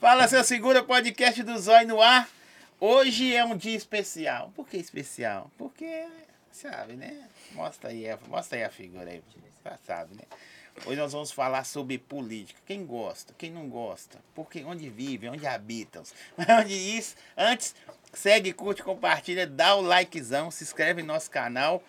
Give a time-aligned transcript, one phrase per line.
[0.00, 2.26] Fala, seu segura podcast do Zói no ar.
[2.80, 4.50] Hoje é um dia especial.
[4.56, 5.50] Por que especial?
[5.58, 6.06] Porque,
[6.50, 7.28] sabe, né?
[7.52, 9.22] Mostra aí, mostra aí a figura aí,
[9.86, 10.22] sabe, né?
[10.86, 12.58] Hoje nós vamos falar sobre política.
[12.64, 16.02] Quem gosta, quem não gosta, porque onde vivem, onde habitam.
[16.58, 17.74] Onde isso, antes,
[18.10, 21.84] segue, curte, compartilha, dá o likezão, se inscreve no nosso canal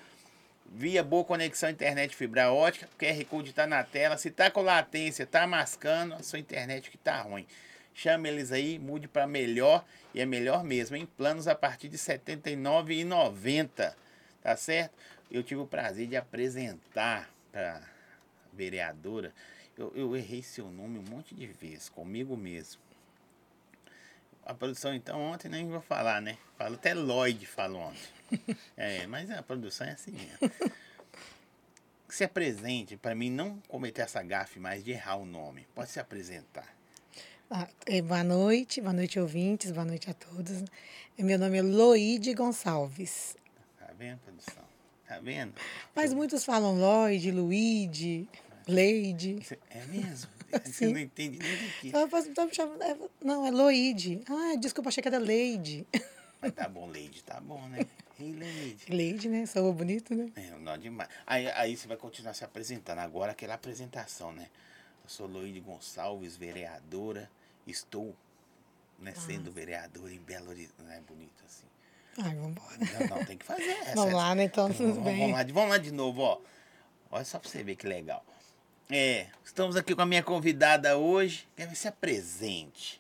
[0.73, 4.17] via boa conexão internet fibra ótica, o QR Code está na tela.
[4.17, 7.45] Se está com latência, está mascando, a sua internet que está ruim.
[7.93, 11.97] Chame eles aí, mude para melhor e é melhor mesmo, em planos a partir de
[11.97, 13.93] R$ 79,90.
[14.41, 14.93] Tá certo?
[15.29, 17.81] Eu tive o prazer de apresentar para
[18.53, 19.33] vereadora.
[19.77, 22.81] Eu, eu errei seu nome um monte de vezes, comigo mesmo.
[24.45, 26.37] A produção, então, ontem nem vou falar, né?
[26.57, 28.21] Falo até Lloyd falou ontem.
[28.77, 30.51] É, mas a produção é assim mesmo.
[32.07, 35.67] Se apresente, para mim não cometer essa gafe mais de errar o nome.
[35.75, 36.80] Pode se apresentar.
[37.53, 40.63] Ah, é, boa noite, boa noite, ouvintes, boa noite a todos.
[41.17, 43.35] Meu nome é Loide Gonçalves.
[43.77, 44.63] Tá vendo, produção?
[45.05, 45.53] Tá vendo?
[45.93, 48.27] Mas muitos falam Lloyd, Luíde,
[48.67, 49.39] Leide.
[49.69, 50.31] É mesmo?
[50.63, 51.95] Você não entende nem do que.
[51.95, 54.21] Eu posso- é- Não, é Loide.
[54.29, 55.85] Ah, desculpa, achei que era Leide.
[56.41, 57.85] Mas tá bom, Leide, tá bom, né?
[58.19, 58.85] Ei, Leide.
[58.89, 59.45] Leide, né?
[59.45, 60.31] Sou bonito, né?
[60.37, 61.09] É, não demais.
[61.27, 62.99] Aí, aí você vai continuar se apresentando.
[62.99, 64.47] Agora aquela apresentação, né?
[65.03, 67.29] Eu sou Loide Gonçalves, vereadora.
[67.67, 68.15] Estou
[68.99, 70.73] né, sendo vereadora em Belo Horizonte.
[70.83, 71.65] Não é bonito assim.
[72.17, 72.77] Ai, vambora.
[73.09, 73.95] Não, não, tem que fazer essa.
[73.95, 74.43] Vamos lá, né?
[74.43, 75.19] Então, tudo vamos, bem.
[75.19, 76.39] Vamos lá, de- vamos lá de novo, ó.
[77.11, 78.23] Olha só pra você ver que legal.
[78.89, 81.47] É, estamos aqui com a minha convidada hoje.
[81.55, 82.99] Quer ver se apresente.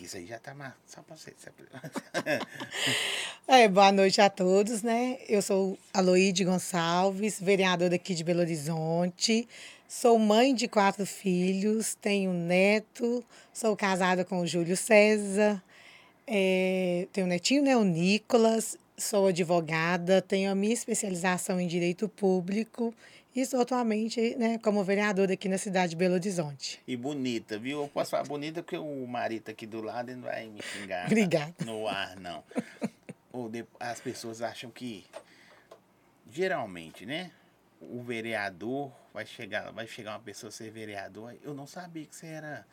[0.00, 1.48] Isso aí já tá ma- só pra você se.
[3.46, 5.18] É, boa noite a todos, né?
[5.28, 9.48] Eu sou Aloíde Gonçalves, vereadora aqui de Belo Horizonte.
[9.92, 15.60] Sou mãe de quatro filhos, tenho um neto, sou casada com o Júlio César,
[16.28, 17.76] é, tenho um netinho, né?
[17.76, 22.94] O Nicolas, sou advogada, tenho a minha especialização em direito público
[23.34, 26.80] e estou atualmente né, como vereadora aqui na cidade de Belo Horizonte.
[26.86, 27.82] E bonita, viu?
[27.82, 31.52] Eu posso falar bonita porque o marido aqui do lado não vai me xingar Obrigada.
[31.64, 32.44] no ar, não.
[33.32, 35.04] Ou de- as pessoas acham que,
[36.30, 37.32] geralmente, né?
[37.80, 41.34] O vereador vai chegar, vai chegar uma pessoa a ser vereador.
[41.42, 42.66] Eu não sabia que você era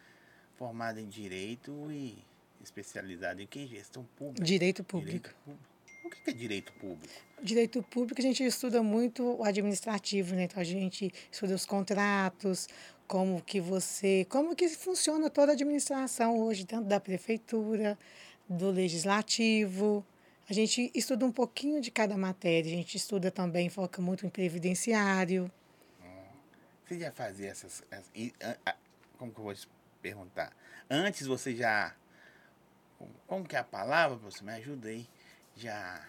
[0.56, 2.18] formado em direito e
[2.62, 3.66] especializado em que?
[3.66, 4.44] Gestão pública.
[4.44, 5.30] Direito público.
[5.30, 5.68] Direito público.
[6.04, 7.14] O que que é direito público?
[7.44, 10.44] Direito público, a gente estuda muito o administrativo, né?
[10.44, 12.68] Então a gente estuda os contratos,
[13.08, 17.98] como que você, como que funciona toda a administração hoje, tanto da prefeitura,
[18.48, 20.06] do legislativo.
[20.50, 24.30] A gente estuda um pouquinho de cada matéria, a gente estuda também, foca muito em
[24.30, 25.52] previdenciário.
[26.88, 27.84] Você já fazia essas.
[29.18, 29.68] como que eu vou te
[30.02, 30.54] perguntar?
[30.90, 31.94] Antes você já.
[33.28, 34.16] como- que é a palavra?
[34.18, 35.06] Você me ajuda aí.
[35.56, 36.02] Já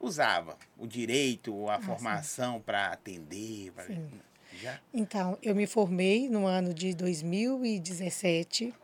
[0.00, 3.70] usava o direito, a formação para atender.
[3.72, 3.86] pra-
[4.54, 4.80] já?
[4.92, 8.74] Então, eu me formei no ano de 2017.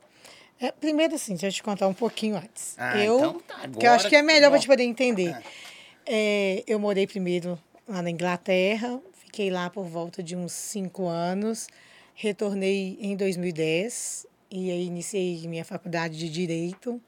[0.61, 2.75] É, primeiro, assim, deixa eu te contar um pouquinho antes.
[2.77, 5.33] Ah, eu, então tá, que eu acho que é melhor para te poder entender.
[5.35, 5.43] Ah.
[6.05, 11.69] É, eu morei primeiro lá na Inglaterra, fiquei lá por volta de uns cinco anos,
[12.15, 17.01] retornei em 2010 e aí iniciei minha faculdade de Direito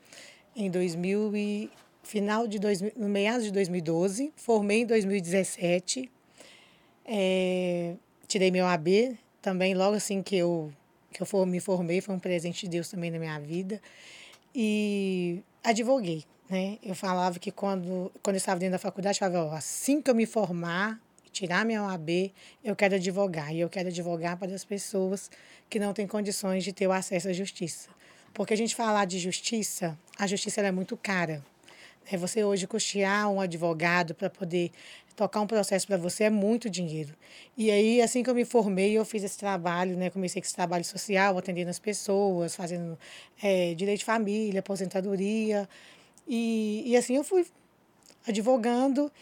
[0.55, 1.71] em 2000 e
[2.03, 6.11] final de 2000, no meados de 2012, formei em 2017,
[7.05, 7.95] é,
[8.29, 10.73] tirei meu AB também logo assim que eu
[11.13, 13.81] que eu for, me formei, foi um presente de Deus também na minha vida
[14.55, 16.79] e advoguei, né?
[16.83, 20.11] Eu falava que quando, quando eu estava dentro da faculdade, eu falava, ó, assim que
[20.11, 21.01] eu me formar,
[21.33, 22.33] tirar minha OAB,
[22.65, 23.55] eu quero advogar.
[23.55, 25.31] E eu quero advogar para as pessoas
[25.69, 27.89] que não têm condições de ter o acesso à justiça.
[28.35, 31.45] Porque a gente falar de justiça, a justiça é muito cara.
[32.11, 34.73] É você hoje custear um advogado para poder
[35.15, 37.15] tocar um processo para você é muito dinheiro.
[37.57, 40.11] E aí, assim que eu me formei, eu fiz esse trabalho, né?
[40.11, 42.99] Comecei com esse trabalho social, atendendo as pessoas, fazendo
[43.43, 45.69] eh, direito de família, aposentadoria.
[46.27, 47.47] E, e assim eu fui
[48.27, 49.13] advogando.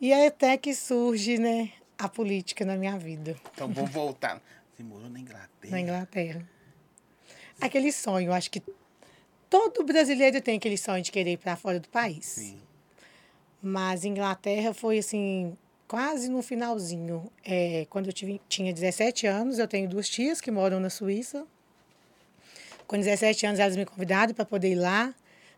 [0.00, 4.42] E aí até que surge, né, a política na minha vida, Então vamos voltar.
[4.76, 5.70] Você morou na Inglaterra.
[5.70, 6.48] na Inglaterra.
[7.58, 8.62] Aquele sonho, acho que
[9.48, 12.24] todo brasileiro tem aquele sonho de querer ir para fora do país.
[12.26, 12.60] Sim.
[13.62, 15.56] Mas Inglaterra foi assim,
[15.88, 17.30] quase no finalzinho.
[17.44, 21.46] É, quando eu tive, tinha 17 anos, eu tenho duas tias que moram na Suíça.
[22.86, 25.14] Com 17 anos, elas me convidaram para poder ir lá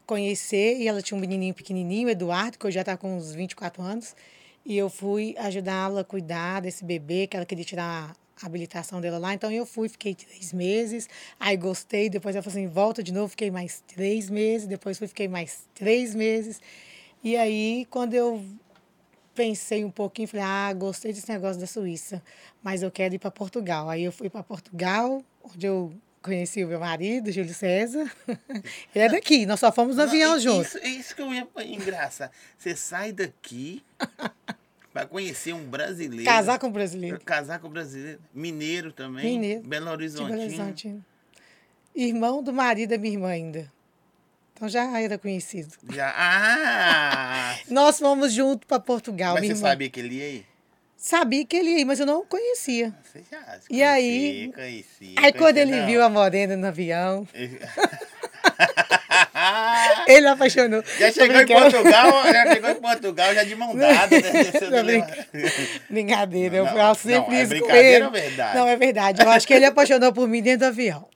[0.07, 0.79] conhecer.
[0.79, 4.17] E ela tinha um menininho pequenininho, Eduardo, que hoje já está com uns 24 anos.
[4.65, 9.35] E eu fui ajudá-la a cuidar desse bebê, que ela queria tirar habilitação dela lá.
[9.35, 11.09] Então eu fui, fiquei três meses,
[11.39, 15.09] aí gostei, depois ela falou assim, volta de novo, fiquei mais três meses, depois fui,
[15.09, 16.61] fiquei mais três meses.
[17.23, 18.43] E aí, quando eu
[19.35, 22.23] pensei um pouquinho, falei, ah, gostei desse negócio da Suíça,
[22.63, 23.89] mas eu quero ir para Portugal.
[23.89, 25.93] Aí eu fui para Portugal, onde eu
[26.23, 28.11] conheci o meu marido, Júlio César.
[28.95, 30.75] Ele é daqui, nós só fomos no Não, avião isso, juntos.
[30.83, 32.31] Isso que eu ia engraçar.
[32.57, 33.83] Você sai daqui
[34.93, 36.25] para conhecer um brasileiro.
[36.25, 37.21] Casar com um brasileiro.
[37.25, 38.21] Casar com um brasileiro.
[38.35, 39.25] Mineiro também.
[39.39, 39.63] Mineiro.
[39.63, 40.31] Belo De Horizonte.
[40.31, 40.97] Belo Horizonte.
[41.95, 43.71] Irmão do marido da minha irmã ainda.
[44.55, 45.73] Então já era conhecido.
[45.93, 46.13] Já.
[46.17, 47.57] Ah!
[47.71, 49.35] Nós fomos juntos para Portugal.
[49.35, 49.69] Mas você irmã.
[49.69, 50.47] sabia que ele ia aí?
[50.97, 52.93] Sabia que ele ia, mas eu não conhecia.
[53.05, 55.87] Você já se E aí- Conhecia, conhecia, Aí quando conhecia, ele não.
[55.87, 57.25] viu a morena no avião,
[60.07, 60.83] Ele- apaixonou.
[60.99, 61.47] Já chegou em.
[61.47, 64.31] Portugal, já chegou em Portugal, já de mão dada, né?
[64.63, 65.17] Elevador.
[65.91, 68.57] Brincadeira, eu falo sempre não, é isso brincadeira ou verdade?
[68.57, 69.23] Não, é verdade.
[69.23, 71.09] Eu acho que ele apaixonou por mim dentro do avião.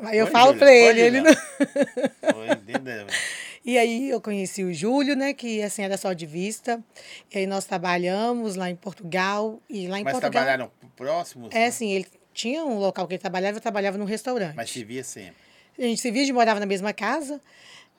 [0.00, 1.34] Aí eu Foi, falo Foi, ele, ele não...
[1.34, 3.06] Foi, entendeu?
[3.64, 6.82] E aí eu conheci o Júlio, né, que assim era só de vista.
[7.30, 10.30] E aí nós trabalhamos lá em Portugal e lá em Mas Portugal.
[10.30, 11.50] trabalharam próximos?
[11.54, 11.66] É né?
[11.66, 14.54] assim, ele tinha um local que ele trabalhava, eu trabalhava num restaurante.
[14.56, 15.34] Mas te via sempre.
[15.78, 17.42] A gente se via, a gente morava na mesma casa.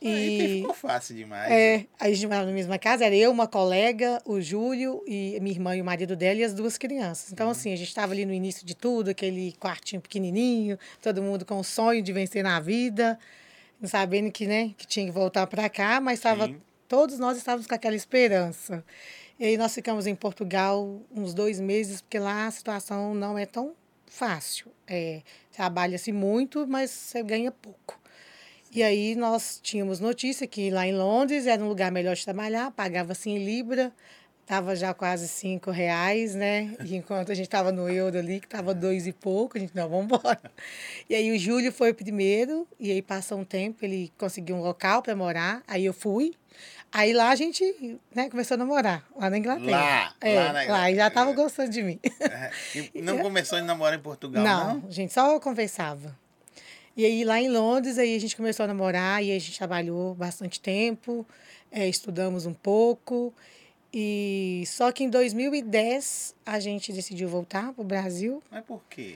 [0.01, 1.51] Aí E ficou fácil demais.
[1.51, 1.85] é, né?
[1.99, 5.53] aí a gente morava na mesma casa, era eu, uma colega, o Júlio e minha
[5.53, 7.31] irmã e o marido dela e as duas crianças.
[7.31, 11.45] Então, assim, a gente estava ali no início de tudo, aquele quartinho pequenininho, todo mundo
[11.45, 13.19] com o sonho de vencer na vida,
[13.81, 16.49] não sabendo que, né, que tinha que voltar para cá, mas estava,
[16.87, 18.83] todos nós estávamos com aquela esperança.
[19.39, 23.45] E aí nós ficamos em Portugal uns dois meses, porque lá a situação não é
[23.45, 23.73] tão
[24.05, 24.67] fácil.
[24.87, 25.21] É,
[25.51, 27.99] Trabalha-se muito, mas você ganha pouco.
[28.71, 32.69] E aí nós tínhamos notícia que lá em Londres era um lugar melhor de trabalhar,
[32.71, 33.91] pagava-se em Libra,
[34.41, 36.75] estava já quase cinco reais, né?
[36.85, 39.75] E enquanto a gente estava no euro ali, que estava dois e pouco, a gente,
[39.75, 40.39] não, vamos embora.
[41.09, 44.61] E aí o Júlio foi o primeiro, e aí passou um tempo, ele conseguiu um
[44.61, 46.33] local para morar, aí eu fui.
[46.91, 47.63] Aí lá a gente
[48.15, 49.71] né, começou a namorar, lá na Inglaterra.
[49.71, 51.99] Lá, é, lá lá, na- e já estava gostando de mim.
[52.19, 52.51] É,
[52.93, 54.73] e não começou a namorar em Portugal, não?
[54.79, 56.17] Não, a gente só conversava.
[56.99, 60.13] E aí lá em Londres, aí a gente começou a namorar e a gente trabalhou
[60.15, 61.25] bastante tempo,
[61.71, 63.33] eh, estudamos um pouco.
[63.93, 68.43] E só que em 2010 a gente decidiu voltar para o Brasil.
[68.51, 69.15] Mas por quê?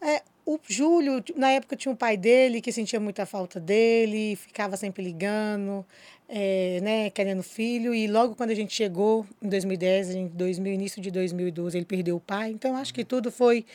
[0.00, 4.76] É, o Júlio, na época tinha um pai dele que sentia muita falta dele, ficava
[4.76, 5.84] sempre ligando,
[6.28, 7.92] é, né, querendo filho.
[7.92, 12.14] E logo quando a gente chegou, em 2010, em 2000, início de 2012, ele perdeu
[12.14, 12.52] o pai.
[12.52, 13.66] Então, acho que tudo foi,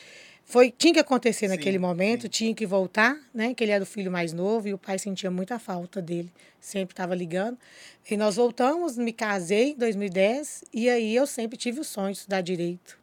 [0.48, 2.28] foi tinha que acontecer Sim, naquele momento, sim.
[2.28, 5.28] tinha que voltar, né, que ele era o filho mais novo e o pai sentia
[5.30, 7.58] muita falta dele, sempre estava ligando.
[8.08, 12.18] E nós voltamos, me casei em 2010, e aí eu sempre tive o sonho de
[12.18, 12.96] estudar direito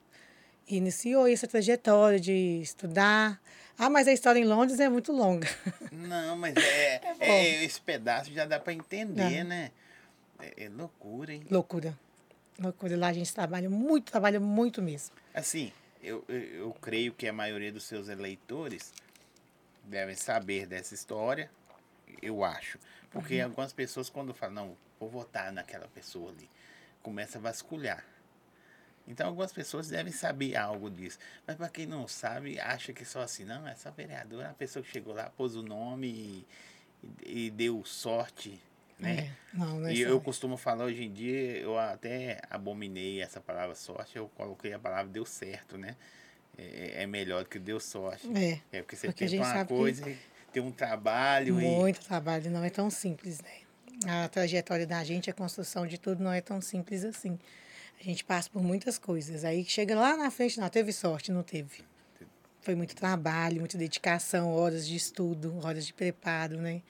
[0.68, 2.32] e iniciou essa trajetória de
[2.62, 3.40] estudar.
[3.78, 5.48] Ah, mas a história em Londres é muito longa.
[5.92, 7.14] Não, mas é, bom.
[7.20, 9.44] é- esse pedaço já dá para entender, Dá.
[9.44, 9.72] né?
[10.40, 11.44] É, é loucura, hein?
[11.52, 11.98] Loucura.
[12.58, 12.96] Loucura.
[12.96, 15.14] Lá a gente trabalha muito, trabalha muito mesmo.
[15.34, 15.72] Assim,
[16.04, 18.94] eu, eu, eu creio que a maioria dos seus eleitores
[19.84, 21.50] devem saber dessa história,
[22.22, 22.78] eu acho.
[23.12, 23.46] Porque Uhum.
[23.46, 26.50] algumas pessoas, quando falam, não, vou votar naquela pessoa ali,
[27.02, 28.04] começa a vasculhar.
[29.08, 31.20] Então, algumas pessoas devem saber algo disso.
[31.46, 34.82] Mas, para quem não sabe, acha que só assim, não, essa vereadora é a pessoa
[34.84, 36.48] que chegou lá, pôs o nome e-
[37.48, 38.62] e deu sorte,
[39.00, 39.32] né?
[39.54, 43.22] É, não, não é E só- eu costumo falar hoje em dia, eu até abominei
[43.22, 45.96] essa palavra sorte, eu coloquei a palavra deu certo, né?
[46.58, 48.28] É, é melhor do que deu sorte.
[48.36, 50.18] É, É porque você porque a tenta uma que coisa, e
[50.52, 51.66] tem um trabalho e.
[51.66, 52.50] muito trabalho.
[52.52, 54.24] Não é tão simples, né?
[54.24, 57.40] A trajetória da gente, a construção de tudo não é tão simples assim.
[58.00, 59.44] A gente passa por muitas coisas.
[59.46, 61.84] Aí chega lá na frente, não, teve sorte, não teve.
[62.62, 66.82] Foi muito trabalho, muita dedicação, horas de estudo, horas de preparo, né?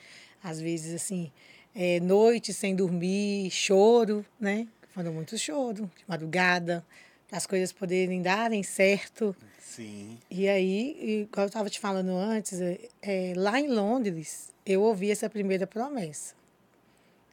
[0.44, 1.32] Às vezes, assim,
[1.76, 4.68] é, noite sem dormir, choro, né?
[4.94, 6.86] Foram muito choro, de madrugada,
[7.32, 9.36] as coisas poderem darem certo.
[9.60, 10.18] Sim.
[10.30, 15.10] E aí, igual eu estava te falando antes, é, é, lá em Londres, eu ouvi
[15.10, 16.36] essa primeira promessa.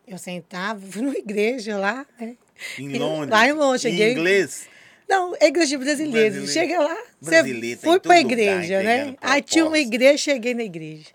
[0.09, 2.37] Eu sentava, fui numa igreja lá, né?
[2.78, 3.30] Em Londres.
[3.30, 4.68] lá em Londres, em cheguei- inglês.
[5.09, 6.38] Não, é igreja de brasileiros.
[6.38, 6.52] Brasileiro.
[6.52, 9.16] Chega lá, você Brasileiro tá em fui todo para a igreja, né?
[9.20, 11.09] Aí tinha uma igreja, cheguei na igreja.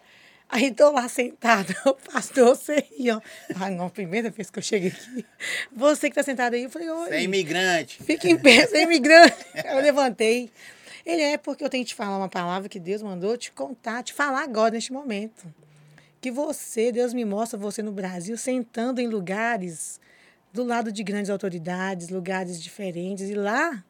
[0.50, 2.58] Aí tô lá sentada, o pastor,
[3.12, 3.22] ó.
[3.60, 5.26] Ah, não, primeira vez que eu cheguei aqui.
[5.72, 7.10] Você que tá sentado aí, eu falei, oi.
[7.10, 8.04] Você é imigrante.
[8.04, 9.36] Fica em pé, você é imigrante.
[9.66, 10.52] Eu levantei.
[11.06, 14.04] Ele é porque eu tenho que te falar uma palavra que Deus mandou te contar,
[14.04, 15.54] te falar agora, neste momento.
[16.20, 20.00] Que você, Deus me mostra você no Brasil, sentando em lugares
[20.52, 23.30] do lado de grandes autoridades, lugares diferentes.
[23.30, 23.84] E lá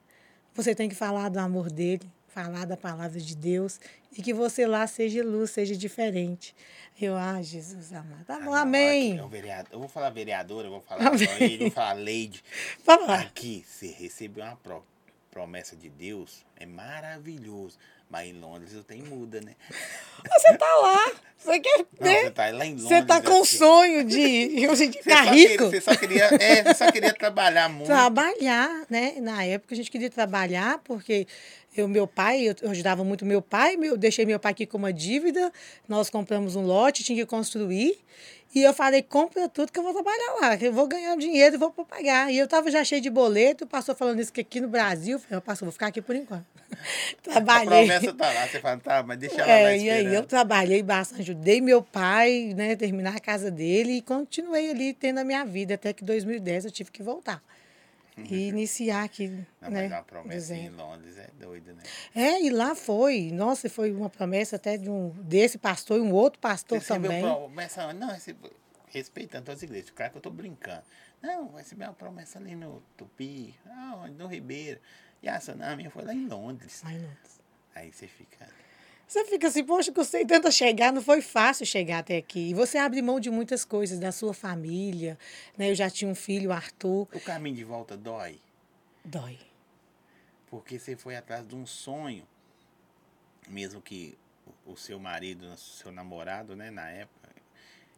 [0.53, 3.79] você tem que falar do amor dele, falar da palavra de Deus
[4.17, 6.53] e que você lá seja luz, seja diferente.
[7.01, 8.25] Eu, ah, Jesus amado.
[8.25, 9.11] Tá bom, Ah, não, amém.
[9.13, 11.11] aqui é o vereador, eu vou falar vereadora, eu vou falar
[11.41, 12.43] ele, vou falar Leide.
[12.83, 13.15] Fala.
[13.21, 14.85] Aqui, você recebeu uma pro-
[15.31, 17.77] promessa de Deus, é maravilhoso.
[18.07, 19.55] Mas em Londres eu tenho muda, né?
[20.37, 21.11] Você tá lá.
[21.39, 22.83] Você quer Não, você tá lá em Londres.
[22.87, 24.47] Você tá com assim, sonho de,
[24.87, 25.65] de ficar rico.
[25.65, 27.87] queria- Você só queria, é, você só queria trabalhar muito.
[27.87, 29.15] trabalhar, né?
[29.19, 31.27] Na época a gente queria trabalhar porque
[31.75, 34.77] eu, meu pai, eu, eu ajudava muito meu pai, meu, deixei meu pai aqui com
[34.77, 35.51] uma dívida,
[35.87, 37.97] nós compramos um lote, tinha que construir.
[38.53, 41.55] E eu falei, compra tudo que eu vou trabalhar lá, que eu vou ganhar dinheiro
[41.55, 42.31] e vou pagar.
[42.31, 45.19] E eu tava já cheio de boleto, passou falando isso que aqui no Brasil, eu
[45.19, 46.45] falei, passou, vou ficar aqui por enquanto.
[47.27, 47.85] A Trabalhei.
[47.85, 50.81] promessa tá lá, você fala, tá, mas deixa ela lá É, e aí eu trabalhei
[50.81, 55.43] bastante, ajudei meu pai, né, terminar a casa dele e continuei ali tendo a minha
[55.43, 57.43] vida, até que em 2010 eu tive que voltar.
[58.17, 59.27] E iniciar aqui,
[59.61, 59.83] Não, né?
[59.83, 60.69] mas uma promessa em.
[60.69, 61.83] Londres é doido, né?
[62.15, 63.29] É, e lá foi.
[63.31, 67.21] Nossa, foi uma promessa até de um desse pastor e um outro pastor Você também.
[67.21, 68.51] promessa, não, recebeu,
[68.87, 70.83] respeitando todas as igrejas, claro que eu tô brincando.
[71.21, 74.79] Não, recebeu uma promessa ali no Tupi, ah, no Ribeiro.
[75.21, 76.81] E a minha foi lá em Londres.
[76.85, 77.09] Ai, não.
[77.73, 78.47] Aí você fica.
[79.07, 82.49] Você fica assim, poxa, custei tanto a chegar, não foi fácil chegar até aqui.
[82.49, 85.17] E você abre mão de muitas coisas, da sua família,
[85.57, 85.69] né?
[85.69, 87.07] Eu já tinha um filho, o Arthur.
[87.13, 88.39] O caminho de volta dói,
[89.03, 89.37] Dói.
[90.47, 92.27] porque você foi atrás de um sonho,
[93.47, 94.17] mesmo que
[94.65, 97.29] o- seu marido, o seu namorado, né, na época,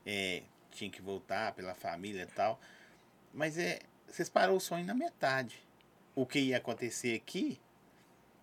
[0.06, 2.60] é, tinha que voltar pela família e tal.
[3.34, 5.58] Mas é, vocês parou o sonho na metade.
[6.14, 7.60] O que ia acontecer aqui,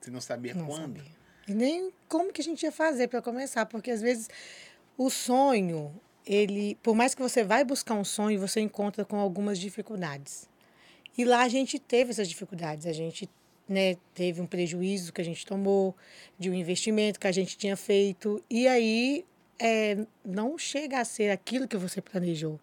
[0.01, 0.97] você não sabia Não quando.
[0.99, 1.24] sabia.
[1.49, 4.29] E nem como que a gente ia fazer para começar, porque às vezes
[4.97, 5.93] o sonho,
[6.27, 10.49] ele, por mais que você vai buscar um sonho, você encontra com algumas dificuldades.
[11.17, 13.29] E lá a gente teve essas dificuldades, a gente
[13.69, 15.95] né, teve um prejuízo que a gente tomou
[16.39, 19.25] de um investimento que a gente tinha feito e aí
[19.59, 22.59] é, não chega a ser aquilo que você planejou.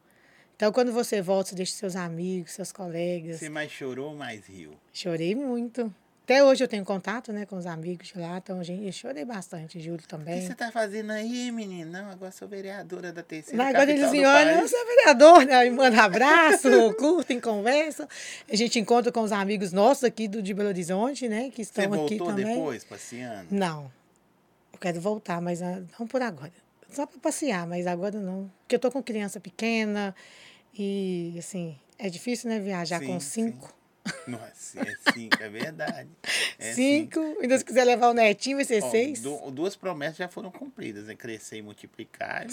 [0.55, 3.39] Então, quando você volta, você deixa seus amigos, seus colegas.
[3.39, 4.73] Você mais chorou ou mais riu?
[4.93, 5.91] Chorei muito.
[6.31, 8.91] Até hoje eu tenho contato, né, com os amigos de lá, então a gente, eu
[8.93, 10.41] chorei bastante, Júlio O que também.
[10.47, 11.91] você tá fazendo aí, menino?
[11.91, 14.71] Não, agora sou vereadora da terceira Mas agora eles capital dizem, do olha, país.
[14.71, 15.63] você é vereador, né?
[15.65, 18.07] Me manda abraço, curtem, conversa.
[18.50, 21.50] A gente encontra com os amigos nossos aqui do, de Belo Horizonte, né?
[21.50, 22.45] Que Você estão aqui voltou também.
[22.45, 23.47] depois, passeando?
[23.51, 23.91] Não.
[24.71, 26.53] Eu quero voltar, mas ah, não por agora.
[26.89, 28.50] Só para passear, mas agora não.
[28.61, 30.15] Porque eu tô com criança pequena
[30.73, 33.53] e, assim, é difícil, né, viajar Sim, com sim.
[34.05, 34.31] Cinco.
[34.31, 36.10] Nossa, é cinco, é verdade.
[36.60, 37.20] É cinco.
[37.41, 39.22] Ainda se quiser levar o netinho, vai ser Ó, seis.
[39.22, 41.15] du- duas promessas já foram cumpridas, né?
[41.15, 42.46] Crescer e multiplicar.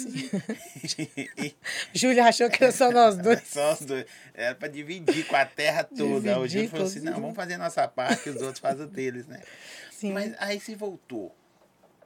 [1.36, 1.54] E,
[1.92, 3.42] Júlia achou que era só nós dois.
[3.46, 4.06] Só os dois.
[4.34, 6.38] Era pra dividir com a terra toda.
[6.40, 8.88] O Júlio falou assim: não, vamos fazer a nossa parte e os outros fazem o
[8.88, 9.42] deles, né?
[9.90, 10.12] Sim.
[10.12, 11.34] Mas aí você voltou,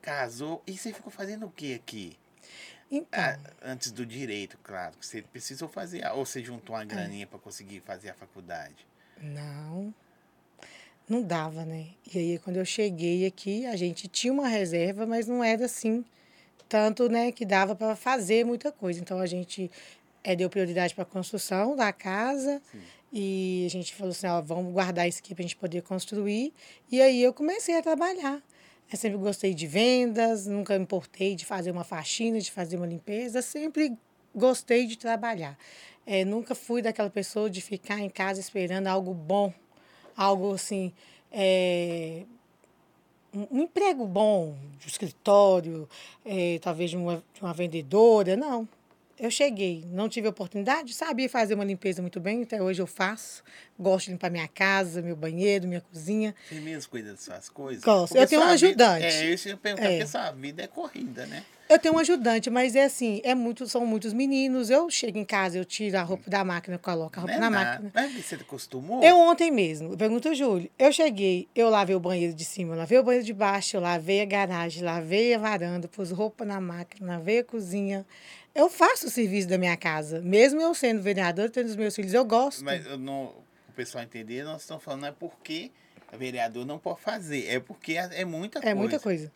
[0.00, 2.16] casou e você ficou fazendo o que aqui?
[2.90, 4.94] Então, Ah, antes do direito, claro.
[4.98, 6.06] que Você precisou fazer.
[6.12, 6.80] Ou você juntou É.
[6.80, 8.86] uma graninha pra conseguir fazer a faculdade?
[9.22, 9.94] Não.
[11.08, 11.86] Não dava, né?
[12.12, 16.04] E aí, quando eu cheguei aqui, a gente tinha uma reserva, mas não era assim,
[16.68, 19.00] tanto, né, que dava para fazer muita coisa.
[19.00, 19.70] Então, a gente
[20.24, 22.62] eh, deu prioridade para a construção da casa
[23.12, 26.52] e a gente falou assim, ó, vamos guardar isso aqui para a gente poder construir.
[26.90, 28.42] E aí, eu comecei a trabalhar.
[28.90, 32.86] Eu sempre gostei de vendas, nunca me importei de fazer uma faxina, de fazer uma
[32.86, 33.96] limpeza, sempre
[34.34, 35.58] gostei de trabalhar.
[36.06, 39.52] Eh, nunca fui daquela pessoa de ficar em casa esperando algo bom,
[40.16, 40.92] algo assim,
[41.30, 42.24] eh,
[43.50, 45.88] um emprego bom, de escritório,
[46.24, 48.68] eh, talvez de uma, de uma vendedora, não.
[49.22, 53.44] Eu cheguei, não tive oportunidade, sabia fazer uma limpeza muito bem, até hoje eu faço.
[53.78, 56.34] Gosto de limpar minha casa, meu banheiro, minha cozinha.
[56.48, 57.84] Você mesmo cuida das suas coisas?
[57.84, 58.08] Gosto.
[58.14, 59.06] Porque Eu tenho um sua vida- ajudante.
[59.16, 59.90] É, isso eu ia perguntar, É.
[59.98, 61.44] porque sua vida é corrida, né?
[61.68, 64.68] Eu tenho um ajudante, mas é assim, é muito, são muitos meninos.
[64.70, 67.48] Eu chego em casa, eu tiro a roupa da máquina, coloco a roupa Não é
[67.48, 67.70] na nada.
[67.82, 67.90] máquina.
[67.94, 69.02] Mas você acostumou?
[69.04, 70.68] Eu ontem mesmo, pergunta o Júlio.
[70.76, 73.80] Eu cheguei, eu lavei o banheiro de cima, eu lavei o banheiro de baixo, eu
[73.80, 78.04] lavei a garagem, lavei a varanda, pus roupa na máquina, lavei a cozinha.
[78.54, 80.20] Eu faço o serviço da minha casa.
[80.20, 82.64] Mesmo eu sendo vereadora, tendo os meus filhos, eu gosto.
[82.64, 83.24] Mas eu não,
[83.68, 85.70] o pessoal entender, nós estamos falando não é porque
[86.12, 88.70] o vereador não pode fazer, é porque é é muita coisa.
[88.70, 89.32] é muita coisa.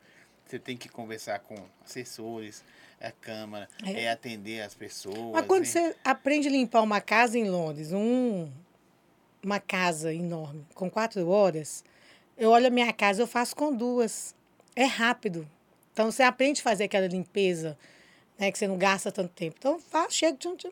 [0.46, 2.62] Você tem que conversar com assessores,
[3.00, 4.04] a Câmara, É.
[4.04, 5.32] é, atender as pessoas.
[5.32, 8.48] Mas quando é- você aprende a limpar uma casa em Londres, um,
[9.42, 11.82] uma casa enorme, com quatro horas,
[12.36, 14.34] eu olho a minha casa, eu faço com duas.
[14.74, 15.48] É rápido.
[15.92, 17.76] Então você aprende a fazer aquela limpeza,
[18.38, 18.50] né?
[18.50, 19.56] Que você não gasta tanto tempo.
[19.58, 20.70] Então faz, chega, tchum, tchum.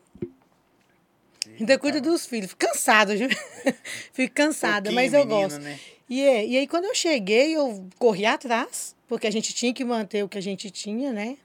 [1.59, 2.51] Ainda cuida dos filhos.
[2.51, 3.29] Fico cansada, viu?
[4.11, 5.59] Fico cansada, mas eu menino, gosto.
[5.59, 5.79] né?
[6.09, 9.83] E, é, e aí, quando eu cheguei, eu corri atrás, porque a gente tinha que
[9.83, 11.37] manter o que a gente tinha, né?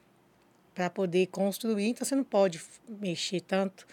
[0.75, 3.87] Para poder construir, então você não pode mexer tanto.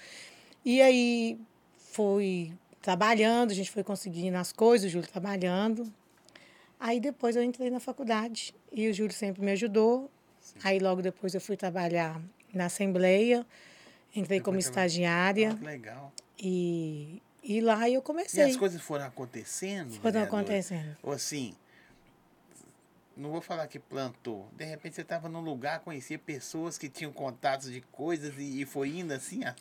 [0.66, 1.38] E aí,
[1.78, 5.92] fui trabalhando, a gente foi conseguindo as coisas, o Júlio trabalhando.
[6.80, 10.12] Aí depois eu entrei na faculdade e o Júlio sempre me ajudou.
[10.64, 12.22] Aí logo depois eu fui trabalhar
[12.54, 13.46] na Assembleia,
[14.16, 15.58] entrei como estagiária.
[15.60, 16.14] Ah, legal.
[16.40, 18.44] E, e lá eu comecei.
[18.44, 19.92] E as coisas foram acontecendo?
[19.94, 20.40] Foram vereador?
[20.40, 20.98] acontecendo.
[21.04, 21.56] Ou assim,
[23.18, 24.48] não vou falar que plantou.
[24.56, 28.66] De repente você estava num lugar, conhecia pessoas que tinham contatos de coisas e, e
[28.66, 29.42] foi indo assim?
[29.46, 29.54] Ó.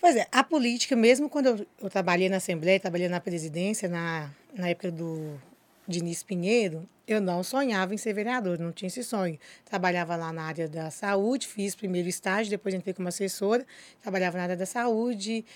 [0.00, 4.30] Pois é, a política, mesmo quando eu, eu trabalhei na Assembleia, trabalhei na presidência, na,
[4.52, 5.40] na época do
[5.88, 9.38] Diniz Pinheiro, eu não sonhava em ser vereador, não tinha esse sonho.
[9.64, 13.66] Trabalhava lá na área da saúde, fiz primeiro estágio, depois entrei como assessora,
[14.02, 15.46] trabalhava na área da saúde,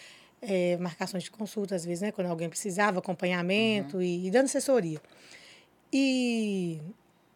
[0.40, 4.02] é, marcações de consulta, às vezes, né, quando alguém precisava, acompanhamento uhum.
[4.02, 4.98] e, e, dando assessoria.
[5.92, 6.80] E,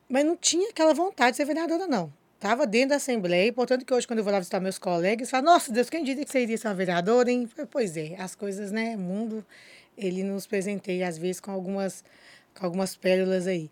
[0.09, 2.11] mas não tinha aquela vontade de ser vereadora, não.
[2.37, 5.53] Estava dentro da Assembleia, portanto que hoje, quando eu vou lá visitar meus colegas, falam,
[5.53, 7.49] nossa, Deus, quem diria que você iria ser uma vereadora, hein?
[7.71, 9.45] Pois é, as coisas, né, o mundo,
[9.97, 12.05] ele nos presenteia, às vezes, com algumas,
[12.59, 13.71] com algumas pérolas aí.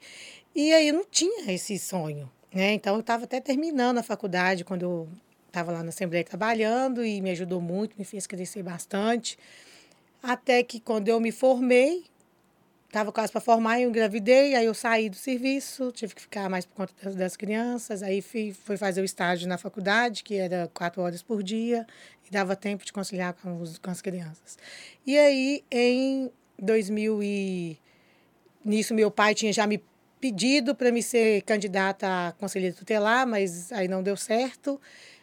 [0.54, 2.72] E aí eu não tinha esse sonho, né?
[2.72, 5.08] Então, eu estava até terminando a faculdade, quando eu
[5.46, 9.38] estava lá na Assembleia trabalhando, e me ajudou muito, me fez crescer bastante.
[10.22, 12.04] Até que, quando eu me formei,
[12.94, 16.64] Estava quase para formar, eu engravidei, aí eu saí do serviço, tive que ficar mais
[16.64, 21.02] por conta das, crianças, aí fui, fui fazer o estágio na faculdade, que era quatro
[21.02, 21.84] horas por dia,
[22.24, 24.56] e dava tempo de conciliar com, os, com as crianças.
[25.04, 27.78] E aí, em 2000 e...
[28.64, 29.82] Nisso, meu pai tinha já me
[30.20, 34.80] pedido para me ser candidata a conselheira tutelar, mas aí não deu certo.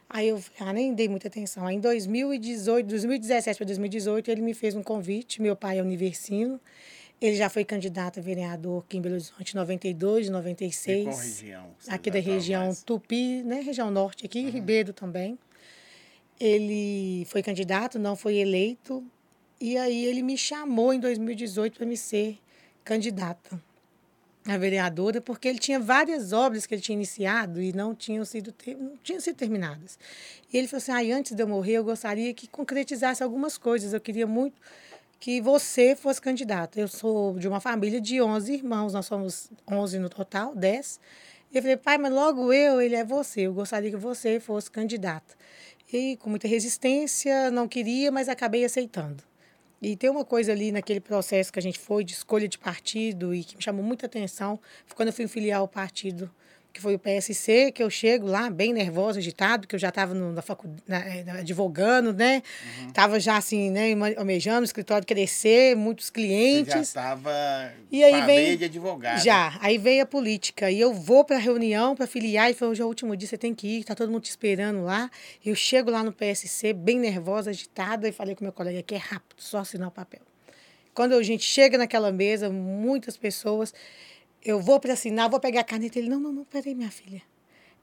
[0.07, 1.65] Aí eu ah, nem dei muita atenção.
[1.65, 6.59] Aí em 2018, 2017 para 2018, ele me fez um convite, meu pai é universino,
[7.21, 10.99] ele já foi candidato a vereador aqui em Belo Horizonte em 92, 96.
[10.99, 11.69] E qual região?
[11.87, 12.83] Aqui da região mais?
[12.83, 13.61] Tupi, né?
[13.61, 14.49] Região norte aqui, uhum.
[14.49, 15.37] Ribeiro também.
[16.39, 19.03] Ele foi candidato, não foi eleito.
[19.59, 22.39] E aí ele me chamou em 2018 para me ser
[22.91, 23.57] candidata
[24.45, 28.53] a vereadora, porque ele tinha várias obras que ele tinha iniciado e não tinham sido,
[28.77, 29.97] não tinham sido terminadas.
[30.51, 33.93] E ele falou assim, ah, antes de eu morrer, eu gostaria que concretizasse algumas coisas.
[33.93, 34.59] Eu queria muito
[35.21, 36.77] que você fosse candidato.
[36.77, 40.99] Eu sou de uma família de 11 irmãos, nós somos 11 no total, 10.
[41.53, 44.69] E eu falei, pai, mas logo eu, ele é você, eu gostaria que você fosse
[44.69, 45.37] candidato.
[45.93, 49.30] E com muita resistência, não queria, mas acabei aceitando.
[49.81, 53.33] E tem uma coisa ali naquele processo que a gente foi de escolha de partido
[53.33, 56.29] e que me chamou muita atenção, foi quando eu fui filiar o partido
[56.73, 60.13] que foi o PSC, que eu chego lá bem nervosa, agitado, que eu já estava
[60.13, 62.41] na faculdade, eh, advogando, né?
[62.87, 63.19] Estava uhum.
[63.19, 66.71] já assim, né, almejando o escritório crescer, muitos clientes.
[66.71, 67.31] Você já estava
[67.91, 69.21] e aí vem de advogado.
[69.21, 70.71] Já, aí veio a política.
[70.71, 73.27] E eu vou para a reunião para filiar e falou, hoje é o último dia,
[73.27, 75.09] você tem que ir, tá todo mundo te esperando lá.
[75.45, 78.97] Eu chego lá no PSC, bem nervosa, agitada, e falei com meu colega que é
[78.97, 80.21] rápido, só assinar o papel.
[80.93, 83.73] Quando a gente chega naquela mesa, muitas pessoas,
[84.43, 85.99] eu vou para assinar, vou pegar a caneta.
[85.99, 87.21] Ele, não, não, não, peraí, minha filha.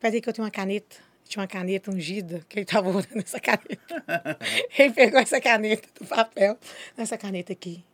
[0.00, 0.96] Peraí que eu tenho uma caneta.
[1.24, 4.38] Tinha uma caneta ungida, que ele estava usando essa caneta.
[4.78, 6.58] ele pegou essa caneta do papel,
[6.96, 7.84] essa caneta aqui.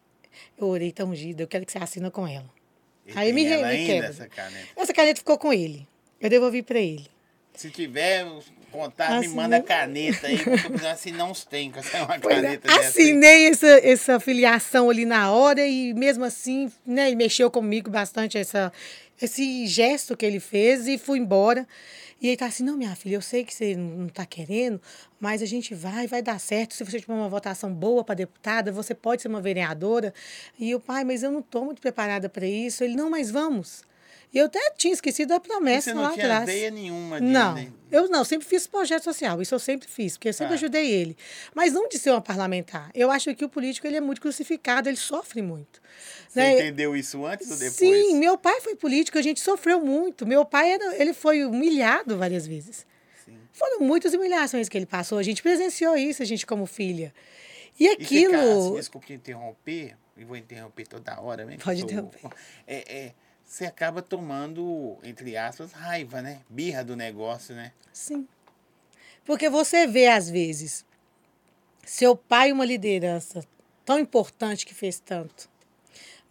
[0.56, 2.48] Eu orei, tá ungida, eu quero que você assina com ela.
[3.06, 4.08] E Aí me, me quebra.
[4.08, 4.68] Essa caneta?
[4.76, 5.86] essa caneta ficou com ele.
[6.20, 7.06] Eu devolvi para ele.
[7.54, 8.24] Se tiver
[8.74, 12.72] contato, me manda caneta aí, porque eu preciso assinar uns tempos, uma pois é, caneta
[12.72, 17.88] é, Assinei essa, essa filiação ali na hora e mesmo assim, né, ele mexeu comigo
[17.88, 18.72] bastante essa,
[19.22, 21.66] esse gesto que ele fez e fui embora.
[22.20, 24.80] E ele tá assim, não, minha filha, eu sei que você não tá querendo,
[25.20, 26.74] mas a gente vai, vai dar certo.
[26.74, 30.12] Se você tiver uma votação boa para deputada, você pode ser uma vereadora.
[30.58, 32.82] E o pai, mas eu não tô muito preparada para isso.
[32.82, 33.82] Ele, não, mas vamos.
[34.34, 36.48] Eu até tinha esquecido a promessa você não lá tinha atrás.
[36.48, 40.28] ideia nenhuma dele, Não, eu não, sempre fiz projeto social, isso eu sempre fiz, porque
[40.28, 40.56] eu sempre ah.
[40.56, 41.16] ajudei ele.
[41.54, 42.90] Mas não de ser uma parlamentar.
[42.92, 45.80] Eu acho que o político ele é muito crucificado, ele sofre muito.
[46.28, 46.54] Você né?
[46.54, 47.76] entendeu isso antes ou depois?
[47.76, 50.26] Sim, meu pai foi político, a gente sofreu muito.
[50.26, 52.84] Meu pai era, ele foi humilhado várias vezes.
[53.24, 53.38] Sim.
[53.52, 57.14] Foram muitas humilhações que ele passou, a gente presenciou isso, a gente como filha.
[57.78, 58.34] E aquilo.
[58.34, 61.56] E você, desculpe interromper, e vou interromper toda hora, né?
[61.62, 62.20] Pode interromper.
[62.66, 63.12] É, é
[63.44, 66.40] você acaba tomando, entre aspas, raiva, né?
[66.48, 67.72] Birra do negócio, né?
[67.92, 68.26] Sim.
[69.24, 70.84] Porque você vê, às vezes,
[71.84, 73.44] seu pai uma liderança
[73.84, 75.48] tão importante que fez tanto.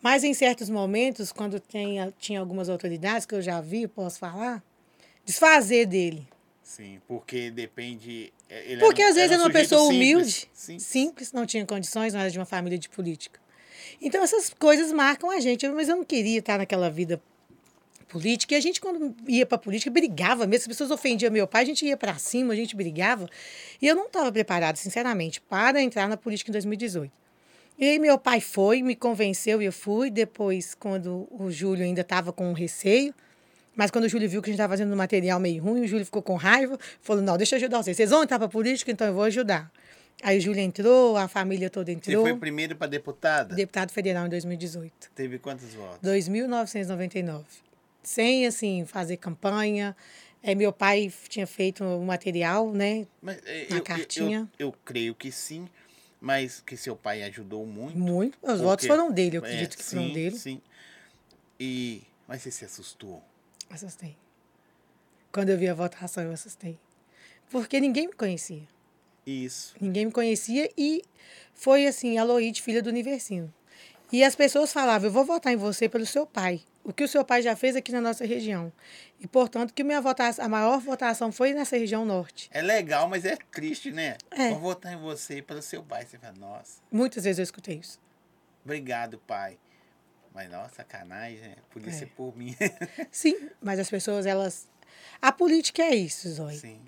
[0.02, 4.62] Mas em certos momentos, quando tem, tinha algumas autoridades que eu já vi, posso falar,
[5.24, 6.28] desfazer dele.
[6.62, 8.34] Sim, porque depende.
[8.50, 10.84] É, ele porque era, às vezes era uma pessoa humilde, simples.
[10.84, 13.40] simples, não tinha condições, não era de uma família de política.
[14.02, 17.22] Então essas coisas marcam a gente, mas eu não queria estar naquela vida
[18.14, 18.54] política.
[18.54, 20.64] E a gente, quando ia para política, brigava mesmo.
[20.64, 23.28] As pessoas ofendiam meu pai, a gente ia para cima, a gente brigava.
[23.82, 27.12] E eu não estava preparada, sinceramente, para entrar na política em 2018.
[27.80, 30.12] E aí meu pai foi, me convenceu e eu fui.
[30.12, 33.14] Depois, quando o Júlio ainda estava com receio,
[33.76, 35.88] mas quando o Júlio viu que a gente estava fazendo um material meio ruim, o
[35.88, 37.98] Júlio ficou com raiva, falou: não, deixa eu ajudar vocês.
[37.98, 39.72] Vocês vão entrar para política, então eu vou ajudar.
[40.24, 42.24] Aí o Júlio entrou, a família toda entrou.
[42.24, 43.54] Você foi primeiro para deputada?
[43.54, 45.12] Deputado federal em 2018.
[45.14, 46.00] Teve quantos votos?
[46.10, 47.44] 2.999
[48.04, 49.96] sem assim fazer campanha.
[50.44, 53.08] É, meu pai tinha feito um material, né?
[53.22, 54.40] Mas, é, eu, cartinha.
[54.60, 55.70] Eu, eu, eu, creio que sim,
[56.20, 57.98] mas que seu pai ajudou muito.
[57.98, 58.38] Muito.
[58.42, 60.38] Os porque, votos foram dele, eu acredito é, que sim, foram dele.
[60.38, 60.62] Sim.
[61.58, 63.24] E mas você se assustou?
[63.70, 64.18] Assustei.
[65.32, 66.78] Quando eu vi a votação, eu assustei.
[67.50, 68.64] Porque ninguém me conhecia.
[69.26, 69.76] Isso.
[69.80, 71.02] Ninguém me conhecia e
[71.54, 73.54] foi assim, a Loide, filha do Universino.
[74.12, 77.08] E as pessoas falavam, eu vou votar em você pelo seu pai o que o
[77.08, 78.72] seu pai já fez aqui na nossa região.
[79.20, 82.50] E, portanto, que minha votação, a maior votação foi nessa região norte.
[82.52, 84.18] É legal, mas é triste, né?
[84.30, 84.50] É.
[84.50, 86.06] Vou votar em você pelo seu pai.
[86.06, 86.82] Você fala, nossa.
[86.92, 88.00] Muitas vezes eu escutei isso.
[88.66, 89.58] Obrigado, pai.
[90.34, 91.56] Mas, nossa, sacanagem, né?
[91.70, 91.94] Podia é.
[91.94, 92.56] ser por mim.
[93.12, 94.68] Sim, mas as pessoas, elas...
[95.22, 96.56] A política é isso, Zói.
[96.56, 96.82] Sim.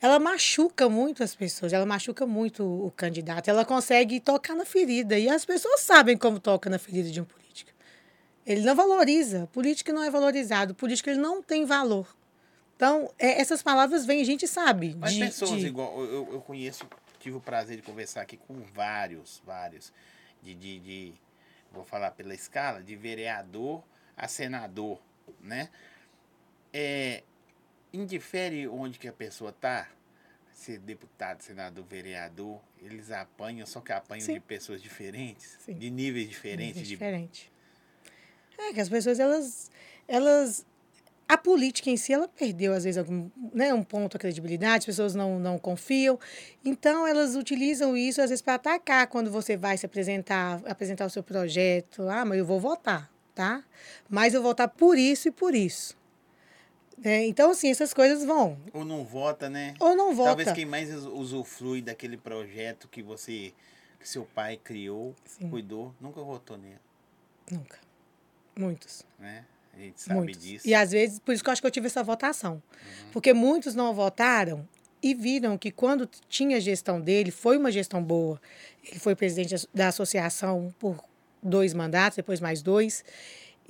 [0.00, 3.48] Ela machuca muito as pessoas, ela machuca muito o candidato.
[3.48, 5.18] Ela consegue tocar na ferida.
[5.18, 7.70] E as pessoas sabem como toca na ferida de um político.
[8.44, 9.48] Ele não valoriza.
[9.52, 10.74] Político não é valorizado.
[10.74, 12.14] Político ele não tem valor.
[12.76, 14.94] Então, é, essas palavras vêm, a gente sabe.
[14.98, 15.66] Mas de, pessoas de...
[15.66, 16.86] igual, eu, eu conheço,
[17.18, 19.90] tive o prazer de conversar aqui com vários, vários,
[20.42, 21.14] de, de, de,
[21.72, 23.82] vou falar pela escala, de vereador
[24.14, 25.00] a senador,
[25.40, 25.70] né?
[26.70, 27.22] É,
[27.92, 29.88] indifere onde que a pessoa tá,
[30.52, 34.34] ser deputado, senador, vereador, eles apanham, só que apanham Sim.
[34.34, 35.74] de pessoas diferentes, Sim.
[35.74, 36.68] de níveis diferentes.
[36.68, 37.52] Níveis de, diferente.
[38.58, 39.70] É, que as pessoas, elas,
[40.08, 40.64] elas
[41.28, 44.86] a política em si, ela perdeu, às vezes, algum, né, um ponto a credibilidade, as
[44.86, 46.18] pessoas não, não confiam.
[46.64, 51.10] Então, elas utilizam isso, às vezes, para atacar quando você vai se apresentar, apresentar o
[51.10, 52.08] seu projeto.
[52.08, 53.64] Ah, mas eu vou votar, tá?
[54.08, 55.96] Mas eu vou votar por isso e por isso.
[57.04, 58.58] É, então, assim, essas coisas vão.
[58.72, 59.74] Ou não vota, né?
[59.78, 60.28] Ou não vota.
[60.30, 63.52] Talvez quem mais usufrui daquele projeto que você,
[64.00, 65.50] que seu pai criou, Sim.
[65.50, 66.80] cuidou, nunca votou nele.
[67.50, 67.78] Nunca.
[68.58, 69.04] Muitos.
[69.18, 69.44] Né?
[69.74, 70.42] A gente sabe muitos.
[70.42, 70.66] disso.
[70.66, 72.54] E às vezes, por isso que eu acho que eu tive essa votação.
[72.54, 73.10] Uhum.
[73.12, 74.66] Porque muitos não votaram
[75.02, 78.40] e viram que quando tinha gestão dele, foi uma gestão boa.
[78.82, 81.04] Ele foi presidente da associação por
[81.42, 83.04] dois mandatos, depois mais dois.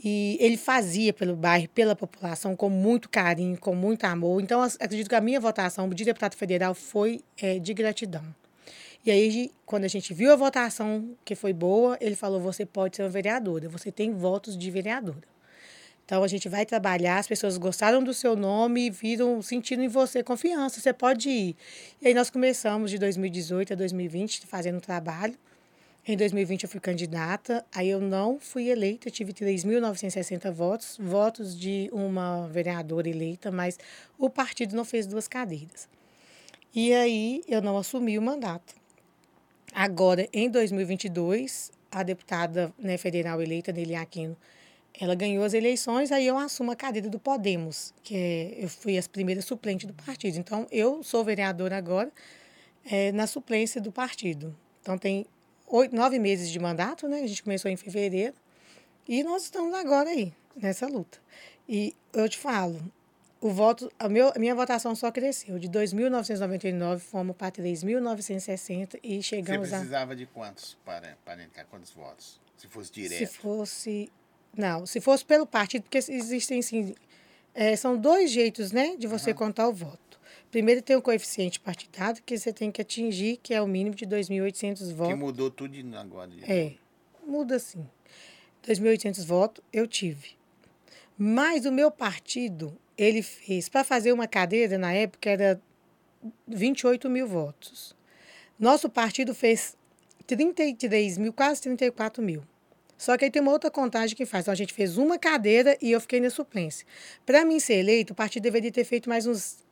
[0.02, 4.42] E ele fazia pelo bairro, pela população, com muito carinho, com muito amor.
[4.42, 8.22] Então, acredito que a minha votação de deputado federal foi é, de gratidão.
[9.04, 12.96] E aí, quando a gente viu a votação que foi boa, ele falou: você pode
[12.96, 15.36] ser uma vereadora, você tem votos de vereadora.
[16.06, 19.88] Então a gente vai trabalhar, as pessoas gostaram do seu nome e viram, sentindo em
[19.88, 21.56] você confiança, você pode ir.
[22.00, 25.36] E aí nós começamos de 2018 a 2020 fazendo um trabalho.
[26.08, 31.90] Em 2020 eu fui candidata, aí eu não fui eleita, tive 3.960 votos, votos de
[31.92, 33.76] uma vereadora eleita, mas
[34.16, 35.88] o partido não fez duas cadeiras.
[36.72, 38.72] E aí eu não assumi o mandato.
[39.74, 44.36] Agora, em 2022, a deputada né, federal eleita, Nelly Aquino,
[45.00, 48.96] ela ganhou as eleições, aí eu assumo a cadeira do Podemos, que é, eu fui
[48.96, 50.38] as primeiras suplentes do partido.
[50.38, 52.12] Então, eu sou vereadora agora
[52.84, 54.56] é, na suplência do partido.
[54.80, 55.26] Então, tem
[55.66, 57.20] oito, nove meses de mandato, né?
[57.20, 58.34] A gente começou em fevereiro.
[59.08, 61.18] E nós estamos agora aí, nessa luta.
[61.68, 62.80] E eu te falo,
[63.40, 65.58] o voto, a, meu, a minha votação só cresceu.
[65.58, 70.16] De 2.999 fomos para 3.960 e chegamos Você precisava a...
[70.16, 71.64] de quantos para, para entrar?
[71.66, 72.40] Quantos votos?
[72.56, 73.18] Se fosse direto?
[73.18, 74.12] Se fosse...
[74.56, 76.94] Não, se fosse pelo partido, porque existem, sim...
[77.54, 79.36] É, são dois jeitos, né, de você uhum.
[79.36, 80.05] contar o voto.
[80.56, 84.06] Primeiro tem o coeficiente partidário, que você tem que atingir, que é o mínimo de
[84.06, 85.12] 2.800 votos.
[85.12, 86.30] Que mudou tudo agora.
[86.48, 86.72] É,
[87.26, 87.86] muda sim.
[88.66, 90.30] 2.800 votos eu tive.
[91.18, 95.60] Mas o meu partido, ele fez, para fazer uma cadeira, na época, era
[96.48, 97.94] 28 mil votos.
[98.58, 99.76] Nosso partido fez
[100.26, 102.42] 33 mil, quase 34 mil.
[102.96, 104.44] Só que aí tem uma outra contagem que faz.
[104.44, 106.86] Então, a gente fez uma cadeira e eu fiquei na suplência.
[107.26, 109.65] Para mim ser eleito, o partido deveria ter feito mais uns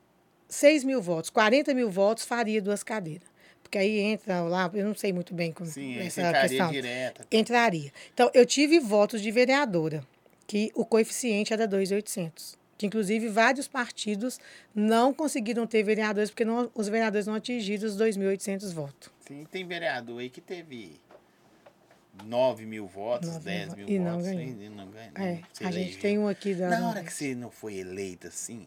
[0.55, 1.31] 6 mil votos.
[1.31, 3.29] 40 mil votos faria duas cadeiras.
[3.63, 6.71] Porque aí entra lá, eu não sei muito bem como Sim, essa questão.
[6.71, 7.27] Direta.
[7.33, 7.93] Entraria.
[8.13, 10.05] Então, eu tive votos de vereadora,
[10.47, 14.41] que o coeficiente era 2.800 que inclusive vários partidos
[14.75, 19.11] não conseguiram ter vereadores porque não, os vereadores não atingiram os 2.800 votos.
[19.21, 21.01] Sim, tem vereador aí que teve
[22.25, 24.27] 9 mil votos, Nove 10 mil mil e não votos.
[24.27, 24.43] ganhou.
[24.43, 25.13] E não ganha.
[25.15, 26.69] É, a gente tem um aqui da.
[26.69, 28.67] Na hora que você não foi eleita assim,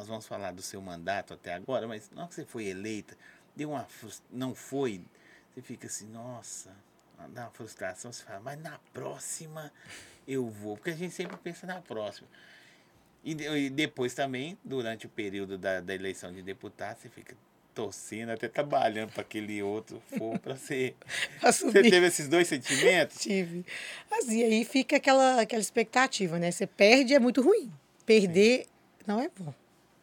[0.00, 3.14] nós vamos falar do seu mandato até agora, mas na hora que você foi eleita,
[3.54, 3.86] deu uma
[4.30, 5.02] não foi,
[5.52, 6.70] você fica assim, nossa,
[7.28, 9.70] dá uma frustração, você fala, mas na próxima
[10.26, 12.26] eu vou, porque a gente sempre pensa na próxima.
[13.22, 17.36] E, e depois também, durante o período da, da eleição de deputado, você fica
[17.74, 20.96] torcendo, até trabalhando para aquele outro for para ser.
[21.42, 23.18] Você teve esses dois sentimentos?
[23.18, 23.66] Tive.
[24.10, 26.50] Mas e aí fica aquela, aquela expectativa, né?
[26.50, 27.70] Você perde é muito ruim.
[28.06, 28.66] Perder
[29.06, 29.52] não é bom,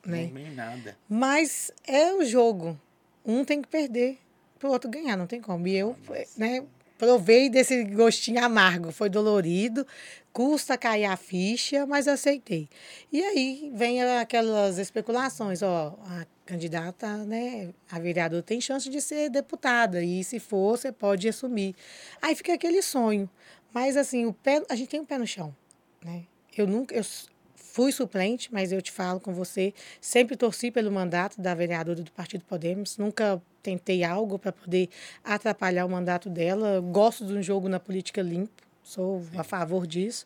[0.08, 0.30] né?
[0.34, 0.98] Nem nada.
[1.08, 2.80] Mas é o jogo.
[3.26, 4.18] Um tem que perder
[4.58, 5.68] pro outro ganhar, não tem como.
[5.68, 5.96] E eu,
[6.38, 6.64] né,
[6.98, 8.92] provei desse gostinho amargo.
[8.92, 9.86] Foi dolorido,
[10.34, 12.70] custa cair a ficha, mas aceitei.
[13.12, 19.30] E aí vem aquelas especulações, ó, a candidata, né, a vereadora tem chance de ser
[19.30, 21.76] deputada, e se for, você pode assumir.
[22.22, 23.30] Aí fica aquele sonho.
[23.74, 25.54] Mas assim, o pé, a gente tem um pé no chão,
[26.04, 26.24] né?
[26.58, 27.04] Eu nunca, eu
[27.78, 32.12] fui suplente, mas eu te falo com você, sempre torci pelo mandato da vereadora do
[32.12, 34.90] Partido Podemos, nunca tentei algo para poder
[35.24, 36.82] atrapalhar o mandato dela.
[36.82, 40.26] Gosto de um jogo na política limpo, sou a favor disso.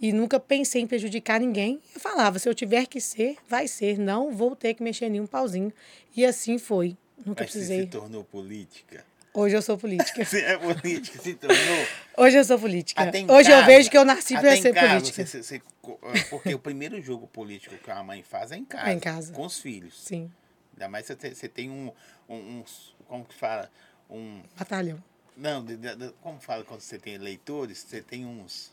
[0.00, 1.80] E nunca pensei em prejudicar ninguém.
[1.94, 3.96] Eu falava, se eu tiver que ser, vai ser.
[3.96, 5.72] Não vou ter que mexer em um pauzinho.
[6.16, 6.96] E assim foi.
[7.24, 7.80] Nunca Mas você precisei.
[7.82, 9.04] se tornou política.
[9.38, 10.24] Hoje eu sou política.
[10.24, 11.86] Você é política, se tornou.
[12.16, 13.02] Hoje eu sou política.
[13.04, 15.24] Hoje eu casa- vejo que eu nasci para ser casa, política.
[15.26, 18.90] você- você- você- porque o primeiro jogo político que a mãe faz é em casa.
[18.90, 19.32] É em casa.
[19.32, 19.96] Com os filhos.
[20.02, 20.28] Sim,
[20.74, 21.92] Ainda mais você tem, você tem um,
[22.28, 22.64] um, um-
[23.06, 23.70] Como que fala?
[24.10, 24.42] Um.
[24.58, 25.00] batalhão.
[25.36, 27.78] Não, de- de- de- como fala quando você tem eleitores?
[27.78, 28.72] Você tem uns.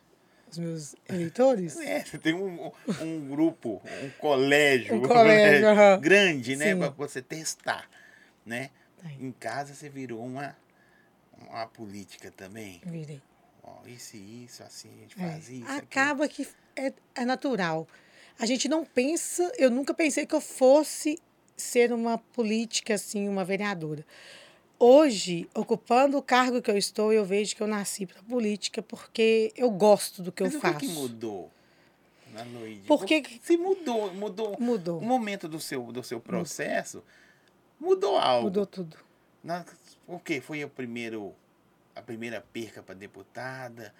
[0.52, 1.78] Os meus eleitores.
[1.82, 6.00] É, você tem um, um grupo, um colégio, Um colégio, aham.
[6.00, 6.76] grande, né?
[6.76, 7.88] Para você testar.
[8.46, 8.70] Né?
[9.20, 10.56] Em casa você virou uma,
[11.50, 12.82] uma política também.
[12.86, 13.22] Virei.
[13.64, 15.28] Ó, isso e isso, assim, a gente É.
[15.32, 15.64] faz isso.
[15.66, 15.78] aquilo.
[15.78, 17.88] Acaba que é, é natural.
[18.38, 21.18] A gente não pensa, eu nunca pensei que eu fosse
[21.56, 24.06] ser uma política, assim, uma vereadora.
[24.78, 29.54] Hoje, ocupando o cargo que eu estou, eu vejo que eu nasci para política porque
[29.56, 30.80] eu gosto do que Mas eu que faço.
[30.80, 31.50] que mudou
[32.34, 32.86] na Luíde?
[32.86, 34.58] Por que que- Se mudou, mudou.
[34.60, 35.00] Mudou.
[35.00, 37.25] O momento do seu, do seu processo mudou
[38.20, 38.44] algo.
[38.46, 38.98] Mudou tudo.
[39.44, 39.64] Na,
[40.08, 40.42] o que?
[40.42, 41.34] Foi o primeiro,
[41.96, 43.94] a primeira perca para deputada?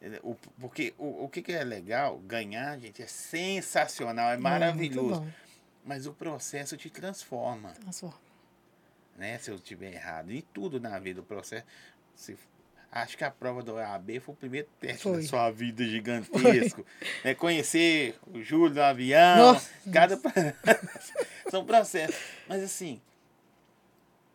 [0.00, 2.18] Eh, O, porque o, o que, que é legal?
[2.18, 5.20] Ganhar, gente, é sensacional, é maravilhoso.
[5.22, 5.42] Muito bom.
[5.84, 8.18] Mas o processo te transforma, Transforma.
[9.16, 9.38] né?
[9.38, 10.30] Se eu estiver errado.
[10.30, 11.64] E tudo na vida, o processo.
[12.14, 12.36] se-
[12.92, 15.22] acho que a prova do OAB foi o primeiro teste Foi.
[15.22, 16.86] da sua vida gigantesco.
[17.24, 17.34] Né?
[17.34, 19.36] Conhecer o Júlio no avião.
[19.54, 20.20] Nossa, cada...
[21.50, 22.14] São processos.
[22.46, 23.00] Mas assim,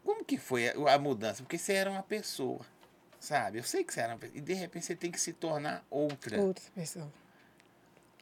[0.08, 1.43] como que foi a, a mudança?
[1.43, 2.62] Porque você era uma pessoa,
[3.20, 3.60] sabe?
[3.60, 4.38] Eu sei que você era uma pessoa.
[4.38, 6.39] E de repente você tem que se tornar outra.
[6.41, 7.12] Outra pessoa.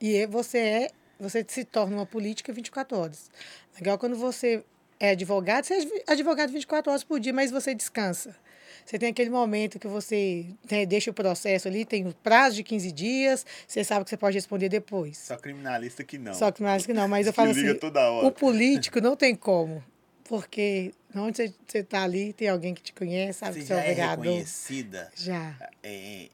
[0.02, 3.30] E é- você é, você se torna uma política 24 horas.
[3.76, 4.63] Legal quando você
[5.00, 5.76] é advogado, você
[6.08, 8.36] é advogado 24 horas por dia, mas você descansa.
[8.84, 12.63] Você tem aquele momento que você né, deixa o processo ali, tem o prazo de
[12.63, 15.19] 15 dias, você sabe que você pode responder depois.
[15.19, 16.34] Só criminalista que não.
[16.34, 18.26] Só mais que não, mas eu falo assim, toda hora.
[18.28, 19.84] o político não tem como.
[20.27, 23.77] Porque onde você- está ali, tem alguém que te conhece, sabe Você que você é
[23.77, 26.29] já o é reconhecida Já, é,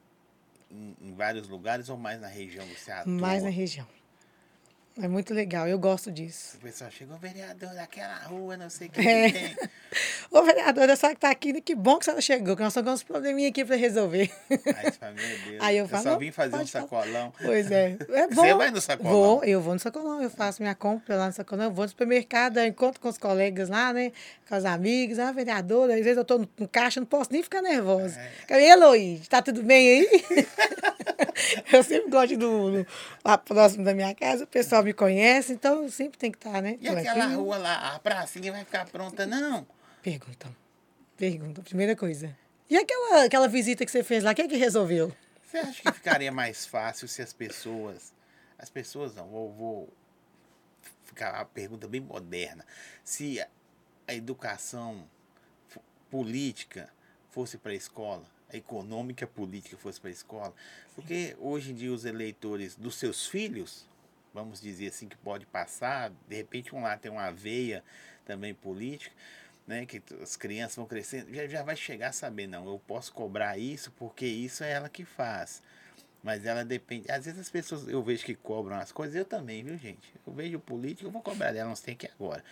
[0.72, 3.12] em, em vários lugares ou mais na região que você atua?
[3.12, 3.86] mais na região.
[5.00, 6.58] É muito legal, eu gosto disso.
[6.58, 9.32] O pessoal chegou, vereador daquela rua, não sei o que, É.
[9.32, 9.56] que tem.
[10.30, 12.90] Ô, vereadora, só que tá aqui, que bom que a senhora chegou, que nós estamos
[12.90, 14.30] com uns probleminha aqui para resolver.
[14.50, 16.84] Aí você fala, meu Deus, Aí eu eu, falo, só vim fazer um pode falar.
[16.84, 17.34] sacolão.
[17.42, 17.98] Pois é.
[18.10, 18.42] é bom.
[18.42, 19.12] Você vai no sacolão?
[19.14, 21.90] Vou, eu vou no sacolão, eu faço minha compra lá no sacolão, eu vou no
[21.90, 24.12] supermercado, eu encontro com os colegas lá, né?
[24.48, 27.42] Com os amigos, ah, vereadora, às vezes eu tô no, no caixa, não posso nem
[27.42, 28.20] ficar nervosa.
[28.50, 28.70] É.
[28.72, 29.22] Eloí?
[29.30, 30.22] Tá tudo bem aí?
[31.72, 32.88] eu sempre gosto no, no-
[33.24, 36.62] lá próximo da minha casa, o pessoal me conhece, então eu sempre tem que estar,
[36.62, 36.78] né?
[36.80, 37.44] E aquela tranquilo.
[37.44, 39.26] rua lá, a pracinha vai ficar pronta?
[39.26, 39.66] Não.
[40.02, 40.56] Perguntam.
[41.18, 42.36] Perguntam, primeira coisa.
[42.70, 45.16] E aquela, aquela visita que você fez lá, quem é que resolveu?
[45.44, 48.14] Você acha que ficaria mais fácil se as pessoas.
[48.58, 49.90] As pessoas não, vou, vou
[51.04, 52.66] ficar uma pergunta bem moderna.
[53.04, 53.48] Se a,
[54.08, 55.06] a educação
[56.10, 56.90] política
[57.30, 60.54] fosse para a escola, a econômica política fosse para a escola,
[60.96, 63.86] porque hoje em dia os eleitores dos seus filhos,
[64.34, 67.84] vamos dizer assim, que pode passar, de repente um lá tem uma veia
[68.26, 69.16] também política,
[69.68, 73.14] né, que as crianças vão crescendo, já, já vai chegar a saber, não, eu posso
[73.14, 75.62] cobrar isso porque isso é ela que faz.
[76.24, 77.12] Mas ela depende.
[77.12, 80.14] Às vezes as pessoas, eu vejo que cobram as coisas, eu também, viu, gente?
[80.26, 82.44] Eu vejo político, eu vou cobrar dela, não sei que agora.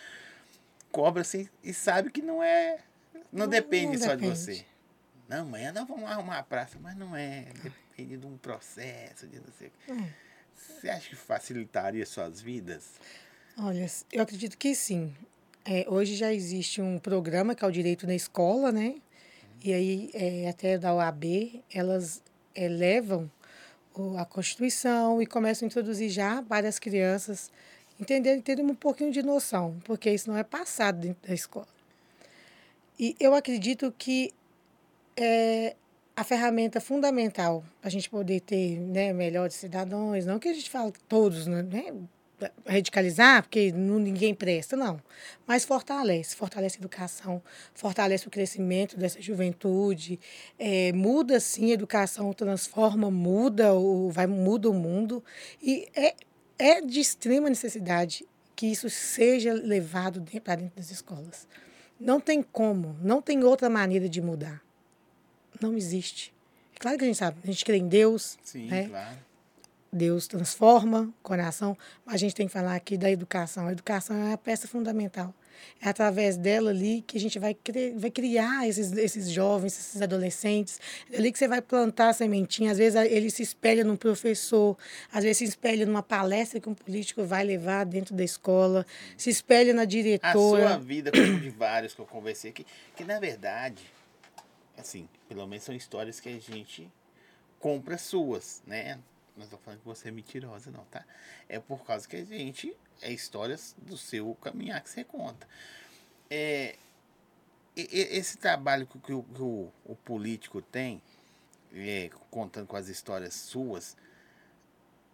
[0.90, 2.78] Cobra assim e sabe que não é.
[3.14, 4.64] Não, Não- depende não só de você.
[5.28, 7.46] Não, amanhã nós vamos arrumar a praça, mas não é.
[7.62, 9.92] Depende de um processo, de não sei o quê.
[9.92, 10.08] Hum.
[10.68, 12.84] Você acha que facilitaria suas vidas?
[13.58, 15.14] Olha, eu acredito que sim.
[15.64, 18.94] É, hoje já existe um programa que é o Direito na Escola, né?
[19.62, 22.22] E aí, é, até da OAB, elas
[22.54, 23.30] é, levam
[23.94, 27.50] o- a Constituição e começam a introduzir já para as crianças
[28.00, 31.68] entenderem, terem um pouquinho de noção, porque isso não é passado dentro da escola.
[32.98, 34.32] E eu acredito que
[35.16, 35.76] é
[36.20, 40.68] a ferramenta fundamental para a gente poder ter né, melhores cidadãos, não que a gente
[40.68, 41.94] fale todos, né, né,
[42.66, 45.00] radicalizar, porque não, ninguém presta, não.
[45.46, 50.20] Mas fortalece, fortalece a educação, fortalece o crescimento dessa juventude,
[50.58, 55.24] é, muda sim a educação, transforma, muda o, vai, muda o mundo.
[55.62, 56.14] E é,
[56.58, 61.48] é de extrema necessidade que isso seja levado para dentro das escolas.
[61.98, 64.62] Não tem como, não tem outra maneira de mudar.
[65.60, 66.32] Não existe.
[66.74, 68.88] É claro que a gente sabe, a gente crê em Deus, Sim, né?
[68.88, 69.18] claro.
[69.92, 73.66] Deus transforma o coração, mas a gente tem que falar aqui da educação.
[73.66, 75.34] A educação é a peça fundamental.
[75.82, 80.00] É através dela ali que a gente vai, cri- vai criar esses, esses jovens, esses
[80.00, 80.80] adolescentes.
[81.12, 82.70] É ali que você vai plantar a sementinha.
[82.70, 84.78] Às vezes a- ele se espelha num professor,
[85.12, 88.86] às vezes se espelha numa palestra que um político vai levar dentro da escola,
[89.18, 90.68] se espelha na A diretora.
[90.68, 92.64] sua vida, como de vários que eu conversei aqui,
[92.96, 93.82] que na verdade,
[94.80, 96.90] assim, pelo menos são histórias que a gente
[97.58, 98.98] compra suas, né?
[99.36, 101.04] Não estou falando que você é mentirosa, não, tá?
[101.48, 102.76] É por causa que a gente.
[103.02, 105.48] É histórias do seu caminhar que você conta.
[106.28, 106.76] É,
[107.76, 111.00] esse trabalho que, que o, que o- o político tem,
[111.74, 113.96] é, contando com as histórias suas,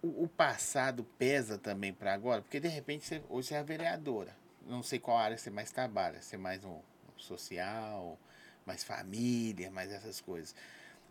[0.02, 2.42] o, o passado pesa também para agora?
[2.42, 4.36] Porque de repente você, hoje você é a vereadora.
[4.66, 6.20] Não sei qual área você mais trabalha.
[6.20, 6.82] Você é mais no
[7.16, 8.18] social,
[8.66, 10.54] mais família, mais essas coisas.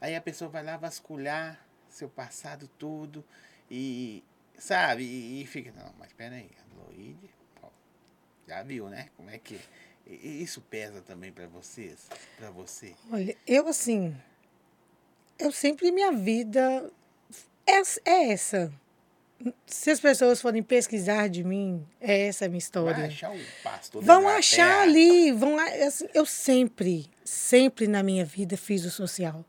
[0.02, 3.24] Aí a pessoa vai lá vasculhar seu passado tudo
[3.72, 4.24] e,
[4.58, 7.30] sabe, e, e fica, não, mas peraí, Loide,
[8.48, 9.08] já viu, né?
[9.16, 9.60] Como é que.
[10.06, 12.08] e Isso pesa também para vocês?
[12.38, 12.94] Para você?
[13.12, 14.16] Olha, eu assim,
[15.40, 16.92] eu sempre minha vida
[17.66, 18.72] é, é essa.
[19.66, 22.96] Se as pessoas forem pesquisar de mim, é essa a minha história.
[22.96, 28.56] Vai achar o pastor Vão achar ali, vão, assim, eu sempre, sempre na minha vida
[28.56, 29.44] fiz o social.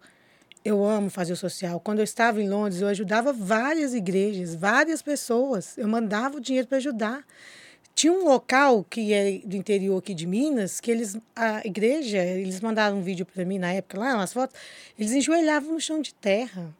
[0.64, 1.78] Eu amo fazer o social.
[1.78, 5.78] Quando eu estava em Londres, eu ajudava várias igrejas, várias pessoas.
[5.78, 7.24] Eu mandava o dinheiro para ajudar.
[7.94, 12.60] Tinha um local que é do interior aqui de Minas, que eles, a igreja, eles
[12.60, 14.54] mandaram um vídeo para mim na época, lá, umas fotos,
[14.98, 16.74] eles enjoelhavam no chão de terra.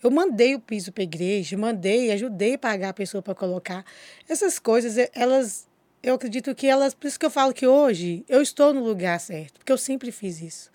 [0.00, 3.84] Eu mandei o piso para a igreja, mandei, ajudei a pagar a pessoa para colocar.
[4.28, 5.65] Essas coisas, eh, elas,
[6.06, 9.18] eu acredito que elas, por isso que eu falo que hoje eu estou no lugar
[9.18, 10.70] certo, porque eu sempre fiz isso.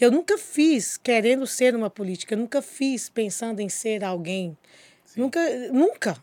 [0.00, 4.56] Eu nunca fiz querendo ser uma política, eu nunca fiz pensando em ser alguém.
[5.14, 5.38] Nunca,
[5.70, 6.16] nunca.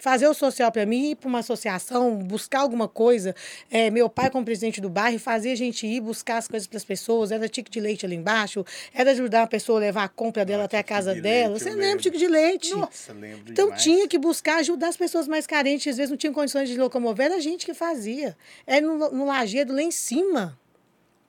[0.00, 3.34] Fazer o social para mim, ir para uma associação, buscar alguma coisa.
[3.70, 6.78] É, meu pai, como presidente do bairro, fazia a gente ir buscar as coisas para
[6.78, 7.30] as pessoas.
[7.30, 10.62] Era tique de leite ali embaixo, era ajudar a pessoa a levar a compra dela
[10.62, 11.50] Ah, até a casa de dela.
[11.50, 12.70] leite, Você lembra tique de leite?
[12.74, 13.82] Nossa, lembro Então demais.
[13.82, 17.26] tinha que buscar ajudar as pessoas mais carentes, às vezes não tinham condições de locomover,
[17.26, 18.36] era a gente que fazia.
[18.66, 20.58] Era no, no lajedo lá em cima,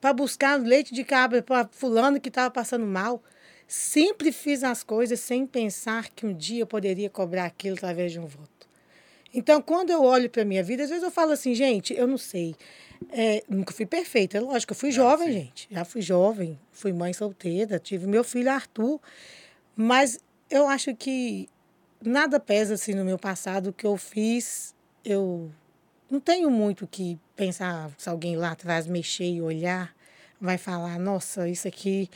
[0.00, 3.22] para buscar leite de cabra para fulano que estava passando mal.
[3.68, 8.18] Sempre fiz as coisas sem pensar que um dia eu poderia cobrar aquilo através de
[8.18, 8.50] um voto.
[9.34, 12.06] Então, quando eu olho para a minha vida, às vezes eu falo assim, gente, eu
[12.06, 12.54] não sei.
[13.10, 15.32] É, nunca fui perfeita, é lógico, eu fui jovem, sim.
[15.32, 15.68] gente.
[15.70, 19.00] Já fui jovem, fui mãe solteira, tive meu filho Arthur.
[19.74, 21.48] Mas eu acho que
[22.04, 24.74] nada pesa assim no meu passado o que eu fiz.
[25.04, 25.50] Eu
[26.10, 29.94] não tenho muito que pensar se alguém lá atrás mexer e olhar,
[30.40, 32.10] vai falar, nossa, isso aqui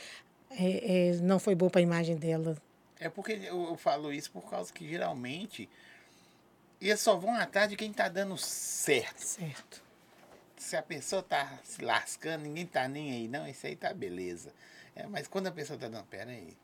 [0.51, 2.55] é, é, não foi bom para a imagem dela.
[2.99, 5.69] É porque eu, eu falo isso por causa que geralmente
[6.79, 9.19] eles só vão atrás de quem tá dando certo.
[9.19, 9.83] Certo.
[10.55, 14.53] Se a pessoa tá se lascando, ninguém tá nem aí, não, isso aí tá beleza.
[14.95, 16.57] É, mas quando a pessoa tá dando, pera aí,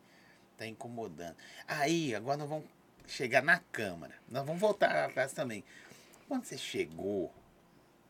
[0.57, 1.35] tá incomodando.
[1.67, 2.65] Aí, agora nós vamos
[3.07, 4.15] chegar na Câmara.
[4.27, 5.63] Nós vamos voltar atrás também.
[6.27, 7.31] Quando você chegou,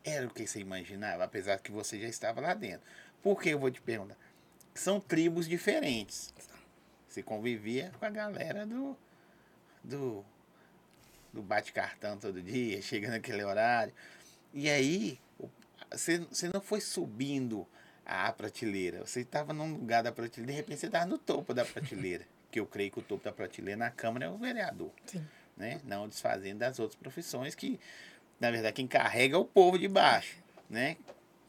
[0.03, 2.85] era o que você imaginava, apesar que você já estava lá dentro.
[3.21, 4.17] Por que eu vou te perguntar?
[4.73, 6.33] São tribos diferentes.
[7.07, 8.97] Você convivia com a galera do,
[9.83, 10.25] do,
[11.33, 13.91] do bate-cartão todo dia, chega naquele horário.
[14.53, 15.19] E aí,
[15.91, 17.67] você, você não foi subindo
[18.05, 18.99] a prateleira.
[19.05, 22.25] Você estava num lugar da prateleira, de repente você estava no topo da prateleira.
[22.53, 24.91] Que eu creio que o topo da prateleira na Câmara é o vereador.
[25.07, 25.25] Sim.
[25.57, 25.81] Né?
[25.85, 27.79] Não desfazendo das outras profissões que,
[28.39, 30.37] na verdade, quem carrega é o povo de baixo.
[30.69, 30.97] Né?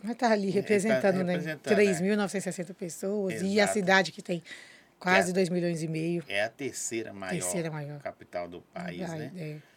[0.03, 1.85] Mas está ali tá representando, representando, né?
[1.85, 2.17] é.
[2.17, 3.43] 3.960 pessoas.
[3.43, 3.73] E a Exato.
[3.75, 4.43] cidade que tem
[4.99, 6.25] quase é- 2 milhões e meio.
[6.27, 8.01] É a terceira maior, Terceira maior.
[8.01, 9.33] capital do país, Vai, né?
[9.37, 9.74] é.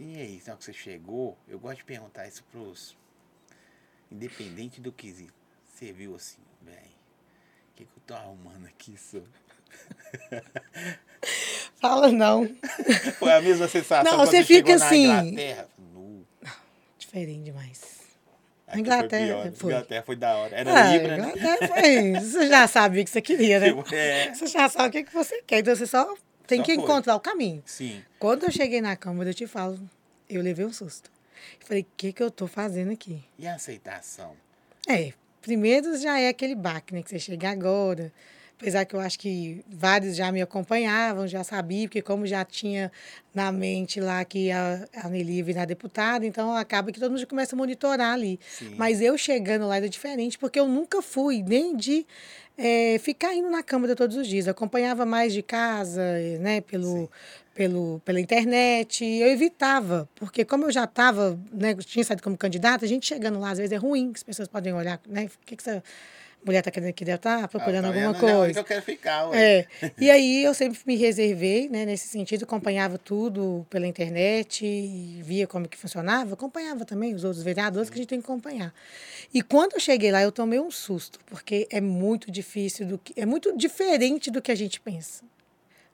[0.00, 2.96] E aí, na hora que você chegou, eu gosto de perguntar isso pros.
[4.10, 5.12] Independente do que
[5.66, 9.18] você viu assim, bem, o que, que eu tô arrumando aqui, só?
[11.80, 12.48] Fala não.
[13.18, 15.06] Foi a mesma sensação Não, você fica assim.
[15.08, 15.68] na Inglaterra?
[15.92, 16.26] Nu.
[16.98, 17.98] Diferente demais.
[18.66, 19.72] Aqui Inglaterra, Foi foi.
[19.72, 20.56] Inglaterra foi da hora.
[20.56, 21.32] Era Ah, Libra, né?
[21.34, 22.12] Inglaterra foi.
[22.20, 23.68] Você já sabia o que você queria, né?
[23.92, 25.60] É, Você já sabe o que você quer.
[25.60, 26.14] Então você só
[26.48, 26.82] tem Só que foi.
[26.82, 27.62] encontrar o caminho.
[27.66, 28.02] sim.
[28.18, 29.78] Quando eu cheguei na Câmara, eu te falo,
[30.28, 31.10] eu levei um susto.
[31.60, 33.22] Eu falei, o que, que eu tô fazendo aqui?
[33.38, 34.32] E a aceitação?
[34.88, 37.02] É, primeiro já é aquele baque, né?
[37.02, 38.10] Que você chega agora.
[38.60, 42.90] Apesar que eu acho que vários já me acompanhavam, já sabiam, porque como já tinha
[43.32, 47.54] na mente lá que a, a Nelly virar deputada, então acaba que todo mundo começa
[47.54, 48.40] a monitorar ali.
[48.50, 48.74] Sim.
[48.76, 52.04] Mas eu chegando lá era diferente, porque eu nunca fui nem de
[52.58, 54.48] eh, ficar indo na Câmara todos os dias.
[54.48, 57.08] Eu acompanhava mais de casa, eh, né, pelo,
[57.54, 59.04] pelo, pela internet.
[59.04, 63.38] Eu evitava, porque como eu já estava, né, tinha saído como candidata, a gente chegando
[63.38, 65.80] lá, às vezes é ruim, que as pessoas podem olhar, né, o que, que essa
[66.44, 67.04] mulher está querendo aqui?
[67.04, 68.52] Deve estar procurando Ah, tá alguma coisa.
[68.54, 69.66] que eu quero ficar, ué.
[69.82, 69.92] É.
[69.98, 75.68] E aí eu sempre me reservei, né, nesse sentido, acompanhava tudo pela internet, via como
[75.68, 78.72] que funcionava, acompanhava também os outros vereadores que a gente tem que acompanhar.
[79.32, 83.12] E quando eu cheguei lá, eu tomei um susto, porque é muito difícil do que
[83.20, 85.24] é muito diferente do que a gente pensa.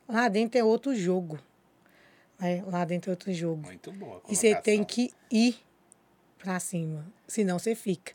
[0.09, 1.39] Lá dentro é outro jogo.
[2.39, 2.63] Né?
[2.67, 3.63] Lá dentro é outro jogo.
[3.67, 4.21] Muito boa.
[4.29, 5.57] E você tem que ir
[6.45, 8.13] para cima, senão você fica.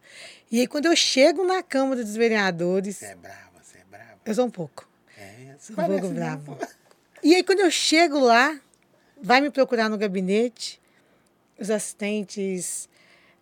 [0.51, 4.19] E aí quando eu chego na Câmara dos Vereadores, Você é brava, você é brava.
[4.23, 4.87] eu sou um pouco.
[5.17, 6.57] É, você Um pouco brava.
[7.23, 8.57] E aí, quando eu chego lá,
[9.21, 10.79] vai me procurar no gabinete,
[11.59, 12.87] os assistentes,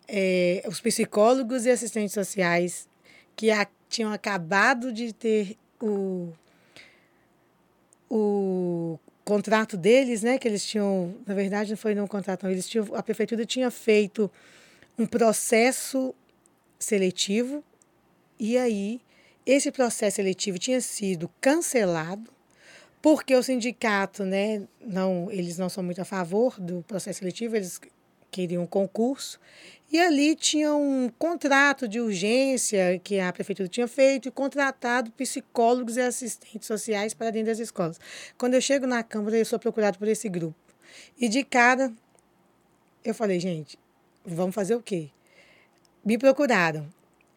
[0.07, 2.87] eh, os psicólogos e assistentes sociais
[3.35, 6.33] que a- tinham acabado de ter o,
[8.09, 10.37] o contrato deles, né?
[10.39, 13.45] Que eles tinham, na verdade, não foi não um contrato, não, eles tinham, a prefeitura
[13.45, 14.31] tinha feito
[14.97, 16.13] um processo
[16.79, 17.63] seletivo
[18.39, 19.01] e aí
[19.45, 22.31] esse processo seletivo tinha sido cancelado
[23.01, 27.79] porque o sindicato, né, não, eles não são muito a favor do processo seletivo, eles
[28.29, 29.39] queriam um concurso.
[29.91, 35.95] E ali tinha um contrato de urgência que a prefeitura tinha feito e contratado psicólogos
[35.95, 37.99] e assistentes sociais para dentro das escolas.
[38.37, 40.57] Quando eu chego na Câmara, eu sou procurado por esse grupo.
[41.17, 41.93] E de cara,
[43.05, 43.79] eu falei, gente,
[44.27, 45.09] vamos fazer o quê?
[46.03, 46.87] Me procuraram.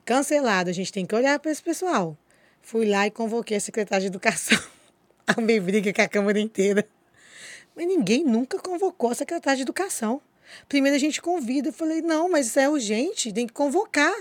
[0.04, 2.16] Cancelado, a gente tem que olhar para esse pessoal.
[2.60, 4.58] Fui lá e convoquei a secretária de Educação.
[5.26, 6.86] Arrumei briga com a Câmara inteira.
[7.76, 10.20] Mas ninguém nunca convocou a secretária de Educação.
[10.68, 11.68] Primeiro a gente convida.
[11.68, 14.14] Eu falei, não, mas isso é urgente, tem que convocar.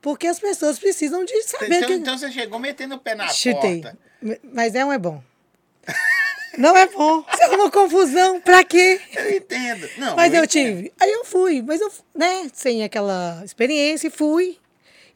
[0.00, 1.94] Porque as pessoas precisam de saber Então, que...
[1.94, 3.82] então você chegou metendo o pé na Chutei.
[3.82, 3.98] porta.
[4.42, 5.22] Mas é um é bom.
[6.58, 7.22] Não é bom.
[7.22, 8.40] Você arrumou confusão.
[8.40, 9.00] Pra quê?
[9.14, 9.88] Eu entendo.
[9.98, 10.48] Não, Mas eu entendo.
[10.74, 10.92] tive.
[11.00, 14.58] Aí eu fui, mas eu, né, sem aquela experiência, fui